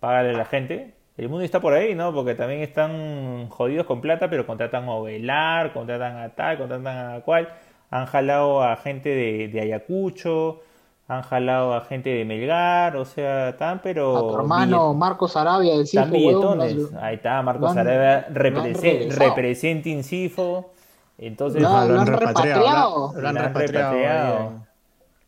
págale 0.00 0.30
a 0.30 0.32
la 0.32 0.44
gente, 0.44 0.92
el 1.16 1.28
Muni 1.28 1.44
está 1.44 1.60
por 1.60 1.72
ahí, 1.72 1.94
¿no? 1.94 2.12
Porque 2.12 2.34
también 2.34 2.62
están 2.62 3.46
jodidos 3.48 3.86
con 3.86 4.00
plata, 4.00 4.28
pero 4.28 4.44
contratan 4.44 4.88
a 4.88 4.98
Velar, 4.98 5.72
contratan 5.72 6.16
a 6.16 6.30
tal, 6.30 6.58
contratan 6.58 7.14
a 7.14 7.20
cual, 7.20 7.48
han 7.92 8.06
jalado 8.06 8.62
a 8.62 8.74
gente 8.76 9.10
de, 9.10 9.48
de 9.48 9.60
Ayacucho, 9.60 10.60
han 11.08 11.20
jalado 11.20 11.74
a 11.74 11.82
gente 11.82 12.08
de 12.08 12.24
Melgar, 12.24 12.96
o 12.96 13.04
sea, 13.04 13.54
tan, 13.58 13.82
pero. 13.82 14.16
A 14.16 14.20
tu 14.20 14.34
hermano 14.34 14.94
Marcos 14.94 15.36
Arabia 15.36 15.76
del 15.76 15.86
CIFO. 15.86 16.06
billetones. 16.06 16.94
Ahí 16.98 17.16
está, 17.16 17.42
Marcos 17.42 17.76
Arabia 17.76 18.26
representa 18.30 19.90
Incifo. 19.90 20.70
Entonces, 21.18 21.60
lo, 21.60 21.68
han 21.68 22.06
repatriado. 22.06 23.12
Lo 23.14 23.28
han 23.28 23.36
repatriado. 23.36 24.52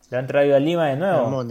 Lo 0.09 0.17
han 0.17 0.27
traído 0.27 0.55
a 0.55 0.59
Lima 0.59 0.87
de 0.87 0.95
nuevo. 0.95 1.45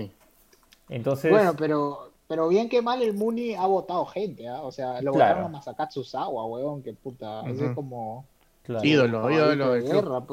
Entonces. 0.88 1.30
Bueno, 1.30 1.54
pero, 1.56 2.10
pero 2.26 2.48
bien 2.48 2.68
que 2.68 2.82
mal 2.82 3.00
el 3.02 3.14
Muni 3.14 3.54
ha 3.54 3.66
votado 3.66 4.04
gente, 4.06 4.48
¿ah? 4.48 4.62
O 4.62 4.72
sea, 4.72 5.00
lo 5.00 5.12
votaron 5.12 5.44
a 5.44 5.48
Masakatsu 5.48 6.02
Sawa, 6.02 6.44
weón, 6.46 6.82
que 6.82 6.92
puta. 6.92 7.42
Eso 7.48 7.66
es 7.66 7.74
como. 7.76 8.26
Ídolo, 8.66 9.30
ídolo. 9.30 9.76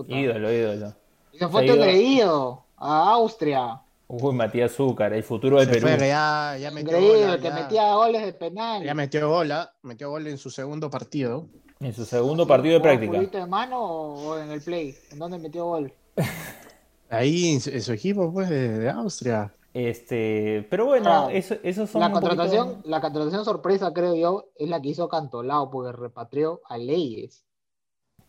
Ídolo, 0.07 0.51
ídolo. 0.51 0.93
Y 1.33 1.37
se 1.37 1.47
fue 1.47 1.65
creído 1.65 2.63
a 2.77 3.11
Austria. 3.11 3.81
Uy, 4.07 4.33
Matías 4.33 4.73
Zúcar, 4.73 5.13
el 5.13 5.23
futuro 5.23 5.59
del 5.59 5.69
Perú. 5.69 5.87
ya, 5.99 6.57
ya 6.59 6.71
metió 6.71 6.97
Increíble, 6.97 7.39
que 7.39 7.51
metía 7.51 7.95
goles 7.95 8.25
de 8.25 8.33
penal. 8.33 8.83
Ya 8.83 8.93
metió 8.93 9.29
gol, 9.29 9.51
¿ah? 9.53 9.73
metió 9.83 10.09
gol 10.09 10.27
en 10.27 10.37
su 10.37 10.49
segundo 10.49 10.89
partido. 10.89 11.47
En 11.79 11.93
su 11.93 12.05
segundo 12.05 12.45
partido 12.45 12.75
de 12.75 12.81
práctica. 12.81 13.17
¿En 13.17 13.31
de 13.31 13.45
mano 13.45 13.81
o 13.81 14.37
en 14.37 14.51
el 14.51 14.61
play? 14.61 14.95
¿En 15.11 15.19
dónde 15.19 15.39
metió 15.39 15.65
gol? 15.65 15.93
Ahí 17.09 17.53
en 17.53 17.81
su, 17.81 17.93
equipo, 17.93 18.31
pues, 18.33 18.49
de, 18.49 18.89
Austria. 18.89 19.53
Este, 19.73 20.67
pero 20.69 20.85
bueno, 20.85 21.29
eso, 21.29 21.55
eso 21.63 21.87
son 21.87 22.01
la 22.01 22.11
contratación, 22.11 22.81
la 22.83 22.99
contratación 22.99 23.45
sorpresa, 23.45 23.93
creo 23.93 24.15
yo, 24.15 24.49
es 24.57 24.67
la 24.67 24.81
que 24.81 24.89
hizo 24.89 25.07
Cantolao, 25.07 25.71
porque 25.71 25.93
repatrió 25.93 26.61
a 26.67 26.77
Leyes. 26.77 27.45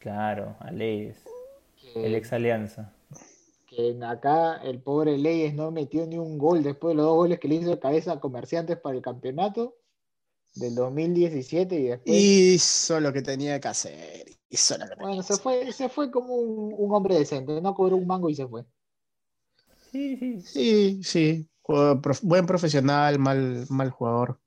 Claro, 0.02 0.56
a 0.60 0.70
Leyes. 0.70 1.16
El 1.94 2.14
ex 2.14 2.32
Alianza 2.32 2.92
que 3.72 3.98
acá 4.04 4.56
el 4.62 4.80
pobre 4.82 5.16
Leyes 5.16 5.54
no 5.54 5.70
metió 5.70 6.06
ni 6.06 6.18
un 6.18 6.36
gol 6.36 6.62
después 6.62 6.92
de 6.92 6.96
los 6.96 7.06
dos 7.06 7.16
goles 7.16 7.40
que 7.40 7.48
le 7.48 7.54
hizo 7.56 7.70
de 7.70 7.78
cabeza 7.78 8.12
a 8.12 8.20
Comerciantes 8.20 8.76
para 8.78 8.96
el 8.96 9.02
campeonato 9.02 9.76
del 10.54 10.74
2017 10.74 11.74
y 11.76 11.82
después... 11.84 12.14
Hizo 12.14 13.00
lo 13.00 13.12
que 13.14 13.22
tenía 13.22 13.58
que 13.58 13.68
hacer. 13.68 14.26
bueno, 14.98 15.22
se 15.22 15.36
fue, 15.38 15.72
se 15.72 15.88
fue 15.88 16.10
como 16.10 16.34
un, 16.34 16.94
hombre 16.94 17.16
decente, 17.16 17.60
no 17.62 17.74
cobró 17.74 17.96
un 17.96 18.06
mango 18.06 18.28
y 18.28 18.34
se 18.34 18.46
fue. 18.46 18.64
Sí, 19.90 20.16
sí, 20.18 20.40
sí, 20.42 21.00
sí. 21.02 21.48
Buen 22.22 22.44
profesional, 22.44 23.18
mal, 23.18 23.64
mal 23.70 23.90
jugador. 23.90 24.38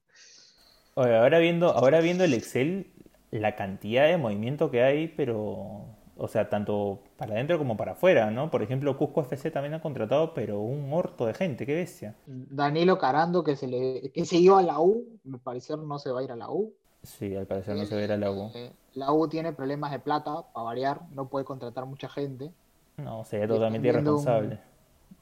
ahora 0.95 1.39
viendo, 1.39 1.71
ahora 1.71 1.99
viendo 1.99 2.23
el 2.23 2.35
Excel, 2.35 2.93
la 3.39 3.55
cantidad 3.55 4.07
de 4.07 4.17
movimiento 4.17 4.71
que 4.71 4.83
hay, 4.83 5.07
pero 5.07 5.85
o 6.17 6.27
sea, 6.27 6.49
tanto 6.49 6.99
para 7.17 7.33
adentro 7.33 7.57
como 7.57 7.75
para 7.75 7.93
afuera, 7.93 8.31
¿no? 8.31 8.49
Por 8.49 8.63
ejemplo, 8.63 8.97
Cusco 8.97 9.21
FC 9.21 9.51
también 9.51 9.73
ha 9.73 9.81
contratado, 9.81 10.33
pero 10.33 10.61
un 10.61 10.91
horto 10.93 11.25
de 11.25 11.33
gente, 11.33 11.65
qué 11.65 11.75
bestia. 11.75 12.15
Danilo 12.25 12.97
Carando, 12.97 13.43
que 13.43 13.55
se 13.55 13.67
le 13.67 14.11
que 14.11 14.25
se 14.25 14.37
iba 14.37 14.59
a 14.59 14.63
la 14.63 14.79
U, 14.79 15.05
me 15.23 15.37
parecer 15.37 15.77
no 15.77 15.99
se 15.99 16.11
va 16.11 16.21
a 16.21 16.23
ir 16.23 16.31
a 16.31 16.35
la 16.35 16.49
U. 16.49 16.73
Sí, 17.03 17.35
al 17.35 17.45
parecer 17.45 17.75
no 17.75 17.85
se 17.85 17.95
va 17.95 18.01
a 18.01 18.03
ir 18.05 18.11
a 18.13 18.17
la 18.17 18.31
U. 18.31 18.49
Eh, 18.55 18.71
la 18.93 19.11
U 19.11 19.27
tiene 19.27 19.51
problemas 19.51 19.91
de 19.91 19.99
plata, 19.99 20.43
para 20.53 20.63
variar, 20.63 21.01
no 21.11 21.27
puede 21.27 21.45
contratar 21.45 21.85
mucha 21.85 22.07
gente. 22.07 22.51
No, 22.97 23.25
sería 23.25 23.47
totalmente 23.47 23.87
irresponsable. 23.89 24.59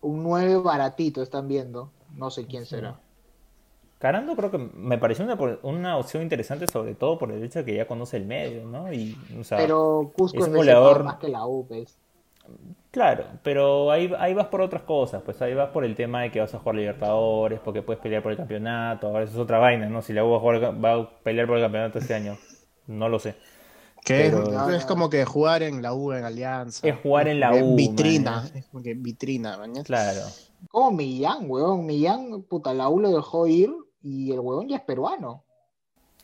Un, 0.01 0.19
un 0.19 0.23
9 0.23 0.57
baratito 0.57 1.23
están 1.23 1.47
viendo, 1.47 1.89
no 2.15 2.29
sé 2.29 2.45
quién 2.45 2.65
será. 2.65 2.99
Carando 4.03 4.35
creo 4.35 4.51
que 4.51 4.57
me 4.57 4.97
pareció 4.97 5.23
una, 5.23 5.37
una, 5.61 5.95
opción 5.95 6.23
interesante, 6.23 6.67
sobre 6.67 6.93
todo 6.93 7.17
por 7.17 7.31
el 7.31 7.41
hecho 7.41 7.59
de 7.59 7.65
que 7.65 7.73
ya 7.73 7.87
conoce 7.87 8.17
el 8.17 8.25
medio, 8.25 8.65
¿no? 8.65 8.91
Y, 8.91 9.17
o 9.39 9.45
sea, 9.45 9.57
pero 9.57 10.11
Cusco 10.13 10.39
es, 10.39 10.47
un 10.49 10.55
goleador 10.55 11.05
más 11.05 11.15
que 11.19 11.29
la 11.29 11.45
U, 11.47 11.65
pues. 11.65 11.95
Claro, 12.91 13.23
pero 13.43 13.91
ahí, 13.91 14.13
ahí 14.19 14.33
vas 14.33 14.47
por 14.47 14.59
otras 14.59 14.81
cosas, 14.81 15.21
pues 15.23 15.41
ahí 15.41 15.53
vas 15.53 15.69
por 15.69 15.85
el 15.85 15.95
tema 15.95 16.23
de 16.23 16.31
que 16.31 16.41
vas 16.41 16.53
a 16.53 16.59
jugar 16.59 16.75
Libertadores, 16.75 17.61
porque 17.61 17.81
puedes 17.81 18.01
pelear 18.01 18.21
por 18.21 18.33
el 18.33 18.37
campeonato, 18.37 19.07
ahora 19.07 19.23
eso 19.23 19.35
es 19.35 19.39
otra 19.39 19.59
vaina, 19.59 19.87
¿no? 19.87 20.01
Si 20.01 20.11
la 20.11 20.25
U 20.25 20.31
va 20.31 20.35
a, 20.35 20.39
jugar, 20.41 20.83
va 20.83 20.93
a 20.95 21.09
pelear 21.23 21.47
por 21.47 21.55
el 21.55 21.63
campeonato 21.63 21.99
este 21.99 22.13
año, 22.13 22.37
no 22.87 23.07
lo 23.07 23.19
sé. 23.19 23.35
Que 24.03 24.27
es, 24.75 24.85
como 24.85 25.09
que 25.09 25.23
jugar 25.23 25.63
en 25.63 25.81
la 25.81 25.93
U, 25.93 26.11
en 26.11 26.25
Alianza. 26.25 26.85
Es 26.85 26.97
jugar 26.99 27.29
en 27.29 27.39
la 27.39 27.55
U. 27.55 27.77
Vitrina, 27.77 28.51
es 28.53 28.65
como 28.65 28.83
que 28.83 28.95
vitrina, 28.95 29.57
Claro. 29.85 30.23
Como 30.69 30.91
Millán, 30.91 31.49
weón. 31.49 31.85
Millán, 31.85 32.41
puta, 32.41 32.73
la 32.73 32.89
U 32.89 32.99
lo 32.99 33.09
dejó 33.09 33.47
ir 33.47 33.69
y 34.03 34.31
el 34.31 34.39
weón 34.39 34.67
ya 34.67 34.77
es 34.77 34.83
peruano. 34.83 35.43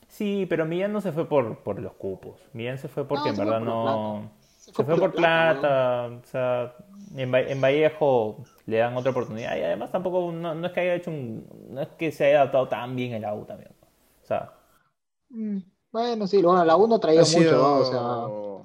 Sí, 0.08 0.46
pero 0.50 0.66
Millán 0.66 0.94
no 0.94 1.02
se 1.02 1.12
fue 1.12 1.28
por, 1.28 1.64
por 1.64 1.80
los 1.80 1.94
cupos. 1.94 2.40
Millán 2.54 2.78
se 2.78 2.88
fue 2.88 3.08
porque 3.08 3.30
en 3.30 3.38
verdad 3.38 3.60
no 3.60 4.32
se 4.74 4.84
fue, 4.84 4.98
por 4.98 5.14
plata, 5.14 6.08
o 6.08 6.26
sea, 6.26 6.76
en, 7.16 7.62
Vallejo 7.62 8.44
le 8.66 8.78
dan 8.78 8.96
otra 8.96 9.12
oportunidad 9.12 9.58
y 9.58 9.62
además 9.62 9.92
tampoco, 9.92 10.32
no, 10.32 10.66
es 10.66 10.72
que 10.72 10.80
haya 10.82 10.96
hecho 10.96 11.10
un, 11.10 11.48
no 11.70 11.82
es 11.82 11.88
que 11.98 12.12
se 12.12 12.26
haya 12.26 12.42
adaptado 12.42 12.68
tan 12.68 12.96
bien 12.96 13.14
el 13.14 13.26
AU 13.26 13.46
también, 13.46 13.72
o 14.22 14.26
sea. 14.28 14.54
Mm, 15.30 15.60
bueno, 15.92 16.28
sí, 16.28 16.42
bueno, 16.42 16.64
la 16.66 16.76
U 16.76 16.88
no 16.88 17.00
traía 17.00 17.22
mucho, 17.22 17.78
o 17.78 18.64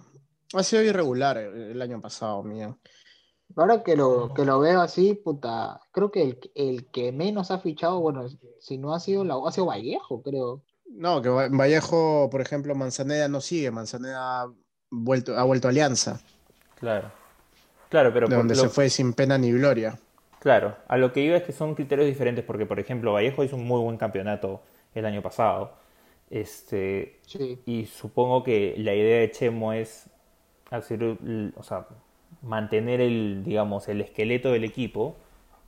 sea. 0.50 0.61
Ha 0.61 0.62
sido 0.62 0.83
irregular 0.83 1.38
el, 1.38 1.81
año 1.81 2.00
pasado, 2.00 2.42
mío. 2.42 2.79
Ahora 3.57 3.83
que 3.83 3.96
lo, 3.96 4.33
que 4.35 4.44
lo 4.44 4.59
veo 4.59 4.80
así, 4.80 5.14
puta, 5.14 5.80
creo 5.92 6.11
que 6.11 6.22
el, 6.22 6.50
el 6.54 6.87
que 6.87 7.12
menos 7.12 7.50
ha 7.50 7.59
fichado, 7.59 8.00
bueno, 8.00 8.26
si 8.59 8.78
no 8.78 8.94
ha 8.94 9.00
sido 9.00 9.24
la 9.24 9.37
ha 9.46 9.52
sido 9.52 9.66
Vallejo, 9.66 10.22
creo. 10.22 10.62
No, 10.90 11.22
que 11.22 11.28
Vallejo, 11.28 12.28
por 12.30 12.40
ejemplo, 12.40 12.74
Manzaneda 12.74 13.28
no 13.28 13.40
sigue, 13.40 13.70
Manzaneda 13.70 14.50
vuelto, 14.90 15.37
ha 15.37 15.44
vuelto 15.44 15.68
a 15.68 15.70
Alianza. 15.70 16.20
Claro. 16.78 17.11
Claro, 17.88 18.12
pero. 18.12 18.28
De 18.28 18.37
donde 18.37 18.54
se 18.54 18.68
fue 18.68 18.88
sin 18.90 19.12
pena 19.12 19.38
ni 19.38 19.52
gloria. 19.52 19.98
Claro, 20.40 20.76
a 20.88 20.98
lo 20.98 21.12
que 21.12 21.20
iba 21.20 21.37
es 21.37 21.42
que 21.42 21.52
son 21.52 21.74
criterios 21.74 22.07
diferentes, 22.07 22.44
porque 22.44 22.66
por 22.66 22.78
ejemplo, 22.78 23.12
Vallejo 23.12 23.44
hizo 23.44 23.57
un 23.57 23.66
muy 23.66 23.80
buen 23.80 23.96
campeonato 23.96 24.61
el 24.94 25.07
año 25.07 25.22
pasado. 25.22 25.72
Este, 26.28 27.20
Y 27.66 27.87
supongo 27.87 28.42
que 28.42 28.74
la 28.78 28.94
idea 28.94 29.20
de 29.20 29.30
Chemo 29.30 29.72
es 29.72 30.07
hacer, 30.70 31.02
o 31.57 31.62
sea, 31.62 31.87
mantener 32.44 33.00
el, 33.00 33.42
digamos, 33.44 33.88
el 33.88 34.00
esqueleto 34.00 34.52
del 34.52 34.64
equipo 34.64 35.16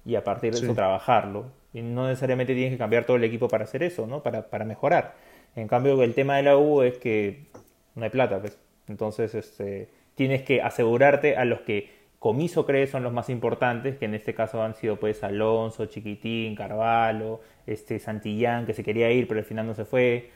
y 0.04 0.14
a 0.14 0.24
partir 0.24 0.52
de 0.52 0.60
eso 0.60 0.74
trabajarlo. 0.74 1.46
Y 1.72 1.82
no 1.82 2.06
necesariamente 2.06 2.54
tienes 2.54 2.72
que 2.72 2.78
cambiar 2.78 3.04
todo 3.04 3.16
el 3.16 3.24
equipo 3.24 3.48
para 3.48 3.64
hacer 3.64 3.82
eso, 3.82 4.06
¿no? 4.06 4.22
Para, 4.22 4.48
para 4.48 4.64
mejorar. 4.64 5.14
En 5.56 5.68
cambio, 5.68 6.02
el 6.02 6.14
tema 6.14 6.36
de 6.36 6.42
la 6.42 6.56
U 6.56 6.82
es 6.82 6.98
que 6.98 7.46
no 7.94 8.04
hay 8.04 8.10
plata, 8.10 8.40
pues. 8.40 8.58
Entonces, 8.88 9.34
este, 9.34 9.88
tienes 10.14 10.42
que 10.42 10.62
asegurarte 10.62 11.36
a 11.36 11.44
los 11.44 11.60
que 11.60 11.96
Comiso 12.18 12.64
cree 12.66 12.86
son 12.86 13.02
los 13.02 13.12
más 13.12 13.28
importantes, 13.28 13.98
que 13.98 14.06
en 14.06 14.14
este 14.14 14.34
caso 14.34 14.62
han 14.62 14.74
sido 14.74 14.96
pues 14.96 15.22
Alonso, 15.22 15.86
Chiquitín, 15.86 16.54
Carvalho, 16.56 17.40
este 17.66 17.98
Santillán, 17.98 18.66
que 18.66 18.72
se 18.72 18.82
quería 18.82 19.10
ir 19.12 19.28
pero 19.28 19.40
al 19.40 19.46
final 19.46 19.66
no 19.66 19.74
se 19.74 19.84
fue. 19.84 20.30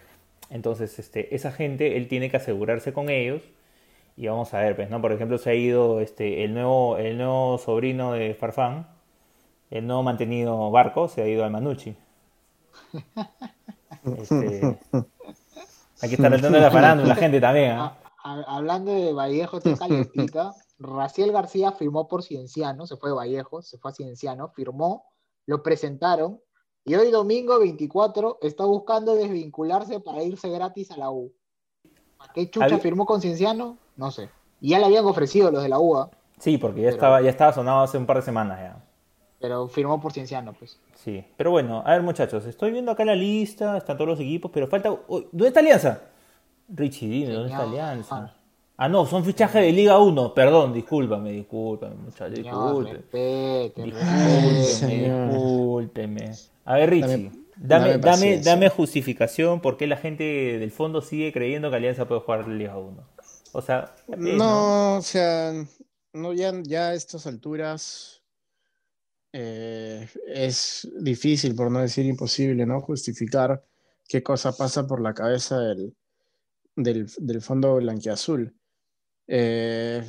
Entonces, 0.51 0.99
este, 0.99 1.35
esa 1.35 1.53
gente, 1.53 1.97
él 1.97 2.07
tiene 2.09 2.31
que 2.31 2.37
asegurarse 2.37 2.93
con 2.93 3.09
ellos. 3.09 3.43
Y 4.21 4.29
vamos 4.29 4.53
a 4.53 4.59
ver, 4.59 4.77
pues, 4.77 4.91
¿no? 4.91 5.01
Por 5.01 5.13
ejemplo, 5.13 5.39
se 5.39 5.49
ha 5.49 5.55
ido 5.55 5.99
este, 6.01 6.45
el, 6.45 6.53
nuevo, 6.53 6.99
el 6.99 7.17
nuevo 7.17 7.57
sobrino 7.57 8.13
de 8.13 8.35
Farfán, 8.35 8.87
el 9.71 9.87
nuevo 9.87 10.03
mantenido 10.03 10.71
Barco, 10.71 11.09
se 11.09 11.23
ha 11.23 11.27
ido 11.27 11.43
al 11.43 11.51
Manucci. 11.51 11.97
Este, 14.03 14.79
hay 16.01 16.09
que 16.09 16.15
estar 16.15 16.41
de 16.41 16.51
la 16.51 16.71
farándula, 16.71 17.09
la 17.09 17.15
gente 17.15 17.39
también. 17.39 17.79
¿eh? 17.79 17.91
hablando 18.25 18.93
de 18.93 19.13
Vallejo, 19.13 19.59
calientita, 19.79 20.55
Raciel 20.79 21.33
García 21.33 21.73
firmó 21.73 22.09
por 22.09 22.23
Cienciano, 22.23 22.87
se 22.87 22.97
fue 22.97 23.11
de 23.11 23.17
Vallejo, 23.17 23.61
se 23.61 23.77
fue 23.77 23.91
a 23.91 23.95
Cienciano, 23.95 24.49
firmó, 24.49 25.05
lo 25.45 25.63
presentaron 25.63 26.41
y 26.85 26.95
hoy 26.95 27.11
domingo 27.11 27.59
24 27.59 28.39
está 28.41 28.65
buscando 28.65 29.15
desvincularse 29.15 30.01
para 30.01 30.23
irse 30.23 30.49
gratis 30.49 30.91
a 30.93 30.97
la 30.97 31.11
U. 31.11 31.35
¿A 32.21 32.33
qué 32.33 32.49
chucha 32.49 32.79
firmó 32.79 33.07
con 33.07 33.21
Cienciano? 33.21 33.77
No 33.97 34.11
sé. 34.11 34.29
Y 34.61 34.71
ya 34.71 34.79
le 34.79 34.87
habían 34.87 35.05
ofrecido 35.05 35.51
los 35.51 35.63
de 35.63 35.69
la 35.69 35.79
UA. 35.79 36.11
Sí, 36.39 36.59
porque 36.59 36.83
ya, 36.83 36.91
estaba, 36.91 37.21
ya 37.21 37.31
estaba 37.31 37.53
sonado 37.53 37.81
hace 37.83 37.99
un 37.99 38.07
par 38.07 38.17
de 38.17 38.23
semanas 38.23 38.61
ya. 38.61 38.77
Pero 39.41 39.69
firmó 39.69 40.01
por 40.01 40.13
Cienciano, 40.13 40.53
pues. 40.53 40.79
Sí, 40.95 41.25
pero 41.37 41.51
bueno, 41.51 41.83
a 41.85 41.93
ver 41.93 42.03
muchachos, 42.03 42.45
estoy 42.45 42.73
viendo 42.73 42.93
acá 42.93 43.05
la 43.05 43.15
lista, 43.15 43.79
están 43.79 43.97
todos 43.97 44.11
los 44.11 44.21
equipos, 44.21 44.51
pero 44.53 44.67
falta... 44.67 44.91
¿Dónde 45.09 45.49
está 45.49 45.61
Alianza? 45.61 46.03
Richie, 46.69 47.09
dime, 47.09 47.33
¿dónde 47.33 47.51
está 47.51 47.63
Alianza? 47.63 48.35
Ah, 48.77 48.89
no, 48.89 49.05
son 49.05 49.25
fichajes 49.25 49.61
de 49.61 49.73
Liga 49.73 49.99
1. 49.99 50.33
Perdón, 50.33 50.73
discúlpame, 50.73 51.33
discúlpame, 51.33 51.97
muchachos. 51.97 52.35
Discúlpeme. 52.35 53.73
Discúlpeme. 54.57 56.31
A 56.65 56.75
ver, 56.77 56.89
Richie, 56.89 57.31
dame, 57.61 57.99
dame, 57.99 58.41
dame, 58.41 58.69
justificación 58.69 59.61
por 59.61 59.77
qué 59.77 59.87
la 59.87 59.97
gente 59.97 60.25
del 60.59 60.71
fondo 60.71 61.03
sigue 61.03 61.33
creyendo 61.33 61.71
que 61.71 61.77
Alianza 61.77 62.09
puede 62.09 62.23
jugar 62.23 62.49
Liga 62.49 62.77
1. 62.77 63.09
O 63.53 63.63
sea, 63.63 63.95
no, 64.17 64.97
o 64.97 65.03
sea, 65.03 65.53
no, 66.13 66.33
ya, 66.33 66.53
ya 66.63 66.89
a 66.89 66.95
estas 66.95 67.27
alturas 67.27 68.23
eh, 69.33 70.09
es 70.27 70.89
difícil, 71.01 71.55
por 71.55 71.71
no 71.71 71.81
decir 71.81 72.07
imposible, 72.07 72.65
¿no? 72.65 72.81
Justificar 72.81 73.65
qué 74.09 74.23
cosa 74.23 74.53
pasa 74.57 74.87
por 74.87 75.01
la 75.01 75.15
cabeza 75.15 75.59
del, 75.61 75.95
del, 76.77 77.11
del 77.19 77.43
fondo 77.43 77.77
blanquiazul. 77.77 78.57
Eh, 79.27 80.03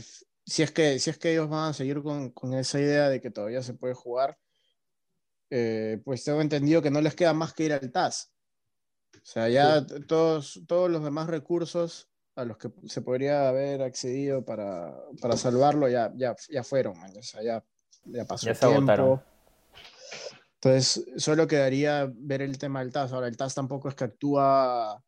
si, 0.46 0.64
es 0.64 0.72
que, 0.72 1.00
si 1.00 1.10
es 1.10 1.18
que 1.18 1.34
ellos 1.34 1.50
van 1.50 1.70
a 1.70 1.74
seguir 1.74 2.02
con, 2.02 2.32
con 2.32 2.54
esa 2.54 2.80
idea 2.80 3.10
de 3.10 3.22
que 3.22 3.30
todavía 3.30 3.62
se 3.62 3.74
puede 3.74 3.94
jugar, 3.94 4.38
eh, 5.54 6.02
pues 6.06 6.24
tengo 6.24 6.40
entendido 6.40 6.82
que 6.82 6.90
no 6.90 7.02
les 7.02 7.14
queda 7.14 7.34
más 7.34 7.54
que 7.54 7.66
ir 7.66 7.74
al 7.74 7.92
TAS. 7.92 8.32
O 9.14 9.20
sea, 9.22 9.50
ya 9.50 9.86
todos, 10.08 10.62
todos 10.66 10.90
los 10.90 11.04
demás 11.04 11.28
recursos 11.28 12.10
a 12.36 12.46
los 12.46 12.58
que 12.58 12.72
se 12.88 13.02
podría 13.02 13.50
haber 13.50 13.82
accedido 13.82 14.46
para, 14.46 14.96
para 15.22 15.36
salvarlo 15.36 15.90
ya, 15.90 16.12
ya, 16.16 16.34
ya 16.50 16.64
fueron, 16.64 16.96
o 16.98 17.22
sea, 17.22 17.44
ya, 17.44 17.64
ya 18.06 18.26
pasó 18.26 18.48
ya 18.48 18.54
tiempo. 18.54 19.22
Entonces, 20.56 21.06
solo 21.18 21.48
quedaría 21.48 22.10
ver 22.14 22.42
el 22.42 22.58
tema 22.58 22.80
del 22.80 22.94
TAS. 22.94 23.12
Ahora, 23.12 23.28
el 23.28 23.36
TAS 23.36 23.54
tampoco 23.54 23.90
es 23.90 23.96
que 23.96 24.06
actúa 24.06 25.04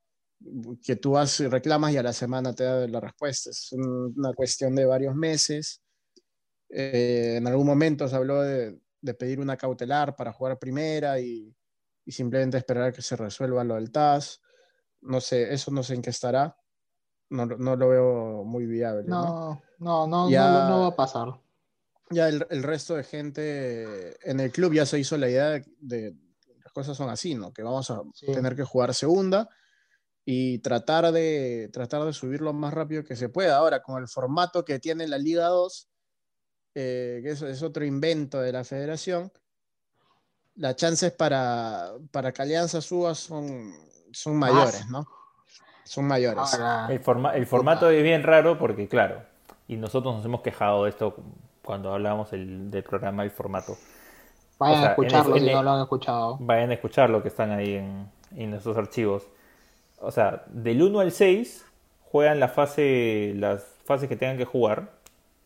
que 0.84 0.98
tú 0.98 1.12
vas 1.12 1.40
y 1.40 1.48
reclamas 1.48 1.94
y 1.94 1.98
a 1.98 2.04
la 2.04 2.12
semana 2.12 2.54
te 2.54 2.66
da 2.66 2.88
la 2.88 3.00
respuesta. 3.00 3.50
Es 3.52 3.72
una 3.72 4.34
cuestión 4.34 4.76
de 4.76 4.86
varios 4.86 5.16
meses. 5.16 5.82
Eh, 6.70 7.36
en 7.38 7.48
algún 7.48 7.68
momento 7.68 8.08
se 8.08 8.16
habló 8.16 8.42
de, 8.42 8.78
pedir 9.14 9.40
una 9.40 9.58
cautelar 9.58 10.16
para 10.16 10.32
jugar 10.32 10.58
primera 10.58 11.20
y, 11.20 11.54
simplemente 12.08 12.58
esperar 12.58 12.90
a 12.90 12.92
que 12.92 13.02
se 13.02 13.16
resuelva 13.16 13.64
lo 13.64 13.76
del 13.76 13.92
TAS. 13.92 14.42
No 15.02 15.20
sé, 15.20 15.54
eso 15.54 15.72
no 15.72 15.84
sé 15.84 15.96
en 15.96 16.02
qué 16.02 16.10
estará. 16.10 16.58
No, 17.30 17.46
lo 17.46 17.90
veo 17.90 18.44
muy 18.44 18.66
viable. 18.66 19.04
No, 19.08 19.62
no, 19.80 20.08
no, 20.08 20.30
no, 20.30 20.82
va 20.82 20.88
a 20.88 20.96
pasar. 20.96 21.42
Ya 22.10 22.28
el, 22.28 22.64
resto 22.64 22.96
de 22.96 23.04
gente 23.04 24.30
en 24.30 24.40
el 24.40 24.52
club 24.52 24.74
ya 24.74 24.86
se 24.86 25.00
hizo 25.00 25.18
la 25.18 25.30
idea 25.30 25.62
de, 25.80 26.16
las 26.64 26.72
cosas 26.72 26.96
son 26.96 27.10
así, 27.10 27.36
¿no? 27.36 27.52
Que 27.52 27.64
vamos 27.64 27.90
a 27.90 28.02
tener 28.26 28.56
que 28.56 28.64
jugar 28.64 28.94
segunda 28.94 29.50
y 30.26 30.60
tratar 30.60 31.12
de, 31.12 31.70
tratar 31.74 32.04
de 32.04 32.14
subir 32.14 32.42
lo 32.42 32.54
más 32.54 32.74
rápido 32.74 33.04
que 33.04 33.16
se 33.16 33.30
pueda. 33.30 33.58
Ahora, 33.58 33.82
con 33.82 34.02
el 34.02 34.08
formato 34.08 34.64
que 34.64 34.80
tiene 34.80 35.08
la 35.08 35.18
Liga 35.18 35.48
2, 35.48 35.90
eh, 36.76 37.22
que 37.24 37.32
eso 37.32 37.48
es 37.48 37.62
otro 37.64 37.86
invento 37.86 38.42
de 38.42 38.52
la 38.52 38.64
federación, 38.64 39.32
las 40.56 40.76
chances 40.76 41.12
para, 41.12 41.92
para 42.12 42.32
que 42.32 42.42
Alianza 42.42 42.82
suba 42.82 43.16
son, 43.16 43.74
son 44.12 44.38
mayores, 44.38 44.88
¿no? 44.90 45.08
Son 45.84 46.06
mayores. 46.06 46.58
el, 46.90 47.02
el 47.36 47.46
formato 47.46 47.90
es 47.90 48.04
bien 48.04 48.24
raro 48.24 48.58
porque, 48.58 48.88
claro, 48.88 49.22
y 49.68 49.76
nosotros 49.76 50.16
nos 50.16 50.26
hemos 50.26 50.42
quejado 50.42 50.86
de 50.86 50.92
esto 50.92 51.16
cuando 51.64 51.94
hablábamos 51.94 52.32
del 52.32 52.84
programa, 52.88 53.24
el 53.24 53.32
formato. 53.32 53.78
Vayan 54.60 54.84
a 54.84 54.88
escucharlo 54.90 55.38
si 55.38 55.52
no 55.52 55.64
lo 55.64 55.72
han 55.72 55.82
escuchado. 55.82 56.38
Vayan 56.40 56.70
a 56.72 56.74
escucharlo 56.74 57.22
que 57.22 57.28
están 57.28 57.52
ahí 57.52 57.76
en, 57.76 58.10
en 58.36 58.52
nuestros 58.52 58.78
archivos 58.78 59.24
o 60.04 60.12
sea, 60.12 60.44
del 60.48 60.82
1 60.82 61.00
al 61.00 61.12
6 61.14 61.66
juegan 62.12 62.40
la 62.40 62.50
fase, 62.50 63.34
las 63.38 63.64
fases 63.86 64.10
que 64.10 64.18
tengan 64.18 64.38
que 64.38 64.46
jugar. 64.46 64.92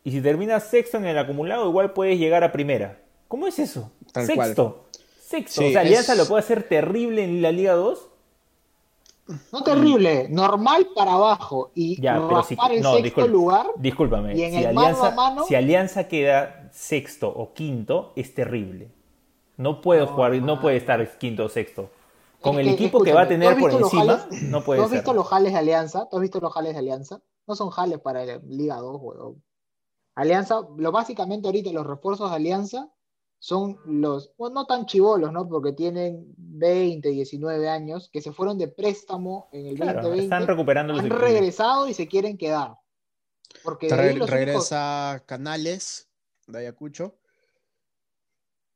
Y 0.08 0.10
si 0.10 0.22
terminas 0.22 0.64
sexto 0.64 0.96
en 0.96 1.04
el 1.04 1.18
acumulado, 1.18 1.68
igual 1.68 1.92
puedes 1.92 2.18
llegar 2.18 2.42
a 2.42 2.50
primera. 2.50 2.98
¿Cómo 3.28 3.46
es 3.46 3.58
eso? 3.58 3.92
sexto. 4.14 4.86
Sexto. 5.20 5.66
o 5.66 5.70
sea, 5.70 5.82
Alianza 5.82 6.14
lo 6.14 6.24
puede 6.24 6.40
hacer 6.42 6.62
terrible 6.62 7.22
en 7.24 7.42
la 7.42 7.52
Liga 7.52 7.74
2. 7.74 8.08
No 9.52 9.62
terrible, 9.62 10.26
normal 10.30 10.88
para 10.94 11.12
abajo. 11.12 11.72
Y 11.74 12.00
ya, 12.00 12.14
pero 12.26 12.42
si, 12.42 12.56
en 12.70 12.82
sexto 12.82 13.28
lugar. 13.28 13.66
Discúlpame. 13.76 14.34
si, 14.34 14.64
Alianza, 14.64 15.14
si 15.46 15.54
Alianza 15.54 16.08
queda 16.08 16.70
sexto 16.72 17.28
o 17.28 17.52
quinto, 17.52 18.14
es 18.16 18.34
terrible. 18.34 18.90
No 19.58 19.82
puede 19.82 20.06
jugar, 20.06 20.32
no 20.36 20.58
puede 20.58 20.78
estar 20.78 21.18
quinto 21.18 21.44
o 21.44 21.48
sexto. 21.50 21.90
con 22.40 22.54
Es 22.54 22.60
el 22.60 22.66
que, 22.68 22.72
equipo 22.72 23.02
que 23.02 23.12
va 23.12 23.24
a 23.24 23.28
tener 23.28 23.56
¿tú 23.56 23.60
por 23.60 23.74
has 23.74 23.80
encima, 23.80 24.16
jales? 24.20 24.42
no 24.44 24.60
¿Tú 24.60 24.64
puede 24.64 24.80
has 24.80 24.88
ser. 24.88 25.00
visto 25.00 25.12
los 25.12 25.28
jales 25.28 25.52
de 25.52 25.58
Alianza? 25.58 26.08
¿Tú 26.08 26.16
has 26.16 26.22
visto 26.22 26.40
los 26.40 26.54
jales 26.54 26.72
de 26.72 26.78
Alianza? 26.78 27.20
No 27.46 27.54
son 27.54 27.68
jales 27.68 27.98
para 28.00 28.24
Liga 28.46 28.76
2, 28.76 28.98
huevón. 29.02 29.42
Alianza, 30.20 30.60
lo 30.76 30.92
básicamente 30.92 31.46
ahorita 31.48 31.70
los 31.72 31.86
refuerzos 31.86 32.30
de 32.30 32.36
Alianza 32.36 32.90
son 33.38 33.78
los, 33.84 34.34
bueno, 34.36 34.54
no 34.54 34.66
tan 34.66 34.84
chivolos, 34.86 35.32
¿no? 35.32 35.48
Porque 35.48 35.72
tienen 35.72 36.34
20, 36.36 37.08
19 37.10 37.68
años, 37.68 38.08
que 38.12 38.20
se 38.20 38.32
fueron 38.32 38.58
de 38.58 38.66
préstamo 38.68 39.48
en 39.52 39.66
el 39.66 39.76
Claro, 39.76 40.00
2020, 40.02 40.24
están 40.24 40.46
recuperando 40.48 40.92
los 40.92 41.00
han 41.00 41.06
equipos. 41.06 41.22
regresado 41.22 41.88
y 41.88 41.94
se 41.94 42.08
quieren 42.08 42.36
quedar. 42.36 42.76
Porque 43.62 43.88
re- 43.88 43.96
los 44.14 44.28
únicos- 44.28 44.30
regresa 44.30 45.22
Canales 45.26 46.10
de 46.48 46.58
Ayacucho. 46.58 47.18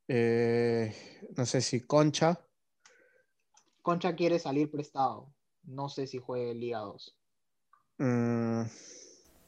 Eh, 0.09 0.95
no 1.37 1.47
sé 1.47 1.61
si 1.61 1.81
Concha. 1.81 2.41
Concha 3.83 4.15
quiere 4.15 4.39
salir 4.39 4.71
prestado. 4.71 5.33
No 5.65 5.89
sé 5.89 6.07
si 6.07 6.19
juegue 6.19 6.55
Liga 6.55 6.79
2. 6.81 7.17
Mm, 7.99 8.63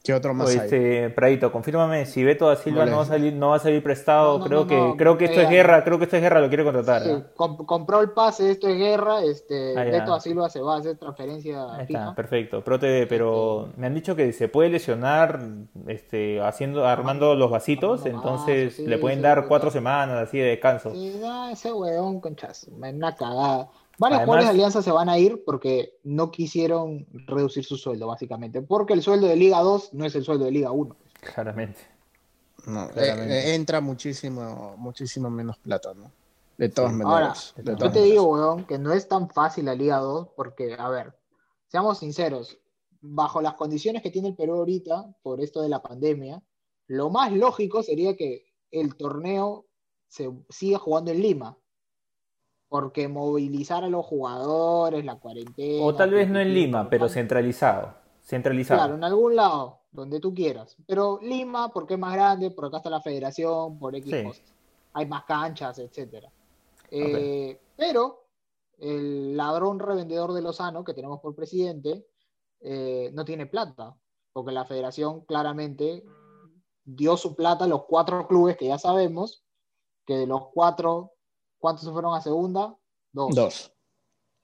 ¿Qué 0.05 0.13
otro 0.13 0.35
más 0.35 0.51
hay? 0.51 0.57
este, 0.59 1.09
Pradito, 1.09 1.51
confírmame 1.51 2.05
si 2.05 2.23
Beto 2.23 2.47
da 2.47 2.57
Silva 2.57 2.81
Vale. 2.81 2.91
no 2.91 2.99
va 2.99 3.03
a 3.05 3.07
salir, 3.07 3.33
no 3.33 3.49
va 3.49 3.57
a 3.57 3.59
salir 3.59 3.83
prestado. 3.83 4.39
No, 4.39 4.39
no, 4.41 4.45
creo 4.45 4.61
no, 4.61 4.67
que, 4.67 4.77
no, 4.77 4.97
creo 4.99 5.17
que 5.17 5.25
esto 5.25 5.41
es 5.41 5.47
eh, 5.47 5.51
guerra, 5.51 5.83
creo 5.83 5.97
que 5.97 6.05
esto 6.05 6.17
es 6.17 6.23
guerra, 6.23 6.41
lo 6.43 6.49
quiere 6.49 6.63
contratar. 6.63 7.03
Sí, 7.05 7.11
¿ah? 7.11 7.23
comp- 7.35 7.65
compró 7.65 8.03
el 8.03 8.11
pase, 8.11 8.51
esto 8.51 8.69
es 8.69 8.77
guerra, 8.77 9.23
este, 9.25 9.73
Ah. 9.79 9.85
Beto 9.85 10.11
da 10.13 10.21
Silva 10.21 10.51
se 10.51 10.61
va 10.61 10.75
a 10.77 10.79
hacer 10.81 10.99
transferencia 10.99 11.75
Ahí 11.75 11.87
fija. 11.87 12.01
está, 12.01 12.15
perfecto. 12.15 12.63
Prote, 12.63 13.07
pero 13.07 13.71
me 13.79 13.87
han 13.87 13.95
dicho 13.95 14.15
que 14.15 14.33
se 14.35 14.49
puede 14.49 14.69
lesionar 14.69 15.41
este, 15.87 16.39
haciendo, 16.43 16.87
armando 16.87 17.35
los 17.35 17.51
vasitos, 17.51 18.05
entonces 18.05 18.77
sí, 18.77 18.87
le 18.87 18.99
pueden 18.99 19.21
sí, 19.21 19.23
dar 19.23 19.41
sí, 19.41 19.45
cuatro 19.49 19.71
sí. 19.71 19.79
semanas 19.79 20.29
así 20.29 20.37
de 20.37 20.45
descanso. 20.51 20.91
Sí, 20.91 21.17
no, 21.19 21.49
ese 21.49 21.73
huevón, 21.73 22.21
conchazo, 22.21 22.71
una 22.73 23.17
cagada. 23.17 23.69
Varios 23.99 24.19
Además- 24.19 24.25
jugadores 24.27 24.45
de 24.47 24.51
Alianza 24.51 24.83
se 24.83 24.91
van 24.93 25.09
a 25.09 25.19
ir 25.19 25.43
porque 25.45 25.95
no 26.03 26.31
quisieron 26.31 27.07
reducir 27.27 27.65
su 27.65 27.77
sueldo, 27.77 28.07
básicamente. 28.09 28.61
Porque 28.63 28.93
el 28.93 29.03
sueldo 29.03 29.27
de 29.29 29.37
Liga 29.37 29.61
2 29.61 29.95
no 29.95 30.05
es 30.05 30.15
el 30.17 30.25
sueldo 30.25 30.45
de 30.47 30.51
Liga 30.51 30.71
1. 30.73 30.97
Claramente. 31.21 31.81
No, 32.67 32.89
Claramente. 32.89 33.35
eh, 33.39 33.51
eh, 33.51 33.55
entra 33.55 33.81
muchísimo, 33.81 34.75
muchísimo 34.79 35.31
menos 35.31 35.59
plata, 35.59 35.93
¿no? 35.95 36.11
De 36.57 36.69
todas 36.69 36.93
Sí. 36.93 36.99
maneras. 36.99 37.53
Ahora, 37.57 37.63
de 37.65 37.73
yo 37.73 37.77
te 37.79 37.85
maneras. 37.85 38.05
digo, 38.05 38.23
weón, 38.25 38.65
que 38.65 38.79
no 38.79 38.93
es 38.93 39.07
tan 39.09 39.29
fácil 39.29 39.67
la 39.67 39.75
Liga 39.75 39.99
2 39.99 40.29
porque, 40.37 40.75
a 40.79 40.89
ver, 40.89 41.15
seamos 41.69 41.99
sinceros, 41.99 42.59
bajo 43.01 43.43
las 43.43 43.55
condiciones 43.55 44.03
que 44.03 44.11
tiene 44.11 44.29
el 44.29 44.35
Perú 44.37 44.55
ahorita, 44.55 45.15
por 45.23 45.41
esto 45.41 45.61
de 45.63 45.69
la 45.69 45.83
pandemia, 45.83 46.43
lo 46.87 47.11
más 47.11 47.33
lógico 47.33 47.83
sería 47.83 48.17
que 48.17 48.47
el 48.71 48.97
torneo 48.97 49.67
se 50.09 50.31
siga 50.49 50.79
jugando 50.79 51.11
en 51.11 51.21
Lima. 51.21 51.57
Porque 52.75 53.07
movilizar 53.07 53.85
a 53.85 53.89
los 53.89 54.05
jugadores, 54.05 55.05
la 55.05 55.15
cuarentena. 55.21 55.85
O 55.85 55.95
tal 55.95 56.11
vez 56.11 56.29
no 56.29 56.41
en 56.41 56.53
Lima, 56.53 56.91
pero 56.91 57.09
centralizado. 57.09 57.95
Centralizado. 58.21 58.81
Claro, 58.81 58.95
en 58.97 59.05
algún 59.05 59.37
lado, 59.37 59.79
donde 59.93 60.19
tú 60.19 60.35
quieras. 60.35 60.77
Pero 60.85 61.21
Lima, 61.23 61.69
porque 61.69 61.95
es 61.95 62.01
más 62.01 62.13
grande, 62.15 62.51
por 62.51 62.65
acá 62.65 62.79
está 62.79 62.91
la 62.91 63.01
federación, 63.01 63.79
por 63.79 63.95
X 63.95 64.11
Sí. 64.11 64.25
cosas. 64.25 64.53
Hay 64.93 65.07
más 65.07 65.23
canchas, 65.23 65.79
etcétera. 65.79 66.33
Eh, 66.91 67.61
Pero 67.77 68.25
el 68.81 69.37
ladrón 69.37 69.79
revendedor 69.79 70.33
de 70.33 70.43
Lozano, 70.43 70.83
que 70.83 70.95
tenemos 70.95 71.21
por 71.21 71.33
presidente, 71.37 72.05
eh, 72.61 73.09
no 73.15 73.25
tiene 73.25 73.47
plata, 73.47 73.97
porque 74.33 74.51
la 74.51 74.65
federación 74.65 75.21
claramente 75.21 76.05
dio 76.85 77.17
su 77.17 77.37
plata 77.37 77.67
a 77.67 77.69
los 77.69 77.85
cuatro 77.85 78.27
clubes 78.27 78.57
que 78.57 78.67
ya 78.67 78.79
sabemos, 78.79 79.45
que 80.05 80.17
de 80.17 80.27
los 80.27 80.49
cuatro, 80.49 81.13
¿cuántos 81.65 81.87
se 81.87 81.93
fueron 81.93 82.15
a 82.15 82.21
segunda? 82.21 82.77
Dos. 83.11 83.35
Dos. 83.35 83.73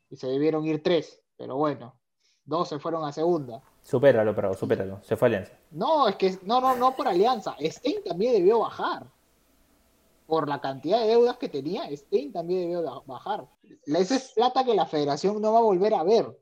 Y 0.08 0.16
se 0.16 0.26
debieron 0.26 0.64
ir 0.64 0.82
tres, 0.82 1.20
pero 1.36 1.54
bueno, 1.54 1.94
dos 2.46 2.66
se 2.70 2.78
fueron 2.78 3.04
a 3.04 3.12
segunda. 3.12 3.62
Supéralo, 3.82 4.34
Prado, 4.34 4.54
supéralo. 4.54 5.02
Se 5.02 5.18
fue 5.18 5.28
Alianza. 5.28 5.52
No, 5.70 6.08
es 6.08 6.16
que 6.16 6.38
no, 6.44 6.62
no, 6.62 6.76
no 6.76 6.96
por 6.96 7.06
alianza. 7.06 7.54
Stein 7.60 8.02
también 8.04 8.32
debió 8.32 8.60
bajar. 8.60 9.06
Por 10.26 10.48
la 10.48 10.62
cantidad 10.62 11.00
de 11.00 11.08
deudas 11.08 11.36
que 11.36 11.50
tenía, 11.50 11.94
Stein 11.94 12.32
también 12.32 12.62
debió 12.62 13.02
bajar. 13.04 13.46
Esa 13.84 14.16
es 14.16 14.32
plata 14.32 14.64
que 14.64 14.74
la 14.74 14.86
federación 14.86 15.42
no 15.42 15.52
va 15.52 15.58
a 15.58 15.62
volver 15.62 15.92
a 15.92 16.02
ver. 16.02 16.40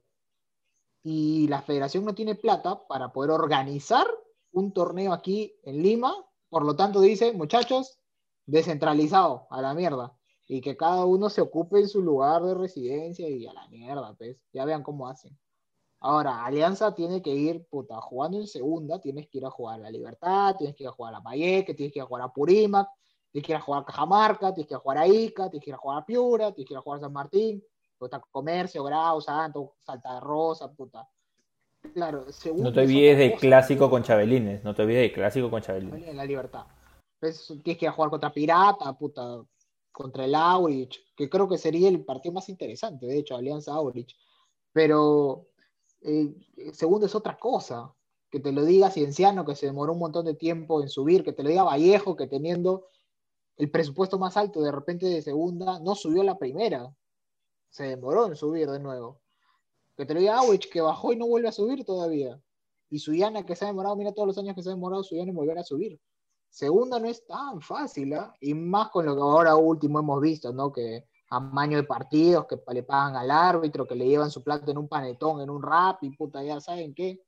Y 1.02 1.48
la 1.48 1.60
federación 1.60 2.04
no 2.04 2.14
tiene 2.14 2.36
plata 2.36 2.86
para 2.86 3.12
poder 3.12 3.32
organizar 3.32 4.06
un 4.52 4.72
torneo 4.72 5.12
aquí 5.12 5.56
en 5.64 5.82
Lima. 5.82 6.14
Por 6.48 6.64
lo 6.64 6.76
tanto, 6.76 7.00
dice, 7.00 7.32
muchachos, 7.32 7.98
descentralizado, 8.46 9.48
a 9.50 9.60
la 9.60 9.74
mierda. 9.74 10.14
Y 10.48 10.60
que 10.60 10.76
cada 10.76 11.04
uno 11.04 11.28
se 11.28 11.42
ocupe 11.42 11.78
en 11.78 11.88
su 11.88 12.02
lugar 12.02 12.42
de 12.42 12.54
residencia 12.54 13.28
y 13.28 13.46
a 13.46 13.52
la 13.52 13.68
mierda, 13.68 14.14
pues. 14.14 14.38
Ya 14.52 14.64
vean 14.64 14.82
cómo 14.82 15.06
hacen. 15.06 15.38
Ahora, 16.00 16.44
Alianza 16.44 16.94
tiene 16.94 17.20
que 17.20 17.34
ir, 17.34 17.66
puta, 17.68 18.00
jugando 18.00 18.38
en 18.38 18.46
segunda, 18.46 19.00
tienes 19.00 19.28
que 19.28 19.38
ir 19.38 19.44
a 19.44 19.50
jugar 19.50 19.80
a 19.80 19.82
La 19.84 19.90
Libertad, 19.90 20.56
tienes 20.56 20.76
que 20.76 20.84
ir 20.84 20.88
a 20.88 20.92
jugar 20.92 21.14
a 21.14 21.22
Payeque, 21.22 21.74
tienes 21.74 21.92
que 21.92 21.98
ir 21.98 22.02
a 22.04 22.06
jugar 22.06 22.22
a 22.22 22.32
Purímac, 22.32 22.88
tienes 23.32 23.46
que 23.46 23.52
ir 23.52 23.56
a 23.56 23.60
jugar 23.60 23.82
a 23.82 23.84
Cajamarca, 23.84 24.54
tienes 24.54 24.68
que 24.68 24.74
ir 24.74 24.76
a 24.76 24.80
jugar 24.80 24.98
a 24.98 25.08
Ica, 25.08 25.50
tienes 25.50 25.64
que 25.64 25.70
ir 25.70 25.74
a 25.74 25.78
jugar 25.78 25.98
a 25.98 26.06
Piura, 26.06 26.52
tienes 26.52 26.68
que 26.68 26.74
ir 26.74 26.78
a 26.78 26.82
jugar 26.82 26.98
a 26.98 27.00
San 27.00 27.12
Martín, 27.12 27.64
puta, 27.98 28.22
Comercio, 28.30 28.84
Grau, 28.84 29.20
Santo, 29.20 29.74
Salta 29.82 30.20
Rosa, 30.20 30.72
puta. 30.72 31.08
Claro, 31.94 32.30
segunda 32.32 32.70
No 32.70 32.72
te 32.72 32.82
es 32.82 32.88
olvides 32.88 33.18
del 33.18 33.32
clásico 33.34 33.90
con 33.90 34.02
Chabelines. 34.02 34.62
No 34.62 34.74
te 34.74 34.82
olvides 34.82 35.02
del 35.02 35.12
clásico 35.12 35.50
con 35.50 35.62
Chabelines. 35.62 36.06
en 36.06 36.16
la 36.16 36.24
libertad. 36.24 36.64
Pues, 37.18 37.46
tienes 37.62 37.78
que 37.78 37.86
ir 37.86 37.88
a 37.88 37.92
jugar 37.92 38.10
contra 38.10 38.32
Pirata, 38.32 38.92
puta, 38.92 39.42
contra 39.98 40.26
el 40.26 40.36
Aurich, 40.36 41.00
que 41.16 41.28
creo 41.28 41.48
que 41.48 41.58
sería 41.58 41.88
el 41.88 42.04
partido 42.04 42.32
más 42.32 42.48
interesante, 42.48 43.04
de 43.04 43.18
hecho, 43.18 43.34
Alianza 43.34 43.72
Aurich. 43.72 44.14
Pero 44.72 45.48
eh, 46.02 46.32
segundo 46.72 47.06
es 47.06 47.16
otra 47.16 47.36
cosa. 47.36 47.92
Que 48.30 48.38
te 48.38 48.52
lo 48.52 48.64
diga 48.64 48.92
Cienciano, 48.92 49.44
que 49.44 49.56
se 49.56 49.66
demoró 49.66 49.94
un 49.94 49.98
montón 49.98 50.24
de 50.24 50.34
tiempo 50.34 50.80
en 50.82 50.88
subir, 50.88 51.24
que 51.24 51.32
te 51.32 51.42
lo 51.42 51.48
diga 51.48 51.64
Vallejo, 51.64 52.14
que 52.14 52.28
teniendo 52.28 52.86
el 53.56 53.72
presupuesto 53.72 54.20
más 54.20 54.36
alto 54.36 54.62
de 54.62 54.70
repente 54.70 55.06
de 55.06 55.20
segunda, 55.20 55.80
no 55.80 55.96
subió 55.96 56.22
la 56.22 56.38
primera. 56.38 56.94
Se 57.68 57.82
demoró 57.84 58.26
en 58.26 58.36
subir 58.36 58.70
de 58.70 58.78
nuevo. 58.78 59.20
Que 59.96 60.06
te 60.06 60.14
lo 60.14 60.20
diga 60.20 60.38
Aurich, 60.38 60.70
que 60.70 60.80
bajó 60.80 61.12
y 61.12 61.16
no 61.16 61.26
vuelve 61.26 61.48
a 61.48 61.52
subir 61.52 61.84
todavía. 61.84 62.40
Y 62.88 63.00
Suyana, 63.00 63.44
que 63.44 63.56
se 63.56 63.64
ha 63.64 63.68
demorado, 63.68 63.96
mira 63.96 64.12
todos 64.12 64.28
los 64.28 64.38
años 64.38 64.54
que 64.54 64.62
se 64.62 64.68
ha 64.68 64.74
demorado 64.74 65.02
Suyana 65.02 65.30
en 65.30 65.36
volver 65.36 65.58
a 65.58 65.64
subir. 65.64 65.98
Segunda 66.50 66.98
no 66.98 67.08
es 67.08 67.26
tan 67.26 67.60
fácil, 67.60 68.14
¿ah? 68.14 68.34
Y 68.40 68.54
más 68.54 68.88
con 68.88 69.06
lo 69.06 69.14
que 69.14 69.20
ahora 69.20 69.54
último 69.56 70.00
hemos 70.00 70.20
visto, 70.20 70.52
¿no? 70.52 70.72
Que 70.72 71.04
amaño 71.30 71.76
de 71.76 71.84
partidos, 71.84 72.46
que 72.46 72.58
le 72.72 72.82
pagan 72.82 73.16
al 73.16 73.30
árbitro, 73.30 73.86
que 73.86 73.94
le 73.94 74.06
llevan 74.06 74.30
su 74.30 74.42
plato 74.42 74.70
en 74.70 74.78
un 74.78 74.88
panetón, 74.88 75.40
en 75.40 75.50
un 75.50 75.62
rap, 75.62 76.02
y 76.02 76.10
puta, 76.10 76.42
ya 76.42 76.60
saben 76.60 76.94
qué. 76.94 77.20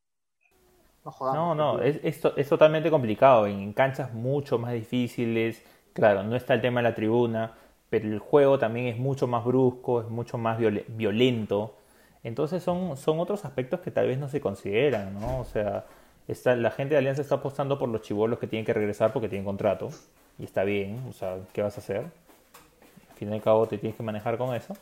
No 1.04 1.10
jodamos. 1.10 1.56
No, 1.56 1.74
no, 1.76 1.82
es, 1.82 2.00
es, 2.02 2.20
es 2.36 2.48
totalmente 2.48 2.90
complicado. 2.90 3.46
En 3.46 3.72
canchas 3.72 4.12
mucho 4.12 4.58
más 4.58 4.72
difíciles. 4.72 5.62
Claro, 5.92 6.22
no 6.22 6.36
está 6.36 6.54
el 6.54 6.60
tema 6.60 6.80
de 6.80 6.88
la 6.88 6.94
tribuna, 6.94 7.54
pero 7.88 8.08
el 8.08 8.18
juego 8.18 8.58
también 8.58 8.86
es 8.86 8.98
mucho 8.98 9.26
más 9.26 9.44
brusco, 9.44 10.00
es 10.00 10.08
mucho 10.08 10.38
más 10.38 10.58
viole- 10.58 10.84
violento. 10.88 11.74
Entonces 12.22 12.62
son, 12.62 12.96
son 12.96 13.18
otros 13.18 13.44
aspectos 13.44 13.80
que 13.80 13.90
tal 13.90 14.06
vez 14.06 14.18
no 14.18 14.28
se 14.28 14.40
consideran, 14.40 15.18
¿no? 15.18 15.40
O 15.40 15.44
sea, 15.44 15.84
está, 16.32 16.56
la 16.56 16.70
gente 16.70 16.94
de 16.94 16.98
Alianza 16.98 17.22
está 17.22 17.36
apostando 17.36 17.78
por 17.78 17.88
los 17.88 18.02
chivolos 18.02 18.38
que 18.38 18.46
tienen 18.46 18.64
que 18.64 18.72
regresar 18.72 19.12
porque 19.12 19.28
tienen 19.28 19.44
contrato. 19.44 19.90
Y 20.38 20.44
está 20.44 20.64
bien, 20.64 21.02
o 21.08 21.12
sea, 21.12 21.38
¿qué 21.52 21.62
vas 21.62 21.76
a 21.76 21.80
hacer? 21.80 21.98
Al 21.98 23.16
fin 23.16 23.30
y 23.30 23.34
al 23.34 23.42
cabo 23.42 23.66
te 23.66 23.78
tienes 23.78 23.96
que 23.96 24.02
manejar 24.02 24.38
con 24.38 24.54
eso. 24.54 24.76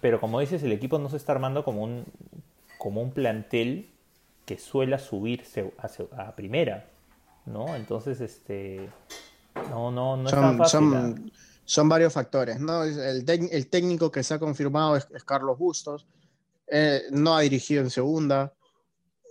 Pero 0.00 0.20
como 0.20 0.40
dices, 0.40 0.62
el 0.62 0.72
equipo 0.72 0.98
no 0.98 1.10
se 1.10 1.16
está 1.16 1.32
armando 1.32 1.64
como 1.64 1.82
un, 1.82 2.04
como 2.78 3.02
un 3.02 3.12
plantel 3.12 3.90
que 4.46 4.58
suela 4.58 4.98
subirse 4.98 5.72
a, 6.16 6.34
primera, 6.34 6.86
¿no? 7.44 7.76
Entonces, 7.76 8.20
este, 8.20 8.88
no, 9.70 9.90
no, 9.90 10.16
no 10.16 10.28
es 10.28 10.34
tan 10.34 10.42
Son, 10.42 10.58
fácil. 10.58 10.78
¿ah? 10.78 10.90
son, 10.90 11.32
son 11.64 11.88
varios 11.88 12.14
factores, 12.14 12.58
¿no? 12.58 12.84
El, 12.84 13.28
el 13.28 13.66
técnico 13.68 14.10
que 14.10 14.22
se 14.22 14.32
ha 14.32 14.38
confirmado 14.38 14.96
es, 14.96 15.06
es 15.14 15.24
Carlos 15.24 15.58
Bustos. 15.58 16.06
Eh, 16.70 17.02
no 17.10 17.36
ha 17.36 17.40
dirigido 17.40 17.82
en 17.82 17.90
segunda. 17.90 18.52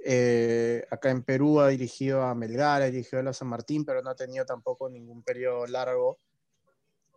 Eh, 0.10 0.86
acá 0.90 1.10
en 1.10 1.22
Perú 1.22 1.60
ha 1.60 1.68
dirigido 1.68 2.22
a 2.24 2.34
Melgar, 2.34 2.82
ha 2.82 2.86
dirigido 2.86 3.20
a 3.20 3.24
la 3.24 3.34
San 3.34 3.50
Martín, 3.50 3.84
pero 3.84 4.02
no 4.02 4.10
ha 4.10 4.16
tenido 4.16 4.46
tampoco 4.46 4.88
ningún 4.90 5.22
periodo 5.22 5.68
largo 5.68 6.18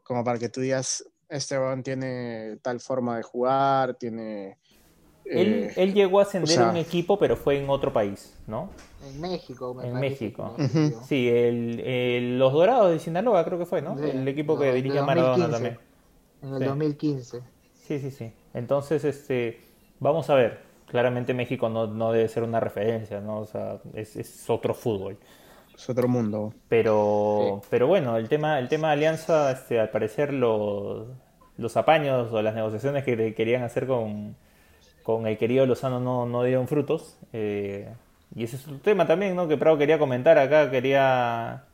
como 0.02 0.24
para 0.24 0.40
que 0.40 0.48
tú 0.48 0.60
digas, 0.60 1.04
este 1.28 1.56
weón 1.56 1.84
tiene 1.84 2.58
tal 2.62 2.80
forma 2.80 3.16
de 3.16 3.22
jugar, 3.22 3.94
tiene... 3.94 4.58
Él, 5.24 5.52
eh, 5.68 5.72
él 5.76 5.94
llegó 5.94 6.18
a 6.18 6.22
ascender 6.24 6.50
o 6.50 6.52
sea- 6.52 6.66
a 6.66 6.70
un 6.72 6.76
equipo, 6.78 7.16
pero 7.16 7.36
fue 7.36 7.62
en 7.62 7.70
otro 7.70 7.92
país, 7.92 8.34
¿no? 8.48 8.70
En 9.04 9.20
México, 9.20 9.72
me 9.72 9.86
En 9.86 9.92
parece 9.92 10.24
México. 10.24 10.54
que. 10.56 10.92
Sí, 11.06 11.28
el, 11.28 11.78
el- 11.78 12.38
los 12.40 12.52
Dorados 12.52 12.90
de 12.90 12.98
Sinaloa 12.98 13.44
creo 13.44 13.56
que 13.60 13.66
fue, 13.66 13.82
¿no? 13.82 13.96
Sí, 13.96 14.02
el 14.10 14.26
equipo 14.26 14.58
que 14.58 14.64
de- 14.64 14.70
de 14.72 14.76
dirige 14.82 14.98
a 14.98 15.04
Maradona 15.04 15.46
2015. 15.46 15.78
también. 15.78 15.78
En 16.42 16.54
el 16.54 16.58
Sí. 16.58 16.64
2015. 16.64 17.42
Sí, 17.86 17.98
sí, 18.00 18.10
sí. 18.10 18.32
Entonces, 18.52 19.04
este, 19.04 19.60
vamos 20.00 20.28
a 20.28 20.34
ver. 20.34 20.69
Claramente 20.90 21.34
México 21.34 21.68
no, 21.68 21.86
no 21.86 22.12
debe 22.12 22.28
ser 22.28 22.42
una 22.42 22.60
referencia, 22.60 23.20
¿no? 23.20 23.40
O 23.40 23.46
sea, 23.46 23.78
es, 23.94 24.16
es 24.16 24.50
otro 24.50 24.74
fútbol. 24.74 25.18
es 25.74 25.88
otro 25.88 26.08
mundo. 26.08 26.52
Pero, 26.68 27.62
pero 27.70 27.86
bueno, 27.86 28.16
el 28.16 28.28
tema, 28.28 28.58
el 28.58 28.68
tema 28.68 28.88
de 28.88 28.92
Alianza, 28.94 29.52
este, 29.52 29.78
al 29.80 29.90
parecer 29.90 30.32
los, 30.32 31.06
los 31.56 31.76
apaños 31.76 32.32
o 32.32 32.42
las 32.42 32.54
negociaciones 32.54 33.04
que 33.04 33.34
querían 33.34 33.62
hacer 33.62 33.86
con, 33.86 34.36
con 35.02 35.26
el 35.26 35.38
querido 35.38 35.66
Lozano 35.66 36.00
no, 36.00 36.26
no 36.26 36.42
dieron 36.42 36.66
frutos. 36.68 37.18
Eh, 37.32 37.88
y 38.34 38.44
ese 38.44 38.56
es 38.56 38.66
un 38.66 38.80
tema 38.80 39.06
también, 39.06 39.36
¿no? 39.36 39.48
Que 39.48 39.56
Prado 39.56 39.78
quería 39.78 39.98
comentar 39.98 40.38
acá, 40.38 40.70
quería 40.70 41.64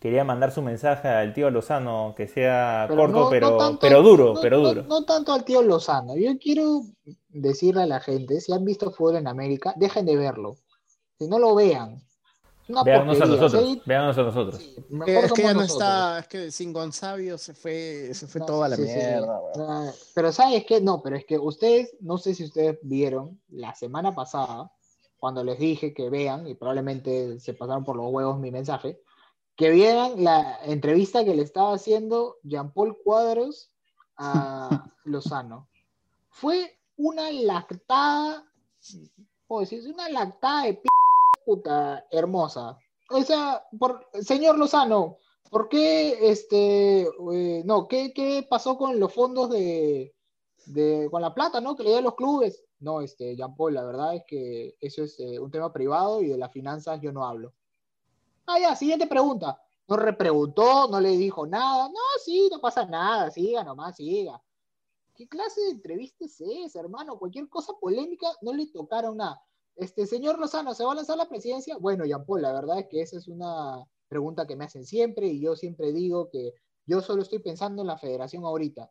quería 0.00 0.24
mandar 0.24 0.50
su 0.50 0.62
mensaje 0.62 1.06
al 1.06 1.32
tío 1.34 1.50
Lozano, 1.50 2.14
que 2.16 2.26
sea 2.26 2.86
corto, 2.88 3.28
pero, 3.30 3.78
pero 3.78 4.02
duro, 4.02 4.34
pero 4.40 4.58
duro. 4.58 4.82
No, 4.84 5.04
tanto 5.04 5.32
al 5.32 5.44
tío 5.44 5.62
Lozano. 5.62 6.16
Yo 6.16 6.38
quiero 6.38 6.82
decirle 7.28 7.82
a 7.82 7.86
la 7.86 8.00
gente, 8.00 8.40
si 8.40 8.52
han 8.52 8.64
visto 8.64 8.90
fútbol 8.90 9.16
en 9.16 9.28
América, 9.28 9.74
dejen 9.76 10.06
de 10.06 10.16
verlo. 10.16 10.56
Si 11.18 11.28
no 11.28 11.38
lo 11.38 11.54
vean. 11.54 12.02
Veámonos 12.84 13.20
a 13.20 13.26
nosotros. 13.26 13.78
Veámonos 13.84 14.18
a 14.18 14.22
nosotros. 14.22 14.60
es 15.06 15.32
que 15.32 15.42
ya 15.42 15.54
no 15.54 15.62
está, 15.62 16.20
es 16.20 16.28
que 16.28 16.50
sin 16.50 16.72
Gonzalo 16.72 17.36
se 17.36 17.52
fue, 17.52 18.14
se 18.14 18.26
fue 18.26 18.40
toda 18.40 18.68
la 18.68 18.76
mierda. 18.76 19.40
Ah, 19.56 19.90
pero 20.14 20.32
sabes 20.32 20.64
que 20.64 20.80
no, 20.80 21.02
pero 21.02 21.16
es 21.16 21.26
que 21.26 21.38
ustedes, 21.38 21.94
no 22.00 22.16
sé 22.16 22.34
si 22.34 22.44
ustedes 22.44 22.78
vieron 22.82 23.38
la 23.48 23.74
semana 23.74 24.14
pasada, 24.14 24.70
cuando 25.18 25.44
les 25.44 25.58
dije 25.58 25.92
que 25.92 26.08
vean, 26.08 26.46
y 26.46 26.54
probablemente 26.54 27.38
se 27.40 27.52
pasaron 27.52 27.84
por 27.84 27.96
los 27.96 28.10
huevos 28.10 28.38
mi 28.38 28.50
mensaje, 28.50 29.00
que 29.60 29.68
vieran 29.68 30.24
la 30.24 30.58
entrevista 30.64 31.22
que 31.22 31.34
le 31.34 31.42
estaba 31.42 31.74
haciendo 31.74 32.38
Jean-Paul 32.44 32.96
Cuadros 33.04 33.70
a 34.16 34.86
Lozano. 35.04 35.68
Fue 36.30 36.78
una 36.96 37.30
lactada, 37.30 38.42
puedo 39.46 39.60
decir, 39.60 39.86
una 39.92 40.08
lactada 40.08 40.62
de 40.64 40.74
p 40.74 40.88
puta 41.44 42.06
hermosa. 42.10 42.78
O 43.10 43.22
sea, 43.22 43.62
por, 43.78 44.08
señor 44.22 44.56
Lozano, 44.56 45.18
¿por 45.50 45.68
qué 45.68 46.30
este, 46.30 47.02
eh, 47.02 47.62
no, 47.66 47.86
¿qué, 47.86 48.14
¿qué, 48.14 48.46
pasó 48.48 48.78
con 48.78 48.98
los 48.98 49.12
fondos 49.12 49.50
de, 49.50 50.14
de, 50.64 51.06
con 51.10 51.20
la 51.20 51.34
plata, 51.34 51.60
no? 51.60 51.76
Que 51.76 51.82
le 51.82 51.98
a 51.98 52.00
los 52.00 52.14
clubes. 52.14 52.64
No, 52.78 53.02
este, 53.02 53.36
Jean 53.36 53.54
Paul, 53.54 53.74
la 53.74 53.84
verdad 53.84 54.14
es 54.14 54.22
que 54.26 54.74
eso 54.80 55.04
es 55.04 55.20
eh, 55.20 55.38
un 55.38 55.50
tema 55.50 55.70
privado 55.70 56.22
y 56.22 56.28
de 56.28 56.38
las 56.38 56.50
finanzas 56.50 56.98
yo 57.02 57.12
no 57.12 57.26
hablo. 57.26 57.52
Ah, 58.52 58.58
ya, 58.58 58.74
siguiente 58.74 59.06
pregunta. 59.06 59.62
No 59.86 59.96
repreguntó, 59.96 60.88
no 60.88 61.00
le 61.00 61.10
dijo 61.10 61.46
nada. 61.46 61.88
No, 61.88 62.00
sí, 62.24 62.48
no 62.50 62.60
pasa 62.60 62.84
nada, 62.84 63.30
siga 63.30 63.62
nomás, 63.62 63.94
siga. 63.94 64.42
¿Qué 65.14 65.28
clase 65.28 65.60
de 65.60 65.70
entrevista 65.70 66.24
es 66.24 66.40
esa, 66.40 66.80
hermano? 66.80 67.16
Cualquier 67.16 67.48
cosa 67.48 67.74
polémica 67.80 68.26
no 68.42 68.52
le 68.52 68.66
tocaron 68.66 69.18
nada. 69.18 69.40
Este 69.76 70.04
señor 70.04 70.40
Lozano, 70.40 70.74
¿se 70.74 70.84
va 70.84 70.92
a 70.92 70.94
lanzar 70.96 71.16
la 71.16 71.28
presidencia? 71.28 71.76
Bueno, 71.76 72.04
Jean 72.04 72.26
Paul, 72.26 72.42
la 72.42 72.52
verdad 72.52 72.80
es 72.80 72.86
que 72.88 73.02
esa 73.02 73.18
es 73.18 73.28
una 73.28 73.86
pregunta 74.08 74.48
que 74.48 74.56
me 74.56 74.64
hacen 74.64 74.84
siempre 74.84 75.28
y 75.28 75.40
yo 75.40 75.54
siempre 75.54 75.92
digo 75.92 76.28
que 76.28 76.54
yo 76.86 77.00
solo 77.02 77.22
estoy 77.22 77.38
pensando 77.38 77.82
en 77.82 77.88
la 77.88 77.98
federación 77.98 78.44
ahorita. 78.44 78.90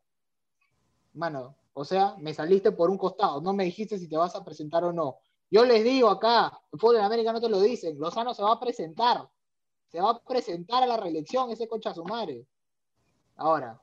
Mano, 1.12 1.54
o 1.74 1.84
sea, 1.84 2.16
me 2.18 2.32
saliste 2.32 2.72
por 2.72 2.88
un 2.88 2.96
costado, 2.96 3.42
no 3.42 3.52
me 3.52 3.64
dijiste 3.64 3.98
si 3.98 4.08
te 4.08 4.16
vas 4.16 4.34
a 4.34 4.42
presentar 4.42 4.84
o 4.84 4.92
no. 4.92 5.18
Yo 5.50 5.66
les 5.66 5.84
digo 5.84 6.08
acá, 6.08 6.58
el 6.72 6.78
fútbol 6.78 6.96
en 6.96 7.02
América 7.02 7.32
no 7.32 7.42
te 7.42 7.50
lo 7.50 7.60
dicen, 7.60 7.98
Lozano 7.98 8.32
se 8.32 8.42
va 8.42 8.52
a 8.52 8.60
presentar 8.60 9.28
se 9.90 10.00
va 10.00 10.10
a 10.10 10.22
presentar 10.22 10.82
a 10.82 10.86
la 10.86 10.96
reelección 10.96 11.50
ese 11.50 11.68
concha 11.68 11.92
su 11.92 12.04
madre. 12.04 12.46
Ahora, 13.36 13.82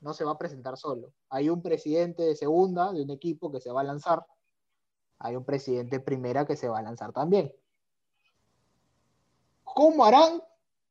no 0.00 0.14
se 0.14 0.24
va 0.24 0.32
a 0.32 0.38
presentar 0.38 0.76
solo. 0.76 1.12
Hay 1.30 1.48
un 1.48 1.62
presidente 1.62 2.22
de 2.22 2.36
segunda 2.36 2.92
de 2.92 3.02
un 3.02 3.10
equipo 3.10 3.50
que 3.50 3.60
se 3.60 3.72
va 3.72 3.80
a 3.80 3.84
lanzar. 3.84 4.24
Hay 5.18 5.36
un 5.36 5.44
presidente 5.44 5.98
de 5.98 6.04
primera 6.04 6.46
que 6.46 6.56
se 6.56 6.68
va 6.68 6.78
a 6.78 6.82
lanzar 6.82 7.12
también. 7.12 7.52
¿Cómo 9.64 10.04
harán? 10.04 10.42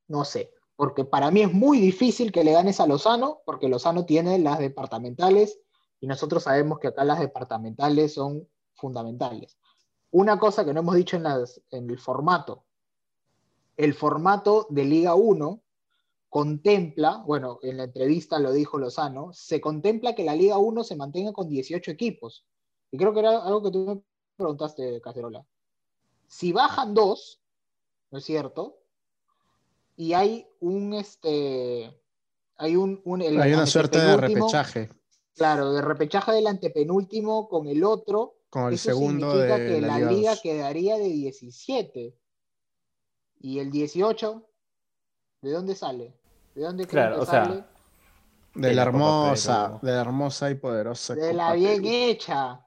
No 0.08 0.26
sé, 0.26 0.54
porque 0.76 1.06
para 1.06 1.32
mí 1.32 1.42
es 1.42 1.54
muy 1.54 1.80
difícil 1.80 2.32
que 2.32 2.44
le 2.44 2.54
ganes 2.54 2.80
a 2.80 2.88
Lozano, 2.88 3.42
porque 3.46 3.70
Lozano 3.70 4.06
tiene 4.06 4.40
las 4.40 4.60
departamentales 4.60 5.60
y 6.00 6.08
nosotros 6.08 6.44
sabemos 6.44 6.80
que 6.80 6.88
acá 6.88 7.06
las 7.06 7.20
departamentales 7.20 8.16
son 8.16 8.48
fundamentales. 8.74 9.58
Una 10.10 10.40
cosa 10.40 10.66
que 10.66 10.74
no 10.74 10.82
hemos 10.82 10.96
dicho 10.96 11.16
en 11.18 11.90
el 11.90 12.00
formato, 12.00 12.66
el 13.78 13.94
formato 13.94 14.68
de 14.70 14.86
Liga 14.86 15.16
1 15.16 15.62
contempla, 16.30 17.24
bueno, 17.26 17.60
en 17.62 17.78
la 17.78 17.84
entrevista 17.84 18.40
lo 18.40 18.54
dijo 18.54 18.78
Lozano, 18.78 19.34
se 19.34 19.60
contempla 19.60 20.16
que 20.16 20.24
la 20.24 20.36
Liga 20.36 20.58
1 20.58 20.84
se 20.84 20.96
mantenga 20.96 21.34
con 21.34 21.50
18 21.50 21.92
equipos. 21.92 22.46
Y 22.90 22.98
creo 22.98 23.14
que 23.14 23.20
era 23.20 23.44
algo 23.44 23.64
que 23.64 23.72
tú 23.72 23.86
me 23.86 24.02
preguntaste, 24.38 25.02
Cacerola. 25.02 25.46
Si 26.28 26.54
bajan 26.54 26.94
dos, 26.94 27.42
¿no 28.12 28.20
es 28.20 28.24
cierto? 28.24 28.78
Y 29.98 30.14
hay 30.14 30.48
un, 30.62 30.94
este, 30.94 32.00
hay 32.56 32.76
un... 32.78 33.02
hay 33.22 33.54
una 33.54 33.66
suerte 33.66 34.00
de 34.00 34.18
repechaje. 34.18 34.90
Claro, 35.36 35.74
de 35.74 35.82
repechaje 35.82 36.32
del 36.32 36.48
antepenúltimo 36.48 37.50
con 37.50 37.68
el 37.68 37.84
otro. 37.84 38.38
Con 38.50 38.72
el 38.72 38.78
segundo 38.78 39.32
significa 39.32 39.58
que 39.58 39.82
la, 39.82 40.00
liga 40.00 40.36
quedaría 40.42 40.98
de 40.98 41.10
17. 41.10 42.16
¿Y 43.42 43.60
el 43.60 43.72
18? 43.72 44.44
¿De 45.42 45.52
dónde 45.52 45.76
sale? 45.76 46.14
¿De 46.54 46.62
dónde 46.62 46.86
claro, 46.86 47.22
o 47.22 47.26
sale? 47.26 47.64
de 48.54 48.74
la 48.74 48.82
hermosa, 48.84 49.80
de 49.82 49.92
la 49.92 50.02
hermosa 50.02 50.52
y 50.52 50.56
poderosa. 50.56 51.16
De 51.16 51.34
la 51.34 51.54
bien 51.54 51.86
hecha. 51.86 52.60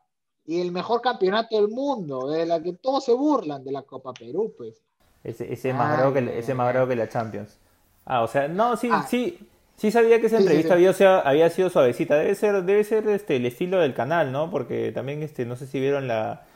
Y 0.47 0.61
el 0.61 0.73
mejor 0.73 1.01
campeonato 1.01 1.57
del 1.57 1.69
mundo, 1.69 2.29
de 2.31 2.45
la 2.45 2.63
que 2.63 2.75
todos 2.75 3.05
se 3.05 3.13
burlan 3.13 3.65
de 3.65 3.73
la 3.73 3.83
Copa 3.83 4.13
Perú, 4.13 4.53
pues. 4.57 4.83
Ese, 5.23 5.51
ese 5.53 5.71
es 5.71 5.75
más 5.75 5.97
grave 5.97 6.13
que, 6.13 6.39
ese 6.39 6.55
más 6.55 6.75
que 6.87 6.97
la 6.97 7.09
Champions. 7.09 7.59
Ah, 8.05 8.23
o 8.23 8.29
sea, 8.29 8.49
no, 8.49 8.77
sí, 8.77 8.89
ah. 8.93 9.07
sí, 9.09 9.39
sí 9.77 9.91
sabía 9.91 10.21
que 10.21 10.27
esa 10.27 10.39
entrevista 10.39 10.75
Había, 10.75 11.21
había, 11.21 11.49
sido 11.49 11.71
suavecita. 11.71 12.17
Debe 12.17 12.35
ser, 12.35 12.63
debe 12.65 12.85
ser 12.85 13.09
este 13.09 13.37
el 13.37 13.47
estilo 13.47 13.79
del 13.79 13.95
canal, 13.95 14.33
¿no? 14.33 14.51
Porque 14.51 14.93
también 14.93 15.23
este, 15.23 15.47
no 15.47 15.57
sé 15.57 15.67
si 15.67 15.81
vieron 15.81 16.09
la, 16.09 16.47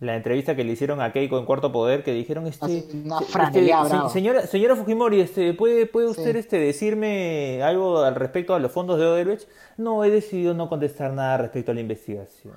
la 0.00 0.16
entrevista 0.16 0.56
que 0.56 0.64
le 0.64 0.72
hicieron 0.72 1.00
a 1.00 1.12
Keiko 1.12 1.38
en 1.38 1.46
Cuarto 1.46 1.72
Poder, 1.72 2.02
que 2.02 2.12
dijeron, 2.12 2.46
este, 2.46 2.78
este 2.78 4.10
señora, 4.10 4.46
señora 4.46 4.76
Fujimori, 4.76 5.20
este, 5.20 5.54
¿puede, 5.54 5.86
puede 5.86 6.08
usted 6.08 6.36
este, 6.36 6.58
decirme 6.58 7.62
algo 7.62 7.98
al 8.02 8.14
respecto 8.14 8.54
a 8.54 8.58
los 8.58 8.72
fondos 8.72 8.98
de 8.98 9.06
Odebrecht? 9.06 9.48
No, 9.76 10.04
he 10.04 10.10
decidido 10.10 10.52
no 10.54 10.68
contestar 10.68 11.12
nada 11.12 11.38
respecto 11.38 11.70
a 11.70 11.74
la 11.74 11.80
investigación. 11.80 12.54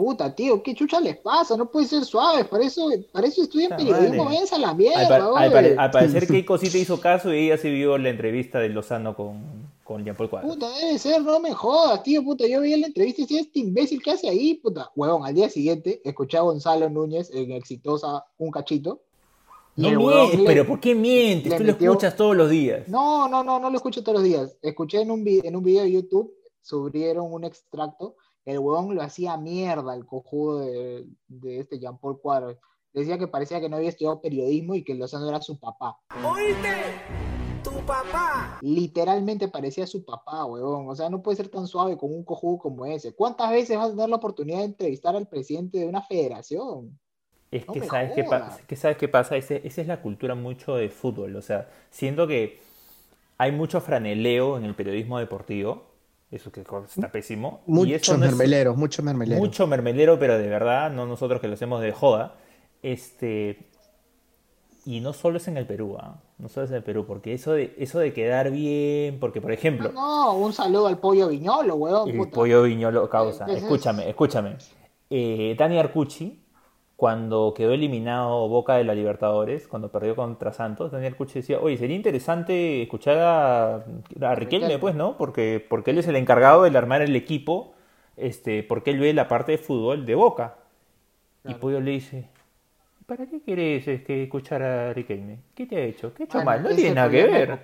Puta, 0.00 0.34
tío, 0.34 0.62
¿qué 0.62 0.74
chucha 0.74 0.98
les 0.98 1.18
pasa? 1.18 1.58
No 1.58 1.70
puede 1.70 1.86
ser 1.86 2.06
suave, 2.06 2.46
para 2.46 2.64
eso, 2.64 2.88
para 3.12 3.26
eso 3.26 3.42
estudian 3.42 3.76
periodismo, 3.76 4.24
váyanse 4.24 4.54
a 4.54 4.58
la 4.58 4.72
mierda. 4.72 5.30
Al, 5.36 5.90
parecer 5.90 6.26
Keiko 6.26 6.56
sí 6.56 6.70
te 6.70 6.78
hizo 6.78 6.98
caso 6.98 7.34
y 7.34 7.40
ella 7.40 7.58
sí 7.58 7.68
vio 7.68 7.98
la 7.98 8.08
entrevista 8.08 8.58
de 8.60 8.70
Lozano 8.70 9.14
con, 9.14 9.42
con 9.84 10.02
Jean 10.02 10.16
Paul 10.16 10.30
Puta, 10.30 10.70
debe 10.70 10.98
ser, 10.98 11.20
no 11.20 11.38
me 11.38 11.52
jodas, 11.52 12.02
tío, 12.02 12.24
puta, 12.24 12.46
yo 12.46 12.62
vi 12.62 12.74
la 12.76 12.86
entrevista 12.86 13.20
y 13.20 13.24
decía, 13.24 13.40
este 13.42 13.58
imbécil, 13.58 14.00
¿qué 14.02 14.12
hace 14.12 14.30
ahí? 14.30 14.54
Puta, 14.54 14.90
huevón, 14.96 15.26
al 15.26 15.34
día 15.34 15.50
siguiente 15.50 16.00
escuché 16.02 16.38
a 16.38 16.40
Gonzalo 16.40 16.88
Núñez 16.88 17.30
en 17.34 17.52
Exitosa 17.52 18.24
un 18.38 18.50
cachito. 18.50 19.02
No 19.76 19.90
mientes, 19.90 20.40
pero 20.46 20.66
¿por 20.66 20.80
qué 20.80 20.94
mientes? 20.94 21.54
Tú 21.54 21.62
lo 21.62 21.72
escuchas 21.72 22.16
todos 22.16 22.34
los 22.34 22.48
días. 22.48 22.88
No, 22.88 23.28
no, 23.28 23.44
no, 23.44 23.60
no 23.60 23.68
lo 23.68 23.76
escucho 23.76 24.02
todos 24.02 24.20
los 24.20 24.24
días. 24.24 24.56
Escuché 24.62 25.02
en 25.02 25.10
un, 25.10 25.22
en 25.26 25.54
un 25.54 25.62
video 25.62 25.82
de 25.82 25.92
YouTube, 25.92 26.32
subieron 26.62 27.30
un 27.30 27.44
extracto 27.44 28.16
el 28.44 28.58
huevón 28.58 28.94
lo 28.94 29.02
hacía 29.02 29.36
mierda, 29.36 29.94
el 29.94 30.06
cojudo 30.06 30.60
de, 30.60 31.06
este 31.58 31.78
Jean 31.78 31.98
Paul 31.98 32.20
Cuadro. 32.20 32.58
Decía 32.92 33.18
que 33.18 33.28
parecía 33.28 33.60
que 33.60 33.68
no 33.68 33.76
había 33.76 33.90
estudiado 33.90 34.20
periodismo 34.20 34.74
y 34.74 34.82
que 34.82 34.94
Lozano 34.94 35.28
era 35.28 35.40
su 35.40 35.58
papá. 35.58 35.98
¿Oíste? 36.24 36.68
¡Tu 37.62 37.70
papá! 37.86 38.58
Literalmente 38.62 39.48
parecía 39.48 39.86
su 39.86 40.04
papá, 40.04 40.44
huevón. 40.46 40.88
O 40.88 40.96
sea, 40.96 41.08
no 41.08 41.22
puede 41.22 41.36
ser 41.36 41.48
tan 41.48 41.66
suave 41.66 41.96
con 41.96 42.12
un 42.12 42.24
cojudo 42.24 42.58
como 42.58 42.86
ese. 42.86 43.14
¿Cuántas 43.14 43.50
veces 43.50 43.76
vas 43.76 43.88
a 43.88 43.90
tener 43.90 44.08
la 44.08 44.16
oportunidad 44.16 44.58
de 44.58 44.64
entrevistar 44.64 45.14
al 45.14 45.28
presidente 45.28 45.78
de 45.78 45.86
una 45.86 46.02
federación? 46.02 46.98
Es 47.50 47.64
que, 47.66 47.82
¿sabes 47.82 48.12
qué, 48.14 48.24
que 48.66 48.76
sabes 48.76 48.96
qué 48.96 49.08
pasa, 49.08 49.36
esa 49.36 49.54
es 49.56 49.86
la 49.86 50.00
cultura 50.00 50.34
mucho 50.34 50.76
de 50.76 50.88
fútbol. 50.88 51.36
O 51.36 51.42
sea, 51.42 51.68
siento 51.90 52.26
que 52.26 52.60
hay 53.38 53.52
mucho 53.52 53.80
franeleo 53.80 54.56
en 54.56 54.64
el 54.64 54.74
periodismo 54.74 55.18
deportivo 55.18 55.89
eso 56.30 56.52
que 56.52 56.60
está 56.60 57.10
pésimo. 57.10 57.60
Mucho 57.66 58.16
mermelero, 58.16 58.74
mucho 58.74 59.02
mermelero. 59.02 59.40
Mucho 59.40 59.66
mermelero, 59.66 60.18
pero 60.18 60.38
de 60.38 60.48
verdad, 60.48 60.90
no 60.90 61.06
nosotros 61.06 61.40
que 61.40 61.48
lo 61.48 61.54
hacemos 61.54 61.80
de 61.80 61.92
joda. 61.92 62.36
Este, 62.82 63.70
y 64.86 65.00
no 65.00 65.12
solo 65.12 65.36
es 65.38 65.48
en 65.48 65.56
el 65.56 65.66
Perú, 65.66 65.96
¿ah? 65.98 66.20
no 66.38 66.48
solo 66.48 66.64
es 66.64 66.70
en 66.70 66.78
el 66.78 66.82
Perú, 66.82 67.04
porque 67.06 67.34
eso 67.34 67.52
de, 67.52 67.74
eso 67.78 67.98
de 67.98 68.12
quedar 68.12 68.50
bien, 68.50 69.18
porque 69.20 69.40
por 69.40 69.52
ejemplo... 69.52 69.92
No, 69.92 70.34
un 70.34 70.52
saludo 70.52 70.86
al 70.86 70.98
pollo 70.98 71.28
viñolo, 71.28 71.74
weón. 71.74 72.08
El 72.08 72.28
pollo 72.30 72.62
viñolo 72.62 73.08
causa. 73.10 73.46
escúchame, 73.46 74.08
escúchame. 74.08 74.56
Eh, 75.10 75.54
Dani 75.58 75.78
Arcucci, 75.78 76.39
cuando 77.00 77.54
quedó 77.56 77.72
eliminado 77.72 78.46
Boca 78.46 78.74
de 78.74 78.84
la 78.84 78.94
Libertadores, 78.94 79.66
cuando 79.66 79.90
perdió 79.90 80.14
contra 80.14 80.52
Santos, 80.52 80.92
Daniel 80.92 81.16
Cuchi 81.16 81.36
decía, 81.36 81.58
oye, 81.58 81.78
sería 81.78 81.96
interesante 81.96 82.82
escuchar 82.82 83.16
a, 83.16 83.74
a 84.20 84.34
Riquelme, 84.34 84.78
pues, 84.78 84.94
¿no? 84.94 85.16
Porque, 85.16 85.64
porque 85.66 85.92
él 85.92 85.98
es 85.98 86.08
el 86.08 86.16
encargado 86.16 86.64
de 86.64 86.76
armar 86.76 87.00
el 87.00 87.16
equipo, 87.16 87.72
este, 88.18 88.62
porque 88.62 88.90
él 88.90 89.00
ve 89.00 89.14
la 89.14 89.28
parte 89.28 89.52
de 89.52 89.56
fútbol 89.56 90.04
de 90.04 90.14
Boca. 90.14 90.56
Y 91.46 91.54
Pollo 91.54 91.80
le 91.80 91.92
dice, 91.92 92.28
¿para 93.06 93.24
qué 93.26 93.40
quieres 93.40 93.88
este, 93.88 94.24
escuchar 94.24 94.62
a 94.62 94.92
Riquelme? 94.92 95.38
¿Qué 95.54 95.64
te 95.64 95.76
ha 95.78 95.84
hecho? 95.84 96.12
¿Qué 96.12 96.24
ha 96.24 96.26
hecho 96.26 96.44
mal? 96.44 96.62
No 96.62 96.68
tiene 96.68 96.96
nada 96.96 97.10
que 97.10 97.24
ver. 97.24 97.60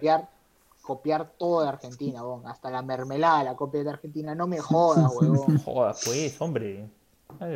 copiar 0.81 1.33
todo 1.37 1.61
de 1.61 1.69
Argentina, 1.69 2.25
weón. 2.25 2.47
Hasta 2.47 2.71
la 2.71 2.81
mermelada 2.81 3.45
la 3.45 3.55
copia 3.55 3.85
de 3.85 3.91
Argentina. 3.91 4.35
No 4.35 4.47
me 4.47 4.61
jodas, 4.61 5.13
weón. 5.21 5.59
Joda, 5.59 5.95
pues, 6.07 6.41
hombre. 6.41 6.89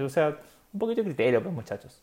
O 0.05 0.11
sea, 0.11 0.39
un 0.73 0.79
poquito 0.79 1.03
de 1.03 1.07
criterio, 1.07 1.43
pues, 1.43 1.55
muchachos. 1.55 2.03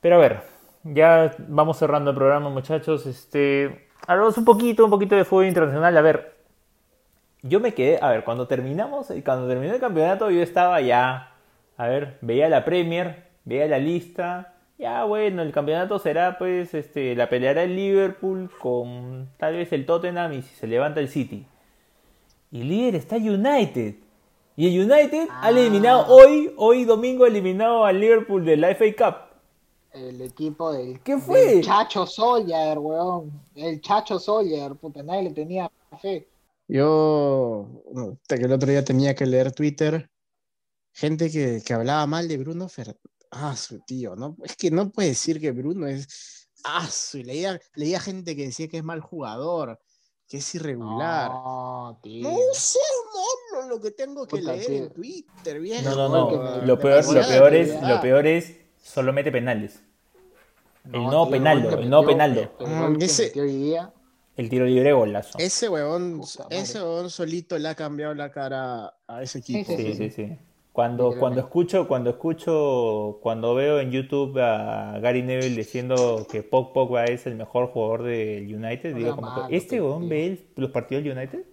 Pero 0.00 0.16
a 0.16 0.18
ver, 0.18 0.42
ya 0.84 1.34
vamos 1.48 1.78
cerrando 1.78 2.10
el 2.10 2.16
programa, 2.16 2.48
muchachos. 2.48 3.06
Este, 3.06 3.88
hablamos 4.06 4.36
un 4.38 4.44
poquito, 4.44 4.84
un 4.84 4.90
poquito 4.90 5.14
de 5.14 5.24
fútbol 5.24 5.46
internacional. 5.46 5.96
A 5.96 6.02
ver, 6.02 6.36
yo 7.42 7.60
me 7.60 7.74
quedé, 7.74 7.98
a 8.00 8.10
ver, 8.10 8.24
cuando 8.24 8.46
terminamos, 8.46 9.08
cuando 9.24 9.48
terminó 9.48 9.74
el 9.74 9.80
campeonato, 9.80 10.30
yo 10.30 10.42
estaba 10.42 10.80
ya, 10.80 11.34
a 11.76 11.86
ver, 11.86 12.18
veía 12.20 12.48
la 12.48 12.64
Premier, 12.64 13.28
veía 13.44 13.66
la 13.66 13.78
lista. 13.78 14.54
Ya, 14.78 15.04
bueno, 15.04 15.42
el 15.42 15.52
campeonato 15.52 15.98
será, 15.98 16.38
pues, 16.38 16.72
este, 16.74 17.14
la 17.14 17.28
peleará 17.28 17.64
el 17.64 17.76
Liverpool 17.76 18.50
con 18.58 19.28
tal 19.36 19.54
vez 19.54 19.72
el 19.72 19.84
Tottenham 19.84 20.32
y 20.32 20.42
si 20.42 20.54
se 20.54 20.66
levanta 20.66 21.00
el 21.00 21.08
City. 21.08 21.46
Y 22.50 22.62
líder 22.62 22.96
está 22.96 23.16
United. 23.16 23.94
Y 24.60 24.66
el 24.78 24.90
United 24.92 25.26
ha 25.30 25.46
Ah. 25.46 25.48
eliminado 25.48 26.04
hoy, 26.08 26.52
hoy 26.58 26.84
domingo, 26.84 27.24
ha 27.24 27.28
eliminado 27.28 27.86
al 27.86 27.98
Liverpool 27.98 28.44
de 28.44 28.58
la 28.58 28.68
FA 28.74 28.84
Cup. 28.94 29.30
El 29.92 30.20
equipo 30.20 30.70
del, 30.70 31.00
¿Qué 31.00 31.16
fue? 31.16 31.46
del 31.46 31.64
Chacho 31.64 32.04
Soldier, 32.06 32.78
weón. 32.78 33.32
El 33.54 33.80
Chacho 33.80 34.18
Soldier, 34.18 34.74
puta, 34.76 35.02
nadie 35.02 35.22
le 35.22 35.30
tenía 35.30 35.70
fe. 36.02 36.28
Yo, 36.68 37.68
hasta 38.20 38.36
que 38.36 38.44
el 38.44 38.52
otro 38.52 38.68
día 38.70 38.84
tenía 38.84 39.14
que 39.14 39.24
leer 39.24 39.50
Twitter, 39.52 40.10
gente 40.92 41.30
que, 41.30 41.62
que 41.64 41.72
hablaba 41.72 42.06
mal 42.06 42.28
de 42.28 42.36
Bruno 42.36 42.68
Fer... 42.68 42.98
Ah, 43.30 43.56
su 43.56 43.80
tío, 43.80 44.14
¿no? 44.14 44.36
Es 44.44 44.56
que 44.56 44.70
no 44.70 44.90
puede 44.90 45.08
decir 45.08 45.40
que 45.40 45.52
Bruno 45.52 45.86
es... 45.86 46.50
Ah, 46.64 46.86
su... 46.86 47.16
y 47.16 47.24
leía, 47.24 47.58
leía 47.76 47.98
gente 47.98 48.36
que 48.36 48.44
decía 48.44 48.68
que 48.68 48.76
es 48.76 48.84
mal 48.84 49.00
jugador, 49.00 49.80
que 50.28 50.36
es 50.36 50.54
irregular. 50.54 51.30
No, 51.30 51.98
tío. 52.02 52.28
No 52.30 52.38
sé, 52.52 52.78
lo 53.68 53.80
que 53.80 53.90
tengo 53.90 54.26
que 54.26 54.38
Puta, 54.38 54.52
leer 54.54 54.70
en 54.72 54.90
Twitter, 54.90 55.60
viejo. 55.60 55.82
No, 55.90 56.08
no, 56.08 56.08
no. 56.30 56.66
Lo 56.66 56.78
peor, 56.78 57.04
lo 57.12 57.26
peor 57.28 57.54
es, 57.54 57.82
lo 57.82 58.00
peor 58.00 58.26
es, 58.26 58.56
solo 58.82 59.12
mete 59.12 59.30
penales. 59.32 59.82
El 60.86 60.92
No, 60.92 61.02
nuevo 61.08 61.24
tío, 61.24 61.32
penaldo, 61.32 61.78
el 61.78 61.90
nuevo 61.90 62.04
metió- 62.04 62.06
penaldo. 62.06 62.40
el 62.60 62.66
Mm, 62.96 63.02
ese- 63.02 63.24
metió 63.24 63.42
hoy 63.42 63.54
día, 63.56 63.92
El 64.36 64.48
tiro 64.48 64.64
libre 64.64 64.92
golazo. 64.92 65.38
Ese 65.38 65.68
huevón, 65.68 66.22
ese 66.48 66.78
huevón 66.80 67.10
solito 67.10 67.58
le 67.58 67.68
ha 67.68 67.74
cambiado 67.74 68.14
la 68.14 68.30
cara 68.32 68.94
a 69.06 69.22
ese 69.22 69.40
equipo. 69.40 69.70
sí, 69.70 69.76
Sí, 69.76 69.94
sí, 69.94 70.10
sí. 70.10 70.38
Cuando, 70.72 71.14
cuando 71.18 71.40
escucho, 71.40 71.86
cuando 71.88 72.10
escucho, 72.10 73.18
cuando 73.22 73.54
veo 73.54 73.80
en 73.80 73.90
YouTube 73.90 74.38
a 74.40 74.98
Gary 75.00 75.22
Neville 75.22 75.56
diciendo 75.56 76.26
que 76.30 76.42
Pog 76.42 76.72
Pogba 76.72 77.04
es 77.04 77.26
el 77.26 77.34
mejor 77.34 77.66
jugador 77.68 78.04
del 78.04 78.44
United, 78.54 78.92
No 78.92 78.98
digo 78.98 79.16
como 79.16 79.48
que 79.48 79.56
este 79.56 79.82
weón 79.82 80.08
ve 80.08 80.26
el- 80.28 80.46
los 80.56 80.70
partidos 80.70 81.04
del 81.04 81.18
United. 81.18 81.44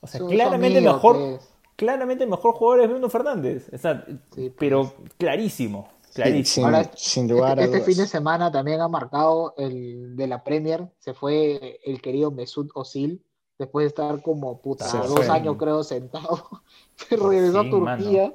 O 0.00 0.06
sea, 0.06 0.20
claramente 0.20 0.78
el 0.78 0.86
amigo, 0.86 0.94
mejor, 0.94 1.16
pues. 1.16 1.48
claramente 1.76 2.24
el 2.24 2.30
mejor 2.30 2.54
jugador 2.54 2.82
es 2.84 2.88
Bruno 2.90 3.10
Fernández. 3.10 3.68
O 3.72 3.78
sea, 3.78 4.04
Sí, 4.34 4.52
pero 4.58 4.92
clarísimo, 5.18 5.88
Sí, 6.08 6.14
clarísimo. 6.22 6.66
sin, 6.68 6.74
Ahora, 6.74 6.90
sin 6.94 7.28
lugar 7.28 7.58
a 7.58 7.64
Este, 7.64 7.78
este 7.78 7.90
fin 7.92 8.02
de 8.02 8.06
semana 8.08 8.50
también 8.50 8.80
ha 8.80 8.88
marcado 8.88 9.54
el 9.58 10.16
de 10.16 10.26
la 10.26 10.42
Premier. 10.44 10.88
Se 10.98 11.14
fue 11.14 11.80
el 11.84 12.00
querido 12.00 12.30
Mesut 12.30 12.70
Özil 12.74 13.22
después 13.58 13.84
de 13.84 13.88
estar 13.88 14.22
como 14.22 14.60
puta 14.60 14.84
Se 14.86 14.98
dos 14.98 15.10
fue. 15.26 15.28
años 15.28 15.56
creo 15.58 15.82
sentado. 15.84 16.62
Se 16.96 17.16
regresó 17.16 17.62
Sí, 17.62 17.66
a 17.66 17.70
Turquía. 17.70 18.34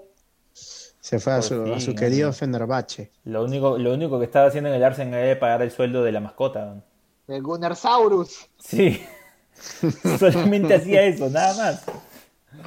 Se 0.54 1.20
fue 1.20 1.34
a 1.34 1.42
su, 1.42 1.62
a 1.64 1.66
fin, 1.66 1.82
su 1.82 1.96
querido 1.96 2.28
mano. 2.28 2.34
Fenerbahce. 2.34 3.12
Lo 3.26 3.44
único, 3.44 3.78
lo 3.78 3.94
único 3.94 4.20
que 4.20 4.26
estaba 4.26 4.48
haciendo 4.48 4.70
en 4.70 4.76
el 4.76 4.84
Arsenal 4.84 5.20
era 5.20 5.40
pagar 5.40 5.62
el 5.62 5.72
sueldo 5.72 6.04
de 6.04 6.12
la 6.12 6.20
mascota. 6.22 6.84
El 7.28 7.42
Gunnar 7.42 7.76
Saurus. 7.76 8.48
Sí, 8.60 9.02
solamente 10.20 10.76
hacía 10.76 11.04
eso, 11.06 11.30
nada 11.30 11.56
más. 11.56 11.84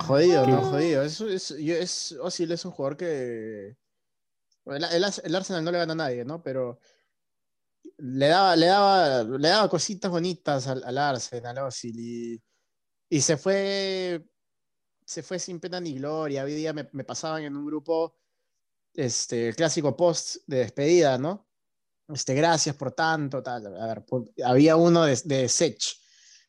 Jodido, 0.06 0.46
no, 0.46 0.62
jodido. 0.62 1.02
Es, 1.02 1.20
es, 1.20 1.48
yo- 1.58 1.74
es, 1.76 2.12
Ozil 2.20 2.52
es 2.52 2.64
un 2.64 2.72
jugador 2.72 2.96
que. 2.96 3.76
El, 4.66 4.84
el, 4.84 5.04
el 5.24 5.34
Arsenal 5.34 5.64
no 5.64 5.70
le 5.70 5.78
gana 5.78 5.92
a 5.92 5.96
nadie, 5.96 6.24
¿no? 6.24 6.42
Pero 6.42 6.80
le 7.98 8.26
daba, 8.26 8.56
le 8.56 8.66
daba, 8.66 9.22
le 9.22 9.48
daba 9.48 9.68
cositas 9.68 10.10
bonitas 10.10 10.66
al, 10.66 10.82
al 10.84 10.98
Arsenal, 10.98 11.58
Ozil. 11.58 11.98
Y, 11.98 12.42
y 13.08 13.20
se 13.20 13.36
fue. 13.36 14.24
Se 15.04 15.22
fue 15.22 15.38
sin 15.38 15.60
pena 15.60 15.80
ni 15.80 15.94
gloria. 15.94 16.42
Hoy 16.42 16.54
día 16.54 16.72
me, 16.72 16.88
me 16.92 17.04
pasaban 17.04 17.44
en 17.44 17.56
un 17.56 17.64
grupo 17.64 18.16
este, 18.92 19.48
el 19.48 19.54
clásico 19.56 19.96
post 19.96 20.38
de 20.46 20.58
despedida, 20.58 21.16
¿no? 21.16 21.46
Este, 22.08 22.34
gracias 22.34 22.74
por 22.74 22.90
tanto, 22.92 23.40
tal. 23.40 23.66
A 23.80 23.86
ver, 23.86 24.04
había 24.44 24.74
uno 24.74 25.04
de, 25.04 25.16
de 25.24 25.48
Sech. 25.48 25.78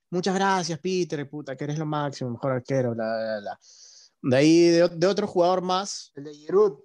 Muchas 0.10 0.34
gracias, 0.36 0.80
Peter, 0.80 1.30
puta, 1.30 1.56
que 1.56 1.66
eres 1.66 1.78
lo 1.78 1.86
máximo, 1.86 2.30
mejor 2.32 2.54
arquero, 2.54 2.94
bla, 2.96 3.06
bla, 3.06 3.40
bla. 3.42 3.60
De 4.22 4.36
ahí, 4.38 4.68
de, 4.70 4.88
de 4.90 5.08
otro 5.08 5.28
jugador 5.28 5.62
más, 5.62 6.12
El 6.16 6.24
de 6.26 6.34
Giroud. 6.34 6.80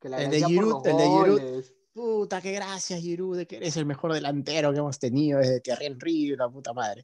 Que 0.00 0.08
la 0.08 0.22
El 0.22 0.30
de 0.30 0.44
Giroud, 0.44 0.86
el 0.86 0.96
de 0.96 1.04
Giroud. 1.04 1.64
puta, 1.92 2.40
que 2.40 2.52
gracias, 2.52 3.00
Giroud, 3.00 3.36
de 3.38 3.46
que 3.46 3.56
eres 3.56 3.76
el 3.76 3.86
mejor 3.86 4.12
delantero 4.12 4.72
que 4.72 4.78
hemos 4.78 4.98
tenido 4.98 5.38
desde 5.40 5.60
Thierry 5.60 5.86
Henry, 5.86 6.36
la 6.36 6.48
puta 6.48 6.72
madre. 6.72 7.02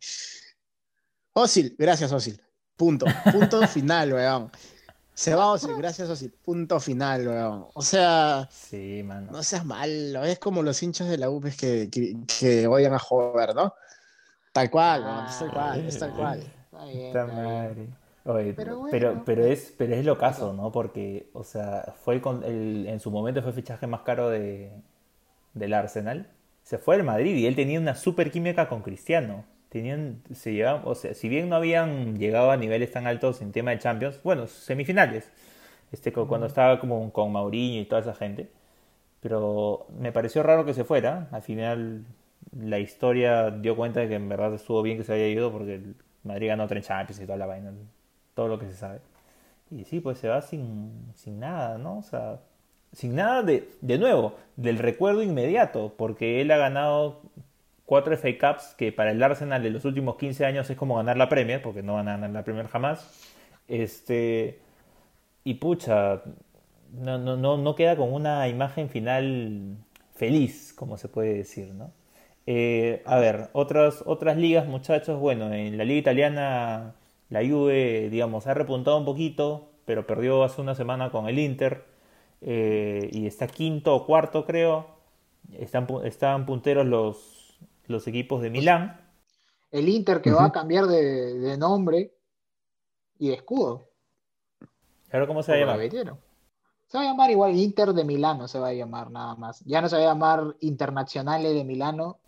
Osil, 1.34 1.74
gracias, 1.78 2.12
Osil. 2.12 2.40
Punto. 2.76 3.06
Punto 3.32 3.66
final, 3.68 4.12
weón. 4.12 4.50
Se 5.14 5.34
va 5.34 5.52
Osil, 5.52 5.74
gracias, 5.76 6.08
Osil. 6.08 6.32
Punto 6.42 6.78
final, 6.80 7.26
weón. 7.26 7.66
O 7.74 7.82
sea, 7.82 8.48
Sí, 8.50 9.02
mano. 9.04 9.30
no 9.32 9.42
seas 9.42 9.64
malo. 9.64 10.24
Es 10.24 10.38
como 10.38 10.62
los 10.62 10.82
hinchas 10.82 11.08
de 11.08 11.18
la 11.18 11.30
UP 11.30 11.44
que, 11.56 11.88
que, 11.90 12.16
que 12.26 12.66
odian 12.66 12.94
a 12.94 12.98
Jover, 12.98 13.54
¿no? 13.54 13.74
Tal 14.52 14.70
cual, 14.70 15.04
es 15.28 15.38
tal 15.38 15.50
cual, 15.50 15.80
es 15.86 15.98
tal 15.98 16.12
cual. 16.14 16.40
Está 16.64 16.84
bien, 16.86 17.12
está 17.12 17.26
madre. 17.26 17.86
Oye, 18.24 18.54
Pero 18.54 18.78
pero, 18.90 19.10
bueno. 19.10 19.24
pero, 19.24 19.44
es, 19.46 19.74
pero 19.76 19.94
es 19.94 20.04
lo 20.04 20.16
caso, 20.18 20.52
¿no? 20.52 20.70
Porque, 20.72 21.28
o 21.32 21.44
sea, 21.44 21.94
fue 22.04 22.20
con 22.20 22.44
el, 22.44 22.86
en 22.88 23.00
su 23.00 23.10
momento 23.10 23.40
fue 23.42 23.50
el 23.50 23.56
fichaje 23.56 23.86
más 23.86 24.02
caro 24.02 24.30
de, 24.30 24.70
del 25.54 25.74
Arsenal. 25.74 26.28
Se 26.64 26.78
fue 26.78 26.96
al 26.96 27.04
Madrid 27.04 27.36
y 27.36 27.46
él 27.46 27.56
tenía 27.56 27.80
una 27.80 27.94
super 27.96 28.30
química 28.30 28.68
con 28.68 28.82
Cristiano. 28.82 29.44
Tenían, 29.70 30.22
se 30.34 30.52
llevaban, 30.54 30.82
o 30.86 30.94
sea, 30.94 31.14
si 31.14 31.28
bien 31.28 31.48
no 31.50 31.56
habían 31.56 32.18
llegado 32.18 32.50
a 32.52 32.56
niveles 32.58 32.92
tan 32.92 33.06
altos 33.06 33.42
en 33.42 33.52
tema 33.52 33.72
de 33.72 33.78
Champions, 33.80 34.20
bueno, 34.24 34.46
semifinales, 34.48 35.30
este, 35.92 36.12
cu- 36.12 36.26
cuando 36.28 36.46
estaba 36.48 36.80
como 36.80 37.12
con 37.12 37.32
Mourinho 37.32 37.80
y 37.82 37.86
toda 37.86 38.02
esa 38.02 38.14
gente, 38.14 38.50
pero 39.20 39.86
me 39.98 40.12
pareció 40.12 40.42
raro 40.42 40.64
que 40.64 40.74
se 40.74 40.84
fuera. 40.84 41.28
Al 41.32 41.42
final 41.42 42.04
la 42.52 42.78
historia 42.78 43.50
dio 43.50 43.76
cuenta 43.76 44.00
de 44.00 44.08
que 44.08 44.14
en 44.14 44.28
verdad 44.28 44.54
estuvo 44.54 44.82
bien 44.82 44.98
que 44.98 45.04
se 45.04 45.14
haya 45.14 45.26
ido 45.28 45.50
porque 45.50 45.80
Madrid 46.24 46.48
ganó 46.48 46.66
tres 46.68 46.86
Champions 46.86 47.20
y 47.20 47.26
toda 47.26 47.38
la 47.38 47.46
vaina, 47.46 47.72
todo 48.34 48.48
lo 48.48 48.58
que 48.58 48.66
se 48.66 48.74
sabe. 48.74 49.00
Y 49.70 49.84
sí, 49.84 50.00
pues 50.00 50.18
se 50.18 50.28
va 50.28 50.42
sin, 50.42 51.12
sin 51.14 51.40
nada, 51.40 51.78
¿no? 51.78 51.98
O 51.98 52.02
sea, 52.02 52.40
sin 52.92 53.14
nada 53.14 53.42
de, 53.42 53.68
de 53.80 53.98
nuevo, 53.98 54.36
del 54.56 54.78
recuerdo 54.78 55.22
inmediato, 55.22 55.94
porque 55.96 56.40
él 56.42 56.50
ha 56.50 56.58
ganado 56.58 57.22
cuatro 57.86 58.16
FA 58.16 58.28
Cups, 58.38 58.74
que 58.76 58.92
para 58.92 59.12
el 59.12 59.22
Arsenal 59.22 59.62
de 59.62 59.70
los 59.70 59.84
últimos 59.84 60.16
15 60.16 60.44
años 60.44 60.68
es 60.70 60.76
como 60.76 60.96
ganar 60.96 61.16
la 61.16 61.28
Premier, 61.28 61.62
porque 61.62 61.82
no 61.82 61.94
van 61.94 62.08
a 62.08 62.12
ganar 62.12 62.30
la 62.30 62.44
Premier 62.44 62.68
jamás. 62.68 63.10
Este, 63.68 64.60
y 65.44 65.54
pucha, 65.54 66.22
no, 66.92 67.18
no, 67.18 67.36
no, 67.36 67.56
no 67.56 67.74
queda 67.74 67.96
con 67.96 68.12
una 68.12 68.48
imagen 68.48 68.88
final 68.90 69.76
feliz, 70.14 70.74
como 70.74 70.98
se 70.98 71.08
puede 71.08 71.34
decir, 71.34 71.72
¿no? 71.74 71.92
Eh, 72.46 73.02
a 73.06 73.18
ver, 73.18 73.50
otras, 73.52 74.02
otras 74.06 74.36
ligas, 74.36 74.66
muchachos, 74.66 75.20
bueno, 75.20 75.52
en 75.52 75.78
la 75.78 75.84
liga 75.84 76.00
italiana 76.00 76.94
la 77.30 77.40
Juve, 77.40 78.08
digamos, 78.10 78.46
ha 78.46 78.54
repuntado 78.54 78.98
un 78.98 79.04
poquito, 79.04 79.70
pero 79.86 80.06
perdió 80.06 80.42
hace 80.44 80.60
una 80.60 80.74
semana 80.74 81.10
con 81.10 81.28
el 81.28 81.38
Inter 81.38 81.84
eh, 82.40 83.08
y 83.12 83.26
está 83.26 83.46
quinto 83.46 83.94
o 83.94 84.06
cuarto, 84.06 84.44
creo. 84.44 84.86
Están, 85.52 85.86
pu- 85.86 86.04
están 86.04 86.46
punteros 86.46 86.86
los, 86.86 87.58
los 87.86 88.06
equipos 88.08 88.42
de 88.42 88.50
Milán. 88.50 89.00
El 89.72 89.88
Inter 89.88 90.22
que 90.22 90.30
va 90.30 90.44
a 90.44 90.52
cambiar 90.52 90.86
de, 90.86 91.34
de 91.40 91.58
nombre 91.58 92.14
y 93.18 93.28
de 93.28 93.34
escudo. 93.34 93.88
¿Ahora 95.12 95.26
cómo 95.26 95.42
se 95.42 95.52
va 95.52 95.56
a 95.56 95.60
llamar? 95.60 95.80
Se 96.86 96.96
va 96.96 97.02
a 97.04 97.06
llamar 97.08 97.30
igual 97.32 97.56
Inter 97.56 97.92
de 97.92 98.04
Milano, 98.04 98.46
se 98.46 98.60
va 98.60 98.68
a 98.68 98.72
llamar 98.72 99.10
nada 99.10 99.34
más. 99.34 99.64
Ya 99.64 99.80
no 99.80 99.88
se 99.88 99.96
va 99.96 100.02
a 100.02 100.06
llamar 100.06 100.56
Internazionale 100.60 101.52
de 101.52 101.64
Milano. 101.64 102.20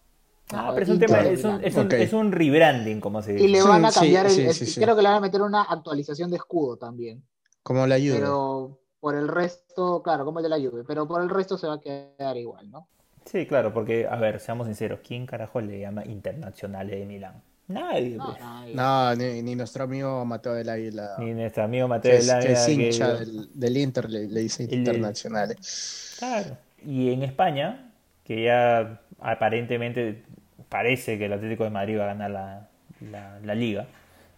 Ah, 0.52 0.66
no, 0.68 0.74
pero 0.74 0.84
es 0.84 0.88
un 0.90 0.98
tema, 0.98 1.20
es 1.20 1.44
un, 1.44 1.64
es 1.64 1.76
es 1.76 2.12
rebranding, 2.30 3.00
como 3.00 3.22
se 3.22 3.32
Y 3.32 3.36
dice. 3.36 3.48
le 3.48 3.62
Sí, 3.62 3.68
van 3.68 3.84
a 3.84 3.90
sí, 3.90 4.00
cambiar 4.00 4.26
el, 4.26 4.32
sí, 4.32 4.42
el- 4.42 4.54
sí, 4.54 4.66
sí. 4.66 4.80
creo 4.80 4.94
que 4.94 5.02
le 5.02 5.08
van 5.08 5.16
a 5.16 5.20
meter 5.20 5.42
una 5.42 5.62
actualización 5.62 6.30
de 6.30 6.36
escudo 6.36 6.76
también. 6.76 7.22
Como 7.62 7.86
la 7.86 7.96
Juve. 7.96 8.12
Pero 8.14 8.78
por 9.00 9.14
el 9.14 9.28
resto, 9.28 10.02
claro, 10.02 10.24
como 10.24 10.38
el 10.40 10.42
de 10.44 10.48
la 10.50 10.56
Juve, 10.56 10.84
pero 10.86 11.08
por 11.08 11.22
el 11.22 11.30
resto 11.30 11.56
se 11.56 11.66
va 11.66 11.74
a 11.74 11.80
quedar 11.80 12.36
igual, 12.36 12.70
¿no? 12.70 12.86
Sí, 13.24 13.46
claro, 13.46 13.72
porque, 13.72 14.06
a 14.06 14.16
ver, 14.16 14.38
seamos 14.38 14.66
sinceros, 14.66 15.00
¿quién 15.06 15.24
carajo 15.24 15.60
le 15.60 15.80
llama 15.80 16.04
Internacionales 16.04 16.98
de 17.00 17.06
Milán? 17.06 17.42
Nadie, 17.68 18.16
No, 18.18 18.26
pues. 18.26 18.38
y- 18.68 18.74
No, 18.74 19.14
ni, 19.16 19.40
ni 19.42 19.54
nuestro 19.56 19.84
amigo 19.84 20.22
Mateo 20.26 20.52
del 20.52 20.68
Águila, 20.68 21.16
Ni 21.18 21.32
nuestro 21.32 21.64
amigo 21.64 21.88
Mateo 21.88 22.12
que 22.12 22.18
es, 22.18 22.26
del 22.26 22.40
que 22.42 22.52
es 22.52 22.58
Águila, 22.58 22.76
que- 22.76 22.86
hincha 22.86 23.14
del, 23.14 23.50
del 23.54 23.76
Inter, 23.78 24.10
le, 24.10 24.28
le 24.28 24.40
dice 24.40 24.64
internacionales. 24.64 26.16
Claro. 26.18 26.58
Y 26.84 27.10
en 27.12 27.22
España, 27.22 27.93
que 28.24 28.42
ya 28.44 29.00
aparentemente 29.20 30.24
parece 30.68 31.18
que 31.18 31.26
el 31.26 31.32
Atlético 31.34 31.64
de 31.64 31.70
Madrid 31.70 31.98
va 31.98 32.04
a 32.04 32.14
ganar 32.14 32.30
la, 32.30 32.68
la, 33.10 33.40
la 33.40 33.54
liga. 33.54 33.86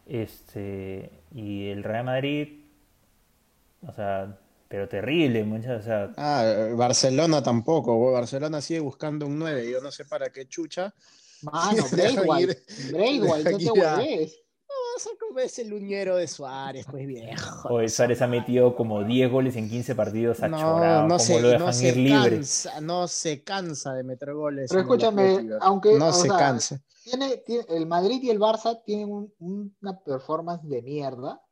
Este, 0.07 1.11
y 1.35 1.69
el 1.71 1.83
Real 1.83 2.05
Madrid, 2.05 2.61
o 3.87 3.93
sea, 3.93 4.39
pero 4.69 4.89
terrible, 4.89 5.45
muchachos. 5.45 5.81
O 5.81 5.85
sea, 5.85 6.11
Ah, 6.17 6.69
Barcelona 6.75 7.43
tampoco. 7.43 8.13
Barcelona 8.13 8.61
sigue 8.61 8.81
buscando 8.81 9.27
un 9.27 9.39
9. 9.39 9.71
Yo 9.71 9.81
no 9.81 9.91
sé 9.91 10.05
para 10.05 10.31
qué 10.31 10.47
chucha. 10.47 10.93
Mano, 11.43 11.85
Braithwaite, 11.93 12.63
Braithwaite, 12.93 13.51
no 13.53 13.59
te 13.59 13.71
hueves. 13.71 14.41
Vas 14.97 15.09
a 15.09 15.11
comerse 15.19 15.61
el 15.61 15.75
uñero 15.75 16.17
de 16.17 16.27
Suárez, 16.27 16.87
pues 16.91 17.07
viejo. 17.07 17.69
hoy 17.69 17.87
Suárez 17.91 18.23
ha 18.23 18.27
metido 18.27 18.75
como 18.75 19.05
10 19.05 19.31
goles 19.31 19.55
en 19.57 19.69
15 19.69 19.95
partidos, 19.95 20.43
ha 20.43 20.49
No, 20.49 20.57
chorado, 20.57 21.03
no 21.07 21.19
como 21.19 21.39
se, 21.39 21.43
lo 21.43 21.59
no 21.59 21.71
se 21.71 21.89
ir 21.89 21.97
libre. 21.99 22.37
cansa, 22.37 22.81
no 22.81 23.07
se 23.07 23.45
cansa 23.45 23.93
de 23.93 24.05
meter 24.05 24.33
goles. 24.33 24.71
Pero 24.71 24.81
escúchame, 24.81 25.49
aunque, 25.61 25.99
no 25.99 26.11
se 26.15 26.29
sea, 26.29 26.39
cansa. 26.39 26.81
Tiene, 27.05 27.37
tiene- 27.45 27.67
el 27.69 27.85
Madrid 27.85 28.21
y 28.23 28.31
el 28.31 28.41
Barça 28.41 28.83
tienen 28.87 29.11
un- 29.13 29.35
un- 29.39 29.77
una 29.83 30.01
performance 30.03 30.67
de 30.67 30.81
mierda, 30.81 31.43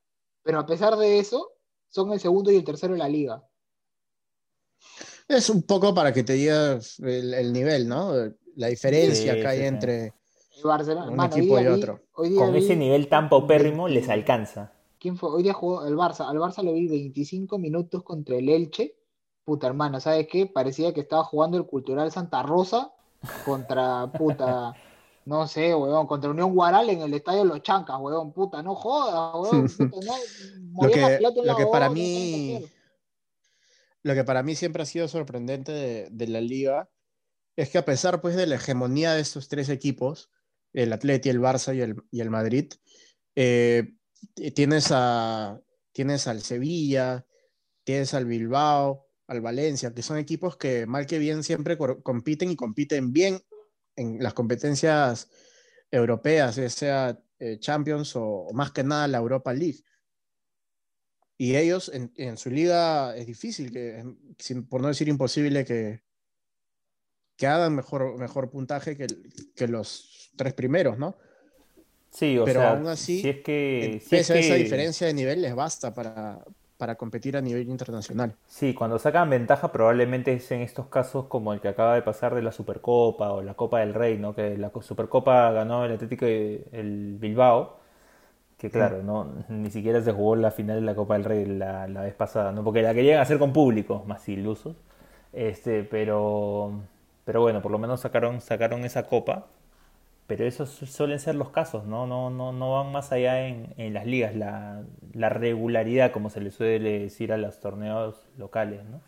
pero 0.42 0.60
a 0.60 0.64
pesar 0.64 0.96
de 0.96 1.18
eso, 1.18 1.52
son 1.90 2.12
el 2.14 2.20
segundo 2.20 2.50
y 2.50 2.56
el 2.56 2.64
tercero 2.64 2.94
de 2.94 2.98
la 3.00 3.10
liga. 3.10 3.44
Es 5.28 5.50
un 5.50 5.62
poco 5.64 5.94
para 5.94 6.14
que 6.14 6.22
te 6.24 6.32
digas 6.32 6.98
el, 7.00 7.34
el 7.34 7.52
nivel, 7.52 7.88
¿no? 7.88 8.12
La 8.56 8.68
diferencia 8.68 9.34
Sí, 9.34 9.40
que 9.40 9.46
hay 9.46 9.58
sí, 9.58 9.64
sí. 9.64 9.68
El 10.64 10.68
Barcelona, 10.68 11.10
Un 11.10 11.16
mano, 11.16 11.34
hoy 11.34 11.40
equipo 11.40 11.58
día 11.58 11.70
y 11.70 11.72
otro. 11.74 12.00
hoy 12.14 12.28
día 12.30 12.38
Con 12.40 12.52
vi- 12.54 12.58
ese 12.64 12.74
nivel 12.76 13.08
tan 13.08 13.28
paupérrimo 13.28 13.86
les 13.86 14.08
alcanza. 14.08 14.72
¿Quién 14.98 15.18
fue? 15.18 15.28
Hoy 15.30 15.42
día 15.42 15.52
jugó 15.52 15.84
el 15.86 15.94
Barça. 15.94 16.26
Al 16.26 16.38
Barça 16.38 16.62
lo 16.62 16.72
vi 16.72 16.88
25 16.88 17.58
minutos 17.58 18.02
contra 18.02 18.36
el 18.36 18.48
Elche. 18.48 18.96
Puta 19.44 19.66
hermano, 19.66 20.00
¿sabes 20.00 20.26
qué? 20.26 20.46
Parecía 20.46 20.94
que 20.94 21.00
estaba 21.02 21.22
jugando 21.22 21.58
el 21.58 21.66
Cultural 21.66 22.10
Santa 22.10 22.42
Rosa 22.42 22.90
contra 23.44 24.10
puta, 24.18 24.72
no 25.26 25.46
sé, 25.46 25.74
weón, 25.74 26.06
contra 26.06 26.30
Unión 26.30 26.54
Guaral 26.54 26.88
en 26.88 27.02
el 27.02 27.12
estadio 27.12 27.44
Los 27.44 27.60
Chancas, 27.62 27.96
weón, 28.00 28.32
puta, 28.32 28.62
no 28.62 28.74
jodas, 28.74 29.34
weón, 29.34 29.68
puta, 29.90 30.12
no, 30.72 30.88
la 30.88 30.90
que- 30.90 31.18
lo 31.20 31.44
lado 31.44 31.58
que 31.58 31.66
para 31.66 31.90
mí- 31.90 32.58
no 32.62 32.66
lo 34.02 34.14
que 34.14 34.24
para 34.24 34.42
mí 34.42 34.54
siempre 34.54 34.82
ha 34.82 34.86
sido 34.86 35.08
sorprendente 35.08 35.72
de, 35.72 36.08
de 36.10 36.26
la 36.28 36.40
liga 36.42 36.90
es 37.56 37.70
que 37.70 37.78
a 37.78 37.84
pesar 37.86 38.20
pues 38.20 38.36
de 38.36 38.46
la 38.46 38.56
hegemonía 38.56 39.12
de 39.14 39.20
estos 39.22 39.48
tres 39.48 39.68
equipos, 39.70 40.30
el 40.74 40.92
Atleti, 40.92 41.30
el 41.30 41.40
Barça 41.40 41.74
y 41.74 41.80
el, 41.80 41.96
y 42.10 42.20
el 42.20 42.28
Madrid, 42.28 42.70
eh, 43.34 43.94
tienes, 44.54 44.88
a, 44.90 45.58
tienes 45.92 46.26
al 46.26 46.42
Sevilla, 46.42 47.26
tienes 47.84 48.12
al 48.12 48.26
Bilbao, 48.26 49.08
al 49.26 49.40
Valencia, 49.40 49.94
que 49.94 50.02
son 50.02 50.18
equipos 50.18 50.58
que 50.58 50.86
mal 50.86 51.06
que 51.06 51.18
bien 51.18 51.42
siempre 51.42 51.78
compiten 51.78 52.50
y 52.50 52.56
compiten 52.56 53.12
bien 53.12 53.40
en 53.96 54.22
las 54.22 54.34
competencias 54.34 55.30
europeas, 55.90 56.56
ya 56.56 56.68
sea 56.68 57.18
eh, 57.38 57.58
Champions 57.58 58.16
o, 58.16 58.24
o 58.24 58.52
más 58.52 58.72
que 58.72 58.84
nada 58.84 59.08
la 59.08 59.18
Europa 59.18 59.54
League. 59.54 59.80
Y 61.36 61.56
ellos 61.56 61.90
en, 61.92 62.12
en 62.16 62.36
su 62.36 62.48
liga 62.50 63.16
es 63.16 63.26
difícil, 63.26 63.72
que, 63.72 64.04
sin- 64.38 64.68
por 64.68 64.80
no 64.80 64.88
decir 64.88 65.08
imposible, 65.08 65.64
que, 65.64 66.03
que 67.44 67.48
hagan 67.48 67.74
mejor, 67.74 68.18
mejor 68.18 68.50
puntaje 68.50 68.96
que, 68.96 69.06
que 69.56 69.68
los 69.68 70.32
tres 70.36 70.54
primeros, 70.54 70.98
¿no? 70.98 71.16
Sí, 72.10 72.38
o 72.38 72.46
Pero 72.46 72.58
sea, 72.58 72.68
aún 72.68 72.86
así, 72.88 73.18
si 73.18 73.28
es 73.28 73.42
que, 73.42 74.00
si 74.06 74.16
Pese 74.16 74.34
es 74.34 74.34
a 74.34 74.38
esa 74.38 74.54
diferencia 74.54 75.06
de 75.06 75.14
nivel, 75.14 75.42
les 75.42 75.54
basta 75.54 75.94
para, 75.94 76.44
para 76.76 76.96
competir 76.96 77.36
a 77.36 77.42
nivel 77.42 77.68
internacional. 77.70 78.36
Sí, 78.46 78.74
cuando 78.74 78.98
sacan 78.98 79.30
ventaja 79.30 79.72
probablemente 79.72 80.32
es 80.34 80.50
en 80.52 80.60
estos 80.60 80.86
casos 80.86 81.26
como 81.26 81.52
el 81.52 81.60
que 81.60 81.68
acaba 81.68 81.94
de 81.94 82.02
pasar 82.02 82.34
de 82.34 82.42
la 82.42 82.52
Supercopa 82.52 83.32
o 83.32 83.42
la 83.42 83.54
Copa 83.54 83.80
del 83.80 83.94
Rey, 83.94 84.18
¿no? 84.18 84.34
Que 84.34 84.56
la 84.58 84.70
co- 84.70 84.82
Supercopa 84.82 85.50
ganó 85.50 85.84
el 85.84 85.92
Atlético 85.92 86.26
y 86.26 86.62
el 86.72 87.16
Bilbao, 87.18 87.80
que 88.58 88.70
claro, 88.70 89.02
no, 89.02 89.26
ni 89.48 89.70
siquiera 89.70 90.02
se 90.02 90.12
jugó 90.12 90.36
la 90.36 90.50
final 90.52 90.76
de 90.80 90.82
la 90.86 90.94
Copa 90.96 91.14
del 91.14 91.24
Rey 91.24 91.46
la, 91.46 91.88
la 91.88 92.02
vez 92.02 92.14
pasada, 92.14 92.52
¿no? 92.52 92.64
Porque 92.64 92.82
la 92.82 92.94
querían 92.94 93.20
hacer 93.20 93.38
con 93.38 93.52
público, 93.52 94.04
más 94.06 94.28
ilusos. 94.28 94.76
Este, 95.32 95.84
pero, 95.84 96.82
pero 97.24 97.40
bueno, 97.42 97.62
por 97.62 97.72
lo 97.72 97.78
menos 97.78 98.00
sacaron, 98.00 98.40
sacaron 98.40 98.84
esa 98.84 99.06
copa. 99.06 99.46
Pero 100.26 100.46
esos 100.46 100.70
su- 100.70 100.86
suelen 100.86 101.20
ser 101.20 101.34
los 101.34 101.50
casos, 101.50 101.84
¿no? 101.86 102.06
No, 102.06 102.30
no, 102.30 102.52
no 102.52 102.72
van 102.74 102.92
más 102.92 103.12
allá 103.12 103.46
en, 103.46 103.74
en 103.78 103.94
las 103.94 104.06
ligas, 104.06 104.34
la, 104.36 104.82
la 105.12 105.28
regularidad, 105.30 106.12
como 106.12 106.30
se 106.30 106.40
le 106.40 106.50
suele 106.50 107.00
decir 107.00 107.32
a 107.32 107.36
los 107.38 107.60
torneos 107.60 108.26
locales, 108.38 108.84
¿no? 108.84 109.02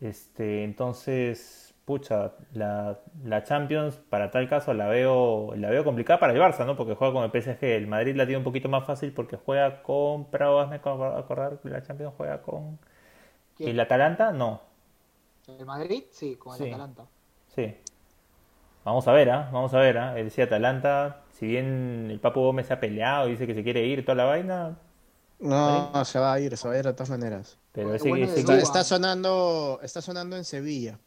Este, 0.00 0.64
entonces, 0.64 1.74
pucha, 1.84 2.32
la, 2.52 2.98
la 3.24 3.44
Champions 3.44 3.96
para 4.10 4.30
tal 4.30 4.48
caso 4.48 4.74
la 4.74 4.88
veo, 4.88 5.54
la 5.56 5.70
veo 5.70 5.84
complicada 5.84 6.20
para 6.20 6.32
el 6.32 6.40
Barça, 6.40 6.66
¿no? 6.66 6.76
Porque 6.76 6.94
juega 6.94 7.14
con 7.14 7.24
el 7.24 7.30
PSG. 7.30 7.76
El 7.76 7.86
Madrid 7.86 8.16
la 8.16 8.26
tiene 8.26 8.38
un 8.38 8.44
poquito 8.44 8.68
más 8.68 8.84
fácil 8.86 9.12
porque 9.12 9.36
juega 9.36 9.82
con, 9.82 10.26
pero 10.30 10.60
hazme 10.60 10.80
acor- 10.82 11.18
acordar 11.18 11.58
que 11.62 11.68
la 11.70 11.82
Champions 11.82 12.14
juega 12.16 12.42
con... 12.42 12.78
¿Quién? 13.56 13.74
¿El 13.74 13.80
Atalanta? 13.80 14.32
No, 14.32 14.62
¿El 15.46 15.64
Madrid? 15.64 16.04
Sí, 16.10 16.36
con 16.36 16.54
el 16.54 16.60
Sí. 16.60 16.64
Atalanta. 16.64 17.08
Sí. 17.54 17.74
Vamos 18.84 19.08
a 19.08 19.12
ver, 19.12 19.30
¿ah? 19.30 19.48
Vamos 19.52 19.72
a 19.74 19.78
ver, 19.78 19.96
¿ah? 19.98 20.18
Él 20.18 20.26
decía 20.26 20.44
Atalanta, 20.44 21.22
si 21.38 21.46
bien 21.46 22.08
el 22.10 22.20
Papu 22.20 22.40
Gómez 22.40 22.66
se 22.66 22.74
ha 22.74 22.80
peleado 22.80 23.28
y 23.28 23.32
dice 23.32 23.46
que 23.46 23.54
se 23.54 23.62
quiere 23.64 23.86
ir, 23.86 24.04
toda 24.04 24.14
la 24.16 24.24
vaina, 24.24 24.76
No, 25.40 26.04
se 26.04 26.18
va 26.18 26.34
a 26.34 26.40
ir, 26.40 26.56
se 26.56 26.68
va 26.68 26.74
a 26.74 26.78
ir 26.78 26.84
de 26.84 26.92
todas 26.92 27.10
maneras. 27.10 27.58
pero 27.72 27.94
ese, 27.94 28.08
bueno 28.08 28.26
ese 28.26 28.40
Está, 28.40 28.58
está 28.58 28.84
sonando, 28.84 29.80
está 29.82 30.02
sonando 30.02 30.36
en 30.36 30.44
Sevilla. 30.44 30.98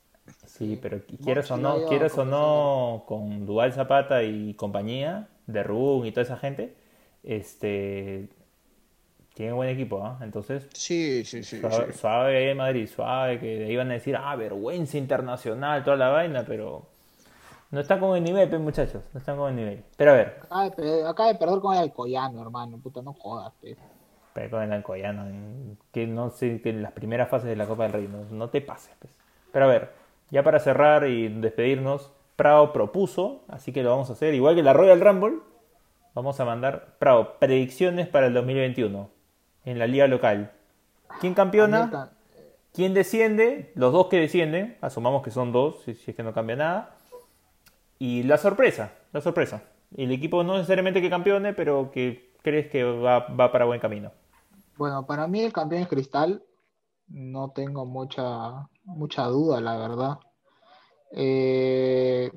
Sí, 0.45 0.78
pero 0.82 0.98
qui- 1.06 1.18
quieras 1.24 1.50
o 1.52 1.58
no, 1.58 1.86
quieras 1.88 2.18
o 2.18 2.26
no, 2.26 3.04
con 3.08 3.45
Dual 3.45 3.72
Zapata 3.74 4.24
y 4.24 4.56
compañía, 4.56 5.30
de 5.45 5.64
Rubun 5.64 6.06
y 6.08 6.12
toda 6.12 6.24
esa 6.24 6.38
gente, 6.38 6.76
este, 7.24 8.28
tienen 9.38 9.56
buen 9.56 9.70
equipo, 9.70 10.04
¿ah? 10.04 10.18
Entonces, 10.22 10.68
Sí, 10.74 11.24
sí, 11.24 11.44
sí. 11.44 11.60
suave, 11.62 11.94
sí. 11.94 12.00
suave 12.00 12.38
ahí 12.38 12.50
en 12.50 12.58
Madrid, 12.58 12.88
suave, 12.88 13.40
que 13.40 13.60
de 13.60 13.66
ahí 13.66 13.76
van 13.78 13.92
a 13.92 13.94
decir, 13.94 14.18
ah, 14.18 14.36
vergüenza 14.36 14.98
internacional, 14.98 15.84
toda 15.84 15.96
la 15.96 16.10
vaina, 16.10 16.44
pero 16.46 16.88
no 17.72 17.80
están 17.80 18.00
con 18.00 18.18
el 18.18 18.24
nivel, 18.24 18.50
pues, 18.50 18.60
muchachos, 18.62 19.04
no 19.14 19.20
están 19.20 19.38
con 19.38 19.50
el 19.50 19.56
nivel. 19.56 19.84
Pero 19.96 20.12
a 20.12 20.16
ver, 20.16 20.40
Acaba 20.44 20.64
de, 20.64 20.72
pe- 20.72 21.06
acaba 21.06 21.30
de 21.34 21.36
perder 21.40 21.60
con 21.60 21.74
el 21.76 21.80
Alcoyano, 21.82 22.42
hermano, 22.42 22.78
puta, 22.80 23.02
no 23.02 23.14
jodas, 23.14 23.54
pe. 23.62 23.76
pero 24.34 24.50
con 24.50 24.64
el 24.64 24.72
Alcoyano, 24.74 25.28
en- 25.28 25.78
que 25.92 26.08
no 26.08 26.30
sé, 26.32 26.62
que 26.62 26.70
en 26.72 26.82
las 26.82 26.92
primeras 26.94 27.30
fases 27.30 27.48
de 27.50 27.56
la 27.56 27.66
Copa 27.68 27.84
del 27.84 27.94
Rey, 27.94 28.08
no, 28.08 28.24
no 28.32 28.50
te 28.50 28.62
pases, 28.62 28.96
pues. 29.00 29.14
Pero 29.52 29.66
a 29.66 29.68
ver, 29.70 29.92
ya 30.32 30.44
para 30.44 30.60
cerrar 30.60 31.08
y 31.08 31.28
despedirnos, 31.30 32.12
Prado 32.36 32.72
propuso, 32.72 33.42
así 33.48 33.72
que 33.74 33.82
lo 33.82 33.90
vamos 33.90 34.10
a 34.10 34.14
hacer, 34.14 34.34
igual 34.36 34.56
que 34.56 34.62
la 34.62 34.74
Royal 34.74 35.02
Rumble, 35.02 35.38
vamos 36.14 36.40
a 36.40 36.46
mandar, 36.46 36.96
Prado, 37.00 37.38
predicciones 37.40 38.08
para 38.08 38.28
el 38.28 38.34
2021 38.36 39.10
en 39.68 39.80
la 39.80 39.86
liga 39.86 40.07
local. 40.07 40.51
¿Quién 41.20 41.34
campeona? 41.34 42.09
¿Quién 42.74 42.93
desciende? 42.93 43.72
Los 43.76 43.91
dos 43.91 44.07
que 44.07 44.18
descienden, 44.18 44.78
asumamos 44.80 45.24
que 45.24 45.32
son 45.32 45.51
dos, 45.51 45.82
si, 45.84 45.93
si 45.93 46.11
es 46.11 46.18
que 46.18 46.24
no 46.24 46.34
cambia 46.34 46.55
nada. 46.55 46.95
Y 47.99 48.24
la 48.24 48.38
sorpresa, 48.38 48.93
la 49.11 49.20
sorpresa. 49.20 49.63
El 49.95 50.11
equipo 50.11 50.43
no 50.43 50.53
necesariamente 50.53 51.01
que 51.01 51.09
campeone, 51.09 51.53
pero 51.53 51.91
que 51.91 52.34
crees 52.43 52.68
que 52.70 52.84
va, 52.84 53.28
va 53.28 53.51
para 53.51 53.65
buen 53.65 53.82
camino. 53.82 54.13
Bueno, 54.78 55.05
para 55.05 55.28
mí 55.28 55.41
el 55.41 55.51
campeón 55.51 55.82
es 55.82 55.88
Cristal. 55.89 56.43
No 57.09 57.51
tengo 57.51 57.86
mucha, 57.86 58.70
mucha 58.86 59.26
duda, 59.26 59.59
la 59.59 59.78
verdad. 59.78 60.20
Eh, 61.11 62.32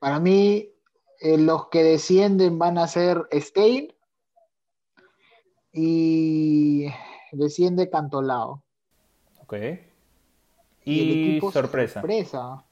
para 0.00 0.18
mí, 0.18 0.68
eh, 1.20 1.38
los 1.38 1.68
que 1.68 1.84
descienden 1.84 2.58
van 2.58 2.78
a 2.78 2.88
ser 2.88 3.28
Stein 3.32 3.94
y 5.74 6.86
desciende 7.32 7.90
Cantolao. 7.90 8.62
Ok. 9.42 9.52
Y 10.84 11.00
el 11.00 11.10
Y 11.10 11.30
equipo 11.30 11.50
sorpresa. 11.52 12.00
sorpresa. 12.00 12.64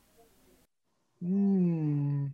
Mm. 1.21 2.27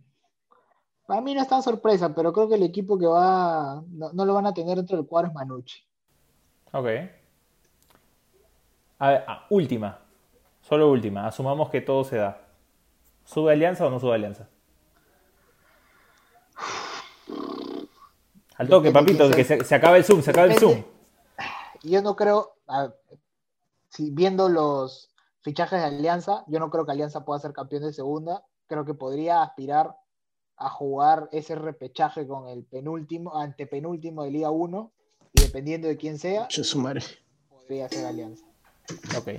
Para 1.05 1.21
mí 1.21 1.33
no 1.33 1.41
es 1.41 1.47
tan 1.47 1.63
sorpresa, 1.63 2.13
pero 2.13 2.31
creo 2.31 2.47
que 2.47 2.55
el 2.55 2.63
equipo 2.63 2.97
que 2.97 3.07
va, 3.07 3.83
no, 3.89 4.13
no 4.13 4.25
lo 4.25 4.33
van 4.35 4.45
a 4.45 4.53
tener 4.53 4.77
dentro 4.77 4.95
del 4.97 5.07
cuadro 5.07 5.29
es 5.29 5.33
Manucci. 5.33 5.79
Ok. 6.71 6.87
A 8.99 9.09
ver, 9.09 9.23
ah, 9.27 9.45
última. 9.49 9.99
Solo 10.61 10.91
última. 10.91 11.25
Asumamos 11.25 11.69
que 11.69 11.81
todo 11.81 12.03
se 12.03 12.17
da. 12.17 12.41
¿Sube 13.25 13.53
Alianza 13.53 13.85
o 13.87 13.89
no 13.89 13.99
sube 13.99 14.13
Alianza? 14.15 14.49
Al 18.59 18.67
toque, 18.69 18.91
papito, 18.91 19.29
que 19.31 19.43
se, 19.43 19.63
se 19.63 19.73
acaba 19.75 19.97
el 19.97 20.03
zoom, 20.03 20.21
se 20.21 20.29
acaba 20.31 20.45
el 20.47 20.59
zoom. 20.59 20.83
Yo 21.83 22.01
no 22.01 22.15
creo, 22.15 22.53
a- 22.67 22.93
si 23.89 24.11
viendo 24.11 24.49
los 24.49 25.09
fichajes 25.41 25.79
de 25.79 25.85
Alianza, 25.85 26.43
yo 26.47 26.59
no 26.59 26.69
creo 26.69 26.85
que 26.85 26.91
Alianza 26.91 27.25
pueda 27.25 27.39
ser 27.39 27.53
campeón 27.53 27.83
de 27.83 27.93
segunda. 27.93 28.43
Creo 28.67 28.85
que 28.85 28.93
podría 28.93 29.41
aspirar 29.41 29.95
a 30.57 30.69
jugar 30.69 31.29
ese 31.31 31.55
repechaje 31.55 32.27
con 32.27 32.47
el 32.49 32.65
penúltimo, 32.65 33.35
antepenúltimo 33.37 34.23
de 34.25 34.31
Liga 34.31 34.51
1, 34.51 34.91
y 35.33 35.41
dependiendo 35.41 35.87
de 35.87 35.95
quién 35.97 36.19
sea, 36.19 36.47
Che, 36.49 36.63
su 36.63 36.79
madre. 36.79 37.01
podría 37.49 37.87
ser 37.87 38.05
Alianza. 38.05 38.45
Ok. 39.17 39.29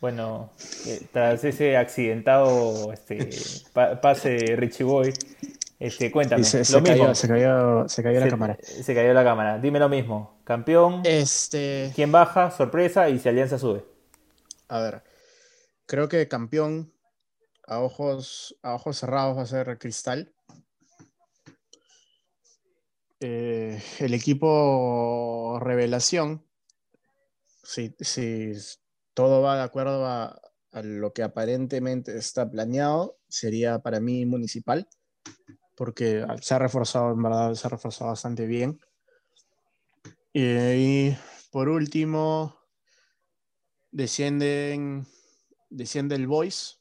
Bueno, 0.00 0.50
eh, 0.86 1.08
tras 1.12 1.42
ese 1.42 1.76
accidentado 1.76 2.92
este, 2.92 3.28
pa- 3.72 4.00
pase 4.00 4.36
Richie 4.54 4.84
Boy, 4.84 5.12
Este, 5.78 6.10
cuéntame. 6.10 6.42
Se, 6.44 6.58
lo 6.60 6.64
se 6.64 6.80
mismo. 6.80 6.96
cayó, 7.04 7.14
se 7.14 7.28
cayó, 7.28 7.88
se 7.88 8.02
cayó 8.02 8.20
la 8.20 8.28
cámara. 8.28 8.58
Se 8.62 8.94
cayó 8.94 9.12
la 9.12 9.24
cámara. 9.24 9.58
Dime 9.58 9.78
lo 9.78 9.88
mismo. 9.88 10.40
Campeón, 10.44 11.02
Este, 11.04 11.92
¿quién 11.94 12.10
baja? 12.12 12.50
Sorpresa 12.50 13.08
y 13.10 13.18
si 13.18 13.28
Alianza 13.28 13.58
sube. 13.58 13.84
a 14.68 14.80
ver, 14.80 15.02
creo 15.86 16.08
que 16.08 16.26
campeón 16.28 16.92
a 17.66 17.80
ojos, 17.80 18.56
a 18.62 18.74
ojos 18.74 18.96
cerrados 18.98 19.36
va 19.36 19.42
a 19.42 19.46
ser 19.46 19.78
Cristal. 19.78 20.32
Eh, 23.20 23.82
el 24.00 24.14
equipo 24.14 25.58
Revelación, 25.60 26.44
si, 27.62 27.94
si 28.00 28.52
todo 29.14 29.40
va 29.42 29.56
de 29.56 29.62
acuerdo 29.62 30.04
a, 30.06 30.40
a 30.72 30.82
lo 30.82 31.12
que 31.12 31.22
aparentemente 31.22 32.16
está 32.18 32.48
planeado, 32.50 33.18
sería 33.28 33.78
para 33.78 34.00
mí 34.00 34.26
Municipal, 34.26 34.86
porque 35.76 36.26
se 36.40 36.54
ha 36.54 36.58
reforzado, 36.58 37.12
en 37.12 37.22
verdad, 37.22 37.54
se 37.54 37.66
ha 37.66 37.70
reforzado 37.70 38.10
bastante 38.10 38.46
bien. 38.46 38.80
Y, 40.32 41.14
por 41.50 41.68
último, 41.68 42.58
descienden, 43.90 45.06
desciende 45.70 46.14
el 46.14 46.26
Boys 46.26 46.80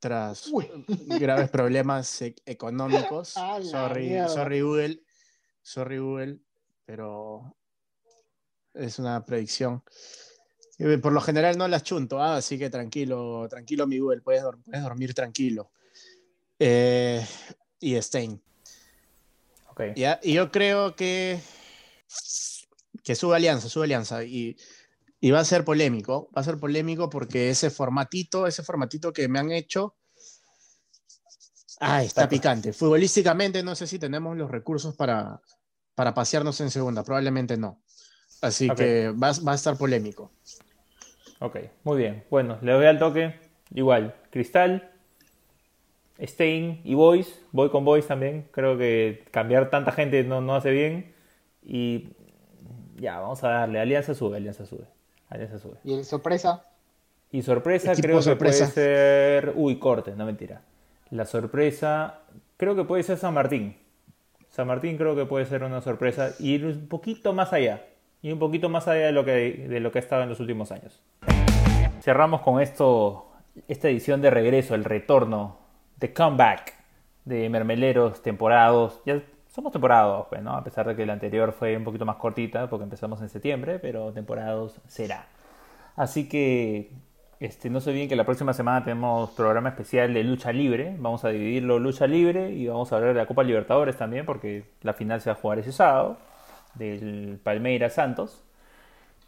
tras 0.00 0.46
Uy. 0.52 0.68
graves 1.18 1.50
problemas 1.50 2.22
e- 2.22 2.34
económicos. 2.46 3.34
Sorry, 3.62 4.08
mierda. 4.10 4.28
sorry 4.28 4.60
Google, 4.60 5.02
sorry 5.62 5.98
Google, 5.98 6.38
pero 6.84 7.56
es 8.74 8.98
una 8.98 9.24
predicción. 9.24 9.82
Y 10.78 10.96
Por 10.98 11.12
lo 11.12 11.20
general 11.20 11.58
no 11.58 11.66
las 11.66 11.82
chunto, 11.82 12.20
ah, 12.22 12.36
así 12.36 12.56
que 12.58 12.70
tranquilo, 12.70 13.46
tranquilo 13.50 13.86
mi 13.86 13.98
Google, 13.98 14.20
puedes, 14.22 14.42
dor- 14.44 14.62
puedes 14.62 14.82
dormir 14.82 15.12
tranquilo. 15.12 15.72
Eh, 16.60 17.26
y 17.80 18.00
Stein. 18.00 18.40
Ok. 19.70 19.82
Ya, 19.96 20.18
y 20.22 20.34
yo 20.34 20.50
creo 20.50 20.96
que, 20.96 21.40
que 23.04 23.14
sube 23.14 23.36
Alianza, 23.36 23.68
sube 23.68 23.84
Alianza. 23.84 24.24
Y, 24.24 24.56
y 25.20 25.30
va 25.30 25.40
a 25.40 25.44
ser 25.44 25.64
polémico, 25.64 26.30
va 26.36 26.40
a 26.40 26.44
ser 26.44 26.58
polémico 26.58 27.10
porque 27.10 27.50
ese 27.50 27.70
formatito, 27.70 28.46
ese 28.46 28.62
formatito 28.62 29.12
que 29.12 29.28
me 29.28 29.38
han 29.38 29.52
hecho, 29.52 29.96
ay, 31.80 32.06
está 32.06 32.28
picante. 32.28 32.72
Futbolísticamente 32.72 33.62
no 33.62 33.74
sé 33.74 33.86
si 33.86 33.98
tenemos 33.98 34.36
los 34.36 34.50
recursos 34.50 34.94
para, 34.94 35.40
para 35.94 36.14
pasearnos 36.14 36.60
en 36.60 36.70
segunda, 36.70 37.02
probablemente 37.04 37.56
no. 37.56 37.82
Así 38.40 38.68
que 38.70 39.10
va, 39.10 39.32
va 39.46 39.52
a 39.52 39.56
estar 39.56 39.76
polémico. 39.76 40.32
Ok, 41.40 41.56
muy 41.84 41.98
bien. 41.98 42.24
Bueno, 42.30 42.58
le 42.62 42.72
doy 42.72 42.86
al 42.86 42.98
toque. 42.98 43.40
Igual, 43.74 44.14
Cristal, 44.30 44.92
Stein 46.20 46.80
y 46.84 46.94
Boys. 46.94 47.44
Voy 47.52 47.70
con 47.70 47.84
Boys 47.84 48.06
también. 48.06 48.48
Creo 48.50 48.76
que 48.76 49.24
cambiar 49.30 49.70
tanta 49.70 49.92
gente 49.92 50.22
no, 50.24 50.40
no 50.40 50.54
hace 50.54 50.70
bien. 50.70 51.14
Y 51.62 52.08
ya, 52.96 53.20
vamos 53.20 53.42
a 53.44 53.48
darle. 53.50 53.80
Alianza 53.80 54.14
sube, 54.14 54.36
Alianza 54.36 54.66
sube. 54.66 54.84
Alianza 55.28 55.58
sube. 55.58 55.76
Y 55.84 55.94
el 55.94 56.04
sorpresa, 56.04 56.64
Y 57.30 57.42
sorpresa, 57.42 57.92
Equipo 57.92 58.06
creo 58.06 58.22
sorpresa. 58.22 58.66
que 58.66 58.72
puede 58.72 58.86
ser. 58.86 59.52
Uy, 59.56 59.78
corte, 59.78 60.12
no 60.16 60.24
mentira. 60.24 60.62
La 61.10 61.24
sorpresa, 61.24 62.20
creo 62.56 62.74
que 62.74 62.84
puede 62.84 63.02
ser 63.02 63.18
San 63.18 63.34
Martín. 63.34 63.76
San 64.48 64.66
Martín 64.66 64.96
creo 64.96 65.14
que 65.14 65.26
puede 65.26 65.44
ser 65.44 65.62
una 65.62 65.80
sorpresa. 65.80 66.34
Y 66.38 66.54
ir 66.54 66.66
un 66.66 66.88
poquito 66.88 67.32
más 67.32 67.52
allá. 67.52 67.84
Y 68.22 68.32
un 68.32 68.38
poquito 68.38 68.68
más 68.68 68.88
allá 68.88 69.06
de 69.06 69.12
lo 69.12 69.24
que, 69.24 69.66
de 69.68 69.80
lo 69.80 69.92
que 69.92 69.98
ha 69.98 70.02
estado 70.02 70.22
en 70.22 70.28
los 70.30 70.40
últimos 70.40 70.72
años. 70.72 71.00
Cerramos 72.00 72.40
con 72.40 72.60
esto, 72.60 73.30
esta 73.68 73.88
edición 73.88 74.20
de 74.22 74.30
regreso, 74.30 74.74
el 74.74 74.84
retorno, 74.84 75.58
de 75.98 76.12
comeback 76.12 76.74
de 77.24 77.48
Mermeleros, 77.48 78.22
temporados. 78.22 79.00
Ya 79.04 79.20
somos 79.48 79.72
temporados, 79.72 80.26
pues, 80.28 80.42
¿no? 80.42 80.54
A 80.54 80.64
pesar 80.64 80.86
de 80.86 80.96
que 80.96 81.04
la 81.06 81.12
anterior 81.14 81.52
fue 81.52 81.76
un 81.76 81.84
poquito 81.84 82.04
más 82.04 82.16
cortita 82.16 82.68
porque 82.68 82.84
empezamos 82.84 83.20
en 83.22 83.28
septiembre, 83.28 83.78
pero 83.78 84.12
temporados 84.12 84.80
será. 84.86 85.26
Así 85.96 86.28
que 86.28 86.92
este, 87.40 87.70
no 87.70 87.80
se 87.80 87.90
olviden 87.90 88.08
que 88.08 88.16
la 88.16 88.24
próxima 88.24 88.52
semana 88.52 88.84
tenemos 88.84 89.30
programa 89.30 89.68
especial 89.70 90.14
de 90.14 90.24
lucha 90.24 90.52
libre. 90.52 90.96
Vamos 90.98 91.24
a 91.24 91.28
dividirlo 91.28 91.78
lucha 91.78 92.06
libre 92.06 92.50
y 92.50 92.66
vamos 92.66 92.92
a 92.92 92.96
hablar 92.96 93.14
de 93.14 93.20
la 93.20 93.26
Copa 93.26 93.42
Libertadores 93.44 93.96
también 93.96 94.26
porque 94.26 94.64
la 94.82 94.92
final 94.92 95.20
se 95.20 95.30
va 95.30 95.36
a 95.36 95.40
jugar 95.40 95.58
ese 95.58 95.72
sábado 95.72 96.18
del 96.74 97.40
Palmeiras 97.42 97.94
Santos. 97.94 98.42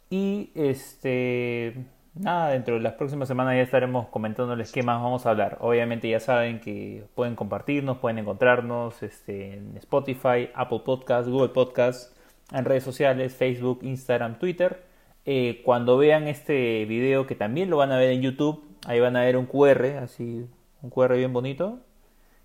Y 0.09 0.51
este 0.55 1.85
nada, 2.13 2.49
dentro 2.51 2.75
de 2.75 2.81
las 2.81 2.93
próximas 2.93 3.27
semanas 3.27 3.55
ya 3.55 3.61
estaremos 3.61 4.07
comentándoles 4.09 4.71
qué 4.71 4.83
más 4.83 5.01
vamos 5.01 5.25
a 5.25 5.31
hablar. 5.31 5.57
Obviamente 5.61 6.09
ya 6.09 6.19
saben 6.19 6.59
que 6.59 7.05
pueden 7.15 7.35
compartirnos, 7.35 7.97
pueden 7.97 8.19
encontrarnos 8.19 9.01
este, 9.03 9.53
en 9.55 9.77
Spotify, 9.77 10.49
Apple 10.53 10.81
Podcasts, 10.85 11.29
Google 11.29 11.49
Podcasts, 11.49 12.13
en 12.51 12.65
redes 12.65 12.83
sociales, 12.83 13.33
Facebook, 13.35 13.79
Instagram, 13.83 14.39
Twitter. 14.39 14.83
Eh, 15.25 15.61
cuando 15.65 15.97
vean 15.97 16.27
este 16.27 16.85
video, 16.85 17.27
que 17.27 17.35
también 17.35 17.69
lo 17.69 17.77
van 17.77 17.91
a 17.91 17.97
ver 17.97 18.11
en 18.11 18.21
YouTube, 18.21 18.63
ahí 18.87 18.99
van 18.99 19.15
a 19.15 19.21
ver 19.21 19.37
un 19.37 19.45
QR, 19.45 19.97
así, 20.03 20.45
un 20.81 20.89
QR 20.89 21.15
bien 21.15 21.31
bonito, 21.33 21.79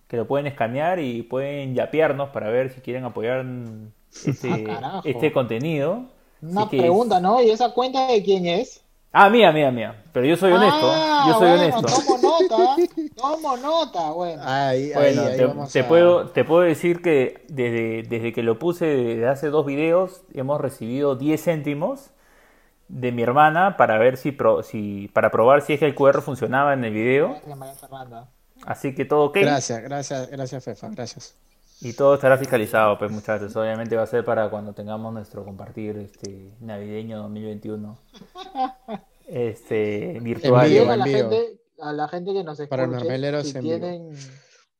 que 0.08 0.16
lo 0.18 0.26
pueden 0.28 0.46
escanear 0.46 1.00
y 1.00 1.22
pueden 1.24 1.74
yapearnos 1.74 2.30
para 2.30 2.50
ver 2.50 2.70
si 2.70 2.80
quieren 2.82 3.04
apoyar 3.04 3.44
este, 4.26 4.48
Ah, 4.48 4.62
carajo. 4.64 5.02
este 5.04 5.32
contenido. 5.32 6.06
una 6.40 6.66
Así 6.66 6.76
pregunta, 6.76 7.20
¿no? 7.20 7.42
¿Y 7.42 7.50
esa 7.50 7.72
cuenta 7.74 8.06
de 8.08 8.22
quién 8.22 8.46
es? 8.46 8.86
Ah, 9.12 9.30
mía, 9.30 9.50
mía, 9.52 9.70
mía. 9.70 10.04
Pero 10.12 10.26
yo 10.26 10.36
soy 10.36 10.52
honesto. 10.52 10.90
Ah, 10.92 11.24
yo 11.26 11.34
soy 11.38 11.48
bueno, 11.48 11.62
honesto. 11.78 12.02
Tomo 12.02 12.18
nota, 12.18 12.76
tomo 13.16 13.57
nota, 13.57 14.11
bueno. 14.11 14.42
Ahí, 14.44 14.92
Bueno, 14.92 15.22
ahí, 15.22 15.28
ahí 15.30 15.36
te, 15.38 15.46
vamos 15.46 15.72
te 15.72 15.80
a- 15.80 15.88
puedo, 15.88 16.28
te 16.30 16.44
puedo 16.44 16.62
decir 16.62 17.00
que 17.00 17.44
desde, 17.48 18.02
desde 18.02 18.32
que 18.32 18.42
lo 18.42 18.59
puse 18.59 18.84
desde 18.84 19.26
hace 19.28 19.48
dos 19.48 19.64
videos 19.64 20.22
hemos 20.34 20.61
recibido 20.61 21.16
10 21.16 21.42
céntimos 21.42 22.11
de 22.88 23.11
mi 23.12 23.22
hermana 23.22 23.76
para 23.78 23.96
ver 23.98 24.16
si, 24.18 24.32
pro- 24.32 24.62
si 24.62 25.09
para 25.14 25.30
probar 25.30 25.62
si 25.62 25.72
es 25.72 25.80
que 25.80 25.86
el 25.86 25.94
QR 25.94 26.20
funcionaba 26.20 26.74
en 26.74 26.84
el 26.84 26.92
video. 26.92 27.30
Gracias, 27.30 27.57
María 27.57 27.74
Fernanda. 27.74 28.28
Así 28.66 28.94
que 28.94 29.04
todo 29.07 29.24
ok. 29.24 29.36
Gracias, 29.40 29.82
gracias, 29.82 30.30
gracias, 30.30 30.64
Fefa, 30.64 30.88
gracias. 30.90 31.36
Y 31.81 31.93
todo 31.93 32.14
estará 32.14 32.39
fiscalizado, 32.39 32.99
pues 32.99 33.11
muchachos. 33.11 33.55
Obviamente 33.57 33.97
va 33.97 34.03
a 34.03 34.07
ser 34.07 34.24
para 34.24 34.49
cuando 34.49 34.72
tengamos 34.72 35.12
nuestro 35.12 35.45
compartir 35.45 35.97
este 35.99 36.55
navideño 36.61 37.18
2021. 37.18 37.99
Este 39.27 40.18
virtual. 40.22 40.66
En 40.66 40.72
vivo, 40.72 40.85
Bien 40.87 40.91
a 40.91 40.97
la 40.97 41.05
gente, 41.07 41.61
a 41.81 41.93
la 41.93 42.09
gente 42.09 42.33
que 42.33 42.45
nos 42.45 42.59
Para 42.68 42.85
escuche, 42.85 43.01
mermeleros 43.05 43.49
si 43.49 43.59
en 43.59 43.64
vivo. 43.64 43.79
tienen, 43.79 44.12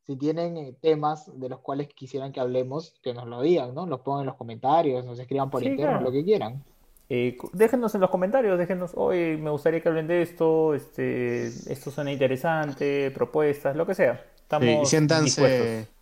si 0.05 0.15
tienen 0.17 0.57
eh, 0.57 0.75
temas 0.81 1.29
de 1.39 1.49
los 1.49 1.59
cuales 1.59 1.87
quisieran 1.89 2.31
que 2.31 2.39
hablemos, 2.39 2.95
que 3.03 3.13
nos 3.13 3.27
lo 3.27 3.41
digan, 3.41 3.75
¿no? 3.75 3.85
Los 3.85 3.99
pongan 4.01 4.21
en 4.21 4.27
los 4.27 4.35
comentarios, 4.35 5.05
nos 5.05 5.19
escriban 5.19 5.49
por 5.49 5.61
Sí, 5.61 5.67
interno, 5.67 5.91
claro. 5.91 6.05
lo 6.05 6.11
que 6.11 6.23
quieran. 6.23 6.63
Eh, 7.09 7.37
déjenos 7.53 7.93
en 7.95 8.01
los 8.01 8.09
comentarios, 8.09 8.57
déjenos, 8.57 8.91
hoy 8.95 9.37
me 9.37 9.49
gustaría 9.49 9.81
que 9.81 9.87
hablen 9.89 10.07
de 10.07 10.21
esto, 10.21 10.73
este, 10.73 11.47
esto 11.47 11.91
suena 11.91 12.11
interesante, 12.11 13.11
propuestas, 13.11 13.75
lo 13.75 13.85
que 13.85 13.95
sea. 13.95 14.15
Sí, 14.15 14.31
Estamos 14.41 14.89
siéntanse, 14.89 15.23
dispuestos. 15.41 15.96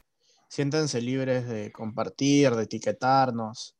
Siéntanse 0.47 1.01
libres 1.01 1.47
de 1.47 1.71
compartir, 1.71 2.55
de 2.55 2.63
etiquetarnos. 2.63 3.75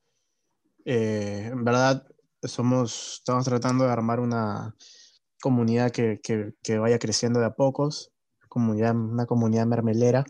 Eh, 0.86 1.50
en 1.52 1.64
verdad, 1.64 2.06
estamos 2.42 3.22
tratando 3.44 3.86
de 3.86 3.92
armar 3.92 4.20
una 4.20 4.76
comunidad 5.42 5.92
que, 5.92 6.20
vaya 6.80 7.00
creciendo 7.00 7.40
de 7.40 7.48
a 7.48 7.56
pocos, 7.56 8.12
una 8.56 9.26
comunidad 9.26 9.66
mermelera. 9.66 10.24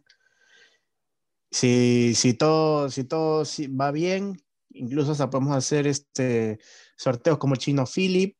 Si, 1.51 2.13
si 2.15 2.33
todo, 2.33 2.89
si 2.89 3.03
todo 3.03 3.43
va 3.79 3.91
bien, 3.91 4.41
incluso 4.71 5.11
hasta 5.11 5.29
podemos 5.29 5.55
hacer 5.55 5.87
este, 5.87 6.59
sorteos 6.97 7.37
como 7.37 7.53
el 7.53 7.59
chino 7.59 7.85
Philip, 7.85 8.35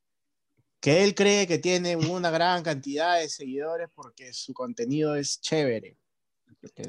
que 0.82 1.04
él 1.04 1.16
cree 1.16 1.48
que 1.48 1.60
tiene 1.60 1.96
una 1.96 2.30
gran 2.30 2.62
cantidad 2.64 3.20
de 3.20 3.30
seguidores 3.30 3.90
porque 3.94 4.34
su 4.34 4.54
contenido 4.54 5.16
es 5.16 5.40
chévere. 5.42 5.98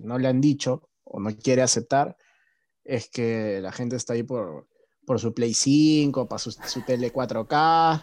No 0.02 0.18
le 0.18 0.28
han 0.28 0.40
dicho 0.40 0.88
o 1.06 1.20
no 1.20 1.34
quiere 1.36 1.62
aceptar 1.62 2.16
es 2.84 3.08
que 3.08 3.60
la 3.60 3.72
gente 3.72 3.96
está 3.96 4.12
ahí 4.12 4.22
por, 4.22 4.66
por 5.06 5.18
su 5.18 5.32
Play 5.34 5.54
5, 5.54 6.28
para 6.28 6.38
su, 6.38 6.52
su 6.52 6.82
tele 6.82 7.12
4K. 7.12 8.02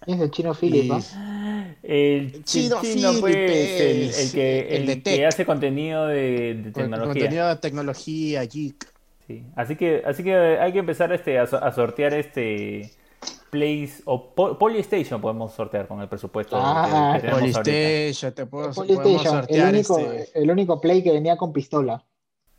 ¿Quién 0.00 0.18
es 0.18 0.24
el 0.24 0.30
chino 0.30 0.54
Philip? 0.54 0.84
y- 0.84 0.90
ah? 0.90 1.74
El 1.82 2.44
chino 2.44 2.80
chino, 2.82 3.10
Philip, 3.12 3.20
pues, 3.20 4.18
el, 4.18 4.32
que, 4.32 4.76
el 4.76 5.02
que 5.02 5.26
hace 5.26 5.44
contenido 5.46 6.06
de, 6.06 6.70
tecnología. 6.74 7.12
contenido 7.12 7.48
de 7.48 7.56
tecnología, 7.56 8.44
geek. 8.44 8.92
Sí. 9.26 9.44
Así 9.56 9.76
que, 9.76 10.02
así 10.04 10.22
que 10.22 10.34
hay 10.34 10.72
que 10.72 10.78
empezar 10.80 11.12
este, 11.12 11.38
a 11.38 11.72
sortear 11.72 12.12
este 12.14 12.90
Place 13.54 14.02
o 14.06 14.34
Po- 14.34 14.58
Polystation 14.58 15.20
podemos 15.20 15.52
sortear 15.54 15.86
con 15.86 16.00
el 16.00 16.08
presupuesto 16.08 16.56
Ah, 16.58 17.12
que, 17.14 17.22
que 17.22 17.28
tenemos 17.28 17.40
ahorita. 17.56 17.60
Polystation, 17.62 18.32
te 18.34 18.46
puedo, 18.46 18.72
PlayStation, 18.72 19.16
el 19.16 19.22
sortear 19.46 19.72
único, 19.74 19.98
este, 20.00 20.38
el 20.42 20.50
único 20.50 20.80
play 20.80 21.02
que 21.04 21.12
venía 21.12 21.36
con 21.36 21.52
pistola. 21.52 22.04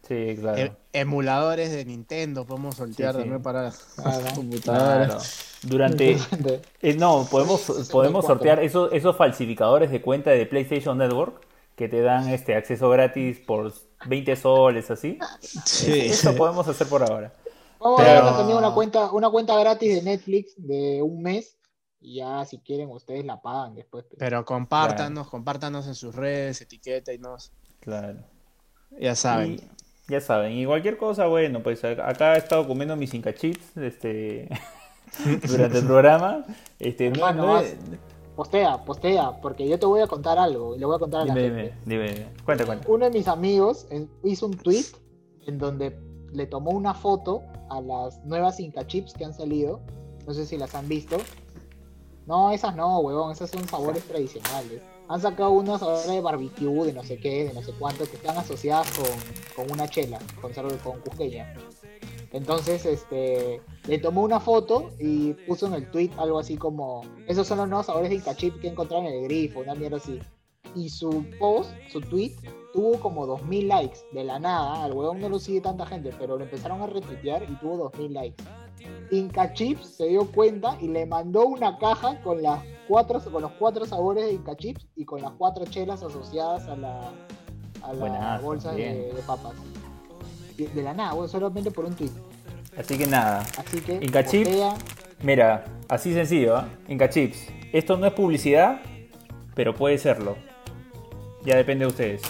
Sí, 0.07 0.37
claro. 0.39 0.57
e- 0.57 0.71
emuladores 0.93 1.71
de 1.71 1.83
Nintendo, 1.83 2.45
podemos 2.45 2.75
sortear 2.75 3.13
Sí, 3.13 3.17
sí. 3.17 3.23
también 3.23 3.41
para 3.41 3.73
Claro. 4.01 4.25
computadoras. 4.35 5.07
Claro. 5.07 5.21
Durante, 5.63 6.17
eh, 6.81 6.93
no, 6.93 7.27
podemos, 7.29 7.89
podemos 7.91 8.25
sortear 8.25 8.63
esos, 8.63 8.93
esos 8.93 9.17
falsificadores 9.17 9.91
de 9.91 10.01
cuenta 10.01 10.29
de 10.29 10.45
PlayStation 10.45 10.97
Network 10.97 11.45
que 11.75 11.89
te 11.89 11.99
dan 12.01 12.29
este 12.29 12.55
acceso 12.55 12.89
gratis 12.89 13.39
por 13.39 13.73
20 14.05 14.35
soles, 14.37 14.89
así. 14.91 15.19
Sí. 15.41 15.91
Eso 16.05 16.33
podemos 16.35 16.65
hacer 16.69 16.87
por 16.87 17.03
ahora. 17.03 17.33
Vamos 17.79 18.01
a 18.01 18.03
Pero- 18.45 18.57
una 18.57 18.73
cuenta, 18.73 19.11
una 19.11 19.29
cuenta 19.29 19.57
gratis 19.59 19.95
de 19.95 20.01
Netflix 20.01 20.53
de 20.57 21.01
un 21.01 21.21
mes. 21.21 21.57
Y 22.01 22.17
ya 22.17 22.45
si 22.45 22.59
quieren 22.59 22.89
ustedes 22.91 23.25
la 23.25 23.41
pagan 23.41 23.73
después. 23.75 24.05
pero- 24.05 24.19
Pero 24.19 24.45
compártanos, 24.45 25.27
compártanos 25.29 25.87
en 25.87 25.95
sus 25.95 26.13
redes, 26.15 26.61
etiquétenos. 26.61 27.51
Claro. 27.79 28.19
Ya 28.99 29.15
saben. 29.15 29.53
Y 29.53 30.11
ya 30.11 30.21
saben, 30.21 30.51
y 30.53 30.65
cualquier 30.67 30.97
cosa, 30.97 31.25
bueno, 31.25 31.63
pues 31.63 31.83
acá 31.83 32.35
he 32.35 32.37
estado 32.37 32.67
comiendo 32.67 32.95
mis 32.95 33.11
Inca 33.15 33.33
Chips 33.33 33.75
este, 33.77 34.47
durante 35.47 35.79
el 35.79 35.85
programa. 35.85 36.45
Este, 36.77 37.09
no- 37.09 37.15
Hermano, 37.15 37.45
no 37.47 37.53
vas- 37.53 37.65
he- 37.65 37.77
Postea, 38.35 38.83
postea, 38.83 39.31
porque 39.41 39.65
yo 39.65 39.79
te 39.79 39.85
voy 39.85 40.01
a 40.01 40.07
contar 40.07 40.37
algo 40.37 40.75
y 40.75 40.79
le 40.79 40.85
voy 40.85 40.97
a 40.97 40.99
contar 40.99 41.21
a 41.21 41.25
la 41.25 41.33
dime, 41.33 41.47
gente. 41.69 41.77
dime, 41.85 42.11
dime. 42.11 42.27
Cuenta, 42.43 42.65
cuenta. 42.65 42.85
Uno 42.89 43.05
de 43.05 43.11
mis 43.11 43.27
amigos 43.29 43.87
hizo 44.25 44.45
un 44.47 44.57
tweet 44.57 44.83
en 45.47 45.57
donde 45.57 45.97
le 46.35 46.45
tomó 46.45 46.71
una 46.71 46.93
foto 46.93 47.43
a 47.69 47.81
las 47.81 48.23
nuevas 48.25 48.59
Inca 48.59 48.85
Chips 48.85 49.13
que 49.13 49.25
han 49.25 49.33
salido. 49.33 49.79
No 50.27 50.33
sé 50.33 50.45
si 50.45 50.57
las 50.57 50.75
han 50.75 50.87
visto. 50.87 51.17
No, 52.25 52.51
esas 52.51 52.75
no, 52.75 52.99
huevón, 52.99 53.31
esas 53.31 53.49
son 53.49 53.67
sabores 53.67 54.03
tradicionales. 54.03 54.81
Han 55.07 55.21
sacado 55.21 55.51
unas 55.51 55.81
ahora 55.83 56.01
de 56.01 56.19
barbecue, 56.19 56.87
de 56.87 56.93
no 56.93 57.03
sé 57.03 57.17
qué, 57.17 57.45
de 57.45 57.53
no 57.53 57.61
sé 57.61 57.71
cuánto, 57.73 58.05
que 58.05 58.15
están 58.15 58.37
asociadas 58.37 58.91
con, 58.97 59.65
con 59.65 59.71
una 59.71 59.87
chela, 59.87 60.19
con, 60.41 60.51
con 60.51 60.99
cusqueña. 61.01 61.53
Entonces, 62.31 62.85
este, 62.85 63.61
le 63.87 63.99
tomó 63.99 64.23
una 64.23 64.39
foto 64.39 64.89
y 64.99 65.33
puso 65.47 65.67
en 65.67 65.75
el 65.75 65.91
tweet 65.91 66.09
algo 66.17 66.39
así 66.39 66.57
como, 66.57 67.03
esos 67.27 67.47
son 67.47 67.59
los 67.59 67.69
nuevos 67.69 67.85
sabores 67.85 68.09
de 68.09 68.15
Inca 68.15 68.35
Chip 68.35 68.59
que 68.59 68.67
encontraron 68.67 69.05
en 69.05 69.13
el 69.13 69.23
grifo, 69.25 69.59
una 69.59 69.75
mierda 69.75 69.97
así. 69.97 70.19
Y 70.73 70.89
su 70.89 71.25
post, 71.39 71.71
su 71.91 72.01
tweet, 72.01 72.35
tuvo 72.73 72.99
como 72.99 73.25
2000 73.25 73.67
likes 73.67 73.99
de 74.11 74.23
la 74.23 74.39
nada. 74.39 74.83
Al 74.83 74.93
huevón 74.93 75.19
no 75.19 75.29
lo 75.29 75.39
sigue 75.39 75.61
tanta 75.61 75.85
gente, 75.85 76.11
pero 76.19 76.37
lo 76.37 76.43
empezaron 76.43 76.81
a 76.81 76.87
retuitear 76.87 77.43
y 77.43 77.55
tuvo 77.55 77.77
2000 77.77 78.13
likes. 78.13 78.43
Inca 79.11 79.53
Chips 79.53 79.95
se 79.95 80.07
dio 80.07 80.29
cuenta 80.31 80.77
y 80.81 80.87
le 80.87 81.05
mandó 81.05 81.45
una 81.47 81.77
caja 81.77 82.21
con 82.21 82.41
las 82.43 82.61
cuatro 82.87 83.19
con 83.19 83.41
los 83.41 83.51
cuatro 83.53 83.85
sabores 83.85 84.25
de 84.25 84.33
Inca 84.33 84.55
Chips 84.55 84.85
y 84.95 85.05
con 85.05 85.21
las 85.21 85.31
cuatro 85.31 85.65
chelas 85.65 86.03
asociadas 86.03 86.67
a 86.67 86.75
la, 86.75 87.11
a 87.81 87.93
la 87.93 87.99
Buenazo, 87.99 88.43
bolsa 88.43 88.71
de, 88.73 89.13
papas. 89.25 89.53
De, 90.57 90.67
de 90.67 90.83
la 90.83 90.93
nada, 90.93 91.13
huevón, 91.13 91.29
solamente 91.29 91.71
por 91.71 91.85
un 91.85 91.95
tweet. 91.95 92.11
Así 92.77 92.97
que 92.97 93.07
nada, 93.07 93.39
Así 93.57 93.79
que 93.79 93.93
Inca 93.95 94.25
Chips. 94.25 94.49
mira, 95.23 95.63
así 95.87 96.13
sencillo, 96.13 96.57
¿ah? 96.57 96.67
Inca 96.89 97.09
Chips. 97.09 97.47
Esto 97.71 97.97
no 97.97 98.05
es 98.05 98.13
publicidad, 98.13 98.81
pero 99.55 99.73
puede 99.73 99.97
serlo. 99.97 100.35
Ya 101.45 101.55
depende 101.57 101.85
de 101.85 101.89
ustedes. 101.89 102.21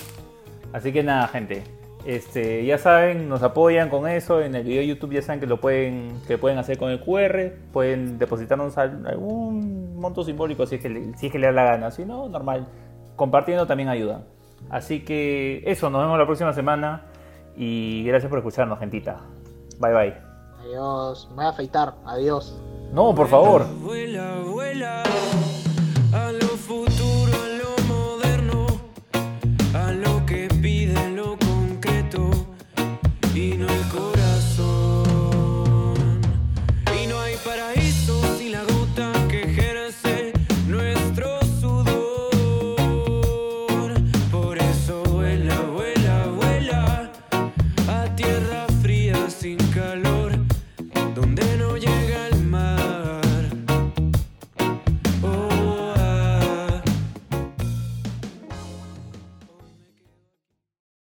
Así 0.73 0.91
que 0.91 1.03
nada, 1.03 1.27
gente. 1.29 1.63
Este, 2.05 2.63
ya 2.65 2.77
saben, 2.77 3.27
nos 3.29 3.41
apoyan 3.41 3.89
con 3.89 4.07
eso. 4.07 4.41
En 4.41 4.53
el 4.55 4.63
video 4.63 4.81
de 4.81 4.87
YouTube 4.87 5.13
ya 5.13 5.21
saben 5.21 5.39
que 5.39 5.47
lo 5.47 5.59
pueden, 5.59 6.19
que 6.27 6.37
pueden 6.37 6.57
hacer 6.59 6.77
con 6.77 6.91
el 6.91 6.99
QR. 7.01 7.53
Pueden 7.73 8.19
depositarnos 8.19 8.77
al- 8.77 9.07
algún 9.07 9.97
monto 9.99 10.23
simbólico 10.23 10.65
si 10.67 10.75
es, 10.75 10.81
que 10.81 10.89
le, 10.89 11.17
si 11.17 11.27
es 11.27 11.31
que 11.31 11.39
le 11.39 11.47
da 11.47 11.53
la 11.53 11.63
gana. 11.63 11.91
Si 11.91 12.05
no, 12.05 12.27
normal. 12.29 12.67
Compartiendo 13.15 13.65
también 13.65 13.89
ayuda. 13.89 14.23
Así 14.69 15.03
que 15.03 15.63
eso, 15.65 15.89
nos 15.89 16.01
vemos 16.01 16.19
la 16.19 16.25
próxima 16.25 16.53
semana. 16.53 17.05
Y 17.57 18.03
gracias 18.03 18.29
por 18.29 18.39
escucharnos, 18.39 18.77
gentita. 18.79 19.21
Bye 19.79 19.93
bye. 19.93 20.13
adiós, 20.61 21.27
me 21.29 21.35
voy 21.37 21.45
a 21.45 21.49
afeitar, 21.49 21.93
adiós. 22.05 22.59
No, 22.91 23.15
por 23.15 23.27
favor. 23.27 23.65
Vuela, 23.81 24.35
vuela 24.45 25.03